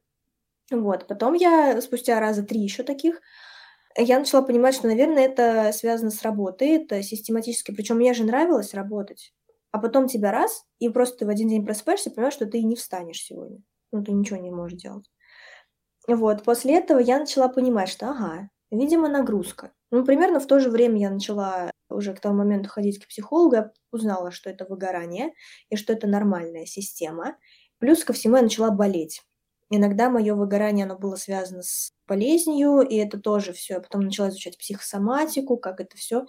Вот, 0.71 1.07
потом 1.07 1.35
я 1.35 1.81
спустя 1.83 2.21
раза 2.21 2.43
три 2.43 2.61
еще 2.61 2.83
таких, 2.83 3.21
я 3.97 4.19
начала 4.19 4.43
понимать, 4.43 4.75
что, 4.75 4.89
наверное, 4.89 5.25
это 5.27 5.73
связано 5.73 6.11
с 6.11 6.23
работой, 6.23 6.71
это 6.71 7.03
систематически. 7.03 7.73
Причем 7.73 7.97
мне 7.97 8.15
же 8.15 8.25
нравилось 8.25 8.75
работать. 8.75 9.33
А 9.73 9.79
потом 9.79 10.09
тебя 10.09 10.31
раз, 10.33 10.65
и 10.79 10.89
просто 10.89 11.19
ты 11.19 11.27
в 11.27 11.29
один 11.29 11.49
день 11.49 11.65
просыпаешься, 11.65 12.11
понимаешь, 12.11 12.35
что 12.35 12.47
ты 12.47 12.63
не 12.63 12.77
встанешь 12.77 13.23
сегодня. 13.23 13.59
Ну, 13.93 14.05
ты 14.05 14.13
ничего 14.13 14.39
не 14.39 14.51
можешь 14.51 14.81
делать. 14.81 15.11
Вот, 16.07 16.45
после 16.45 16.77
этого 16.79 16.99
я 16.99 17.19
начала 17.19 17.49
понимать, 17.49 17.89
что, 17.89 18.11
ага, 18.11 18.51
видимо, 18.71 19.09
нагрузка. 19.09 19.73
Ну, 19.91 20.05
примерно 20.05 20.39
в 20.41 20.47
то 20.47 20.61
же 20.61 20.71
время 20.71 21.01
я 21.01 21.11
начала 21.11 21.71
уже 21.89 22.15
к 22.15 22.21
тому 22.21 22.39
моменту 22.39 22.69
ходить 22.69 22.99
к 22.99 23.09
психологу, 23.09 23.55
я 23.55 23.73
узнала, 23.93 24.31
что 24.31 24.51
это 24.51 24.67
выгорание, 24.67 25.33
и 25.71 25.77
что 25.77 25.93
это 25.93 26.07
нормальная 26.07 26.67
система. 26.67 27.37
Плюс 27.79 28.05
ко 28.05 28.13
всему 28.13 28.37
я 28.37 28.43
начала 28.43 28.71
болеть. 28.71 29.23
Иногда 29.75 30.11
мое 30.11 30.35
выгорание, 30.35 30.85
оно 30.85 30.97
было 30.99 31.17
связано 31.17 31.63
с 31.63 31.93
болезнью, 32.07 32.81
и 32.81 32.97
это 32.97 33.19
тоже 33.19 33.53
все. 33.53 33.75
Я 33.75 33.81
потом 33.81 34.03
начала 34.03 34.29
изучать 34.29 34.59
психосоматику, 34.59 35.57
как 35.57 35.81
это 35.81 35.97
все. 35.97 36.27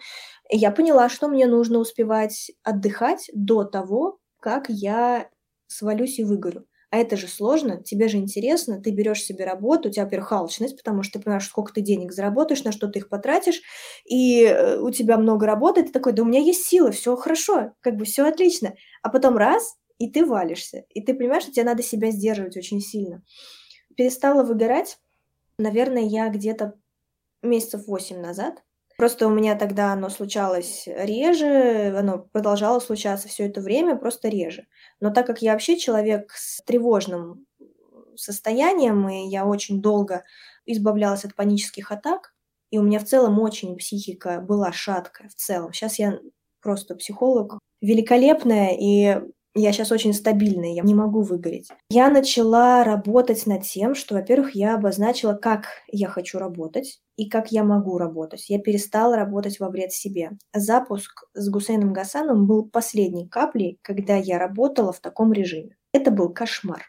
И 0.50 0.58
я 0.58 0.72
поняла, 0.72 1.10
что 1.10 1.28
мне 1.28 1.48
нужно 1.48 1.80
успевать 1.80 2.52
отдыхать 2.64 3.30
до 3.34 3.64
того, 3.64 4.20
как 4.40 4.66
я 4.70 5.30
свалюсь 5.68 6.20
и 6.20 6.24
выгорю. 6.24 6.66
А 6.92 6.98
это 6.98 7.18
же 7.18 7.28
сложно, 7.28 7.84
тебе 7.84 8.08
же 8.08 8.18
интересно, 8.18 8.82
ты 8.82 8.92
берешь 8.92 9.22
себе 9.22 9.44
работу, 9.44 9.90
у 9.90 9.92
тебя, 9.92 10.06
во-первых, 10.06 10.32
алчность, 10.32 10.78
потому 10.78 11.04
что 11.04 11.20
ты 11.20 11.26
понимаешь, 11.26 11.46
сколько 11.48 11.74
ты 11.74 11.82
денег 11.82 12.14
заработаешь, 12.14 12.64
на 12.64 12.72
что 12.72 12.88
ты 12.88 13.00
их 13.00 13.10
потратишь, 13.10 13.62
и 14.06 14.44
э, 14.46 14.80
у 14.80 14.92
тебя 14.92 15.18
много 15.18 15.46
работы, 15.46 15.84
ты 15.84 15.92
такой, 15.92 16.14
да 16.14 16.22
у 16.24 16.26
меня 16.26 16.40
есть 16.40 16.66
силы, 16.66 16.92
все 16.92 17.16
хорошо, 17.18 17.74
как 17.82 17.98
бы 17.98 18.06
все 18.06 18.24
отлично. 18.26 18.76
А 19.02 19.10
потом 19.10 19.36
раз, 19.36 19.76
и 19.98 20.10
ты 20.10 20.26
валишься. 20.26 20.86
И 20.90 21.02
ты 21.02 21.14
понимаешь, 21.14 21.44
что 21.44 21.52
тебе 21.52 21.66
надо 21.66 21.84
себя 21.84 22.12
сдерживать 22.12 22.58
очень 22.58 22.82
сильно. 22.82 23.24
Перестала 23.96 24.44
выгорать, 24.44 25.00
наверное, 25.58 26.04
я 26.04 26.30
где-то 26.30 26.76
месяцев 27.42 27.88
восемь 27.88 28.20
назад. 28.20 28.64
Просто 28.98 29.28
у 29.28 29.30
меня 29.30 29.56
тогда 29.56 29.92
оно 29.92 30.10
случалось 30.10 30.84
реже, 30.88 31.94
оно 31.98 32.20
продолжало 32.20 32.80
случаться 32.80 33.28
все 33.28 33.48
это 33.48 33.60
время, 33.60 33.98
просто 33.98 34.30
реже. 34.30 34.68
Но 35.02 35.12
так 35.12 35.28
как 35.28 35.42
я 35.42 35.52
вообще 35.52 35.78
человек 35.78 36.32
с 36.32 36.62
тревожным 36.64 37.46
состоянием, 38.16 39.08
и 39.10 39.28
я 39.28 39.46
очень 39.46 39.82
долго 39.82 40.24
избавлялась 40.66 41.26
от 41.26 41.36
панических 41.36 41.92
атак, 41.92 42.34
и 42.72 42.78
у 42.78 42.84
меня 42.84 43.00
в 43.00 43.06
целом 43.06 43.40
очень 43.40 43.76
психика 43.76 44.40
была 44.40 44.72
шаткая 44.72 45.28
в 45.30 45.36
целом. 45.36 45.74
Сейчас 45.74 46.00
я 46.00 46.20
просто 46.62 46.96
психолог 46.96 47.60
великолепная, 47.82 48.76
и 48.80 49.22
я 49.56 49.72
сейчас 49.72 49.92
очень 49.92 50.14
стабильная, 50.14 50.74
я 50.74 50.84
не 50.84 50.94
могу 50.94 51.22
выгореть. 51.22 51.70
Я 51.90 52.10
начала 52.10 52.84
работать 52.84 53.46
над 53.46 53.64
тем, 53.64 53.96
что, 53.96 54.16
во-первых, 54.16 54.54
я 54.54 54.76
обозначила, 54.76 55.34
как 55.34 55.68
я 55.88 56.10
хочу 56.10 56.40
работать 56.40 57.00
и 57.16 57.30
как 57.30 57.52
я 57.52 57.64
могу 57.64 57.98
работать. 57.98 58.50
Я 58.50 58.60
перестала 58.60 59.16
работать 59.16 59.60
во 59.60 59.70
вред 59.70 59.94
себе. 59.94 60.32
Запуск 60.54 61.24
с 61.34 61.50
Гусейном 61.50 61.94
Гасаном 61.94 62.48
был 62.48 62.70
последней 62.70 63.28
каплей, 63.30 63.80
когда 63.82 64.16
я 64.18 64.38
работала 64.38 64.92
в 64.92 65.00
таком 65.00 65.32
режиме. 65.32 65.78
Это 65.94 66.12
был 66.12 66.34
кошмар, 66.34 66.84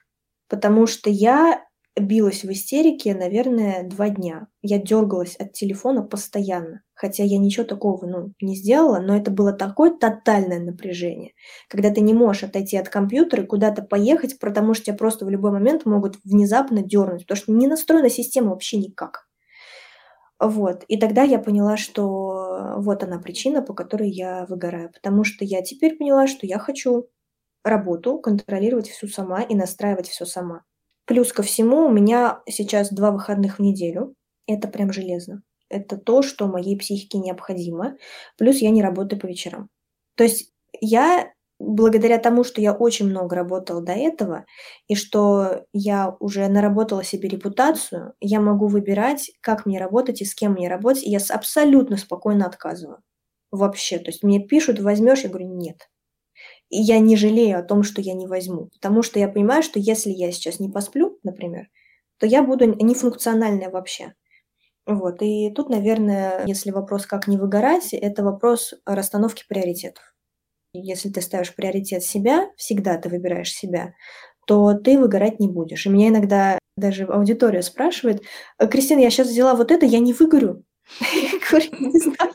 потому 0.49 0.87
что 0.89 1.09
я 1.09 1.66
билась 1.99 2.45
в 2.45 2.51
истерике, 2.51 3.15
наверное, 3.15 3.83
два 3.85 4.09
дня. 4.11 4.49
Я 4.63 4.79
дергалась 4.79 5.37
от 5.37 5.53
телефона 5.53 6.03
постоянно. 6.03 6.83
Хотя 6.95 7.25
я 7.25 7.39
ничего 7.39 7.65
такого 7.65 8.07
ну, 8.07 8.33
не 8.41 8.57
сделала, 8.57 9.01
но 9.01 9.17
это 9.17 9.31
было 9.31 9.53
такое 9.53 9.91
тотальное 9.91 10.61
напряжение, 10.61 11.33
когда 11.69 11.91
ты 11.91 12.01
не 12.01 12.15
можешь 12.15 12.45
отойти 12.45 12.77
от 12.77 12.89
компьютера 12.89 13.43
и 13.43 13.47
куда-то 13.47 13.83
поехать, 13.83 14.39
потому 14.39 14.73
что 14.73 14.87
тебя 14.87 14.97
просто 14.97 15.27
в 15.27 15.31
любой 15.31 15.53
момент 15.53 15.85
могут 15.85 16.17
внезапно 16.25 16.83
дернуть, 16.83 17.23
потому 17.23 17.37
что 17.37 17.53
не 17.53 17.67
настроена 17.67 18.09
система 18.09 18.51
вообще 18.51 18.79
никак. 18.79 19.27
Вот. 20.39 20.85
И 20.89 20.99
тогда 20.99 21.23
я 21.23 21.39
поняла, 21.39 21.77
что 21.77 22.75
вот 22.77 23.03
она 23.03 23.19
причина, 23.19 23.63
по 23.63 23.75
которой 23.75 24.11
я 24.11 24.47
выгораю. 24.47 24.93
Потому 24.93 25.25
что 25.25 25.45
я 25.45 25.63
теперь 25.63 25.97
поняла, 25.97 26.27
что 26.27 26.47
я 26.47 26.59
хочу 26.59 27.09
работу 27.65 28.19
контролировать 28.19 28.89
всю 28.89 29.09
сама 29.09 29.43
и 29.43 29.55
настраивать 29.55 30.09
все 30.09 30.25
сама. 30.27 30.65
Плюс 31.07 31.33
ко 31.33 31.43
всему, 31.43 31.87
у 31.87 31.91
меня 31.93 32.43
сейчас 32.49 32.93
два 32.93 33.11
выходных 33.13 33.59
в 33.59 33.63
неделю. 33.63 34.15
Это 34.47 34.69
прям 34.69 34.93
железно. 34.93 35.43
Это 35.69 35.97
то, 35.97 36.23
что 36.23 36.47
моей 36.49 36.79
психике 36.79 37.19
необходимо. 37.19 37.97
Плюс 38.39 38.59
я 38.59 38.71
не 38.71 38.83
работаю 38.83 39.21
по 39.21 39.27
вечерам. 39.27 39.69
То 40.17 40.25
есть 40.25 40.53
я 40.81 41.33
благодаря 41.59 42.19
тому, 42.19 42.45
что 42.45 42.61
я 42.61 42.73
очень 42.75 43.07
много 43.09 43.35
работала 43.35 43.81
до 43.83 43.93
этого, 43.93 44.45
и 44.89 44.95
что 44.95 45.65
я 45.73 46.15
уже 46.21 46.47
наработала 46.49 47.03
себе 47.03 47.29
репутацию, 47.29 48.13
я 48.21 48.41
могу 48.41 48.67
выбирать, 48.67 49.31
как 49.41 49.65
мне 49.65 49.79
работать 49.79 50.21
и 50.21 50.25
с 50.25 50.35
кем 50.35 50.53
мне 50.53 50.69
работать, 50.69 51.05
и 51.05 51.11
я 51.11 51.19
абсолютно 51.31 51.97
спокойно 51.97 52.47
отказываю. 52.47 52.99
Вообще. 53.51 53.99
То 53.99 54.11
есть 54.11 54.23
мне 54.23 54.41
пишут, 54.41 54.81
возьмешь, 54.81 55.23
я 55.25 55.31
говорю, 55.31 55.49
нет. 55.49 55.89
И 56.69 56.79
я 56.81 56.99
не 56.99 57.17
жалею 57.17 57.59
о 57.59 57.63
том, 57.63 57.83
что 57.83 58.01
я 58.01 58.15
не 58.15 58.27
возьму. 58.27 58.71
Потому 58.73 59.03
что 59.03 59.19
я 59.19 59.29
понимаю, 59.29 59.63
что 59.63 59.79
если 59.79 60.11
я 60.11 60.33
сейчас 60.33 60.61
не 60.61 60.69
посплю, 60.69 61.19
например, 61.23 61.69
то 62.19 62.27
я 62.27 62.43
буду 62.43 62.67
нефункциональная 62.67 63.71
вообще. 63.71 64.15
Вот. 64.87 65.21
И 65.21 65.51
тут, 65.51 65.69
наверное, 65.69 66.45
если 66.47 66.71
вопрос, 66.71 67.07
как 67.07 67.27
не 67.27 67.37
выгорать, 67.37 67.93
это 67.93 68.23
вопрос 68.25 68.75
расстановки 68.85 69.45
приоритетов. 69.49 70.15
Если 70.73 71.09
ты 71.09 71.21
ставишь 71.21 71.55
приоритет 71.55 72.03
себя, 72.03 72.51
всегда 72.57 72.99
ты 72.99 73.09
выбираешь 73.09 73.53
себя, 73.53 73.95
то 74.47 74.75
ты 74.75 74.99
выгорать 74.99 75.41
не 75.41 75.49
будешь. 75.49 75.87
И 75.87 75.89
меня 75.89 76.09
иногда 76.09 76.59
даже 76.77 77.05
аудитория 77.05 77.63
спрашивает, 77.63 78.23
Кристина, 78.71 79.01
я 79.01 79.11
сейчас 79.11 79.29
взяла 79.29 79.55
вот 79.55 79.71
это, 79.71 79.87
я 79.87 79.99
не 79.99 80.13
выгорю. 80.13 80.65
Я 81.01 81.41
говорю, 81.51 81.71
не 81.93 81.99
знаю. 81.99 82.33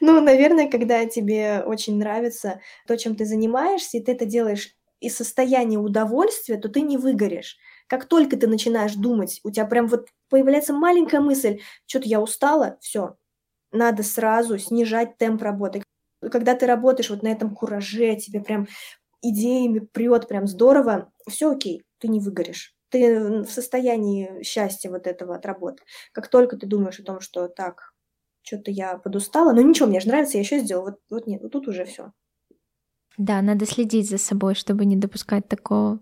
Ну, 0.00 0.20
наверное, 0.20 0.68
когда 0.70 1.04
тебе 1.06 1.62
очень 1.66 1.98
нравится 1.98 2.60
то, 2.86 2.96
чем 2.96 3.16
ты 3.16 3.24
занимаешься, 3.24 3.98
и 3.98 4.02
ты 4.02 4.12
это 4.12 4.24
делаешь 4.24 4.74
из 5.00 5.16
состояния 5.16 5.78
удовольствия, 5.78 6.56
то 6.58 6.68
ты 6.68 6.80
не 6.80 6.96
выгоришь. 6.96 7.56
Как 7.86 8.06
только 8.06 8.36
ты 8.36 8.46
начинаешь 8.46 8.94
думать, 8.94 9.40
у 9.44 9.50
тебя 9.50 9.66
прям 9.66 9.86
вот 9.86 10.08
появляется 10.28 10.72
маленькая 10.72 11.20
мысль, 11.20 11.60
что-то 11.86 12.08
я 12.08 12.20
устала, 12.20 12.78
все, 12.80 13.16
надо 13.72 14.02
сразу 14.02 14.58
снижать 14.58 15.18
темп 15.18 15.42
работы. 15.42 15.82
Когда 16.32 16.54
ты 16.54 16.66
работаешь 16.66 17.10
вот 17.10 17.22
на 17.22 17.28
этом 17.28 17.54
кураже, 17.54 18.16
тебе 18.16 18.40
прям 18.40 18.68
идеями 19.22 19.80
прет 19.80 20.28
прям 20.28 20.46
здорово, 20.46 21.12
все 21.28 21.52
окей, 21.52 21.82
ты 21.98 22.08
не 22.08 22.20
выгоришь. 22.20 22.74
Ты 22.90 23.42
в 23.42 23.50
состоянии 23.50 24.42
счастья 24.42 24.90
вот 24.90 25.06
этого 25.06 25.36
от 25.36 25.46
работы. 25.46 25.82
Как 26.12 26.28
только 26.28 26.56
ты 26.56 26.66
думаешь 26.66 27.00
о 27.00 27.04
том, 27.04 27.20
что 27.20 27.48
так, 27.48 27.92
что-то 28.46 28.70
я 28.70 28.96
подустала, 28.96 29.52
но 29.52 29.60
ничего, 29.60 29.88
мне 29.88 30.00
же 30.00 30.08
нравится, 30.08 30.38
я 30.38 30.42
еще 30.42 30.60
сделала. 30.60 30.90
Вот, 30.90 31.00
вот 31.10 31.26
нет, 31.26 31.42
вот 31.42 31.52
тут 31.52 31.68
уже 31.68 31.84
все. 31.84 32.12
Да, 33.18 33.42
надо 33.42 33.66
следить 33.66 34.08
за 34.08 34.18
собой, 34.18 34.54
чтобы 34.54 34.84
не 34.84 34.96
допускать 34.96 35.48
такого. 35.48 36.00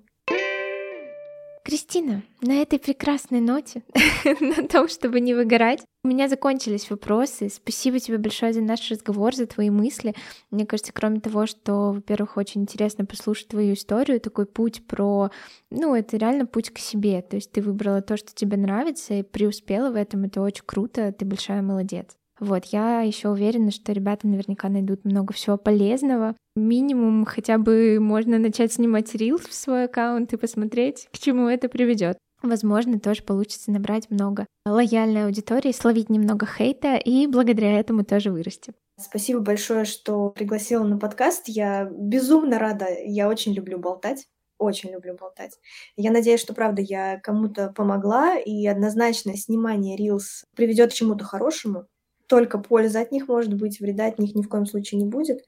Кристина, 1.64 2.22
на 2.42 2.60
этой 2.60 2.78
прекрасной 2.78 3.40
ноте, 3.40 3.84
на 4.40 4.68
том, 4.68 4.86
чтобы 4.86 5.20
не 5.20 5.32
выгорать, 5.32 5.82
у 6.02 6.08
меня 6.08 6.28
закончились 6.28 6.90
вопросы. 6.90 7.48
Спасибо 7.48 7.98
тебе 7.98 8.18
большое 8.18 8.52
за 8.52 8.60
наш 8.60 8.90
разговор, 8.90 9.34
за 9.34 9.46
твои 9.46 9.70
мысли. 9.70 10.14
Мне 10.50 10.66
кажется, 10.66 10.92
кроме 10.92 11.20
того, 11.20 11.46
что, 11.46 11.92
во-первых, 11.92 12.36
очень 12.36 12.62
интересно 12.62 13.06
послушать 13.06 13.48
твою 13.48 13.72
историю, 13.72 14.20
такой 14.20 14.44
путь 14.44 14.86
про... 14.86 15.30
Ну, 15.70 15.94
это 15.94 16.18
реально 16.18 16.44
путь 16.44 16.68
к 16.68 16.78
себе. 16.78 17.22
То 17.22 17.36
есть 17.36 17.50
ты 17.52 17.62
выбрала 17.62 18.02
то, 18.02 18.18
что 18.18 18.34
тебе 18.34 18.58
нравится, 18.58 19.14
и 19.14 19.22
преуспела 19.22 19.90
в 19.90 19.96
этом. 19.96 20.24
Это 20.24 20.42
очень 20.42 20.64
круто. 20.66 21.12
Ты 21.12 21.24
большая 21.24 21.62
молодец. 21.62 22.18
Вот, 22.44 22.66
я 22.66 23.00
еще 23.00 23.30
уверена, 23.30 23.70
что 23.70 23.94
ребята 23.94 24.26
наверняка 24.26 24.68
найдут 24.68 25.06
много 25.06 25.32
всего 25.32 25.56
полезного. 25.56 26.36
Минимум 26.54 27.24
хотя 27.24 27.56
бы 27.56 27.96
можно 27.98 28.38
начать 28.38 28.70
снимать 28.70 29.14
рилс 29.14 29.46
в 29.46 29.54
свой 29.54 29.84
аккаунт 29.84 30.30
и 30.34 30.36
посмотреть, 30.36 31.08
к 31.10 31.18
чему 31.18 31.48
это 31.48 31.70
приведет. 31.70 32.18
Возможно, 32.42 33.00
тоже 33.00 33.22
получится 33.22 33.70
набрать 33.70 34.10
много 34.10 34.44
лояльной 34.66 35.24
аудитории, 35.24 35.72
словить 35.72 36.10
немного 36.10 36.44
хейта 36.44 36.96
и 36.96 37.26
благодаря 37.26 37.80
этому 37.80 38.04
тоже 38.04 38.30
вырасти. 38.30 38.74
Спасибо 39.00 39.40
большое, 39.40 39.86
что 39.86 40.28
пригласила 40.28 40.84
на 40.84 40.98
подкаст. 40.98 41.44
Я 41.46 41.88
безумно 41.90 42.58
рада. 42.58 42.88
Я 43.06 43.30
очень 43.30 43.54
люблю 43.54 43.78
болтать. 43.78 44.26
Очень 44.58 44.90
люблю 44.90 45.16
болтать. 45.18 45.58
Я 45.96 46.10
надеюсь, 46.10 46.40
что, 46.40 46.52
правда, 46.52 46.82
я 46.82 47.18
кому-то 47.20 47.72
помогла, 47.74 48.38
и 48.38 48.66
однозначно 48.66 49.34
снимание 49.34 49.98
Reels 49.98 50.44
приведет 50.54 50.92
к 50.92 50.94
чему-то 50.94 51.24
хорошему. 51.24 51.86
Только 52.28 52.58
польза 52.58 53.00
от 53.00 53.12
них 53.12 53.28
может 53.28 53.54
быть, 53.54 53.80
вреда 53.80 54.06
от 54.06 54.18
них 54.18 54.34
ни 54.34 54.42
в 54.42 54.48
коем 54.48 54.66
случае 54.66 55.00
не 55.00 55.06
будет. 55.06 55.40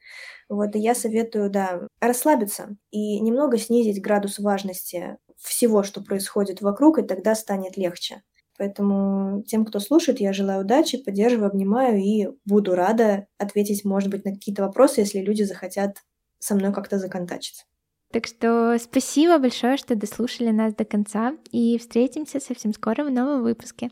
Вот, 0.49 0.75
и 0.75 0.79
я 0.79 0.95
советую, 0.95 1.49
да, 1.49 1.81
расслабиться 1.99 2.77
и 2.91 3.19
немного 3.19 3.57
снизить 3.57 4.01
градус 4.01 4.39
важности 4.39 5.17
всего, 5.37 5.83
что 5.83 6.01
происходит 6.01 6.61
вокруг, 6.61 6.99
и 6.99 7.03
тогда 7.03 7.35
станет 7.35 7.77
легче. 7.77 8.21
Поэтому 8.57 9.43
тем, 9.43 9.65
кто 9.65 9.79
слушает, 9.79 10.19
я 10.19 10.33
желаю 10.33 10.61
удачи, 10.61 11.03
поддерживаю, 11.03 11.49
обнимаю 11.49 11.99
и 11.99 12.29
буду 12.45 12.73
рада 12.73 13.27
ответить, 13.37 13.85
может 13.85 14.09
быть, 14.09 14.25
на 14.25 14.31
какие-то 14.33 14.63
вопросы, 14.63 15.01
если 15.01 15.19
люди 15.19 15.43
захотят 15.43 15.97
со 16.39 16.55
мной 16.55 16.73
как-то 16.73 16.97
законтачиться. 16.97 17.65
Так 18.11 18.25
что 18.25 18.77
спасибо 18.79 19.37
большое, 19.37 19.77
что 19.77 19.95
дослушали 19.95 20.49
нас 20.49 20.73
до 20.73 20.85
конца, 20.85 21.33
и 21.51 21.77
встретимся 21.77 22.39
совсем 22.39 22.73
скоро 22.73 23.03
в 23.03 23.11
новом 23.11 23.43
выпуске. 23.43 23.91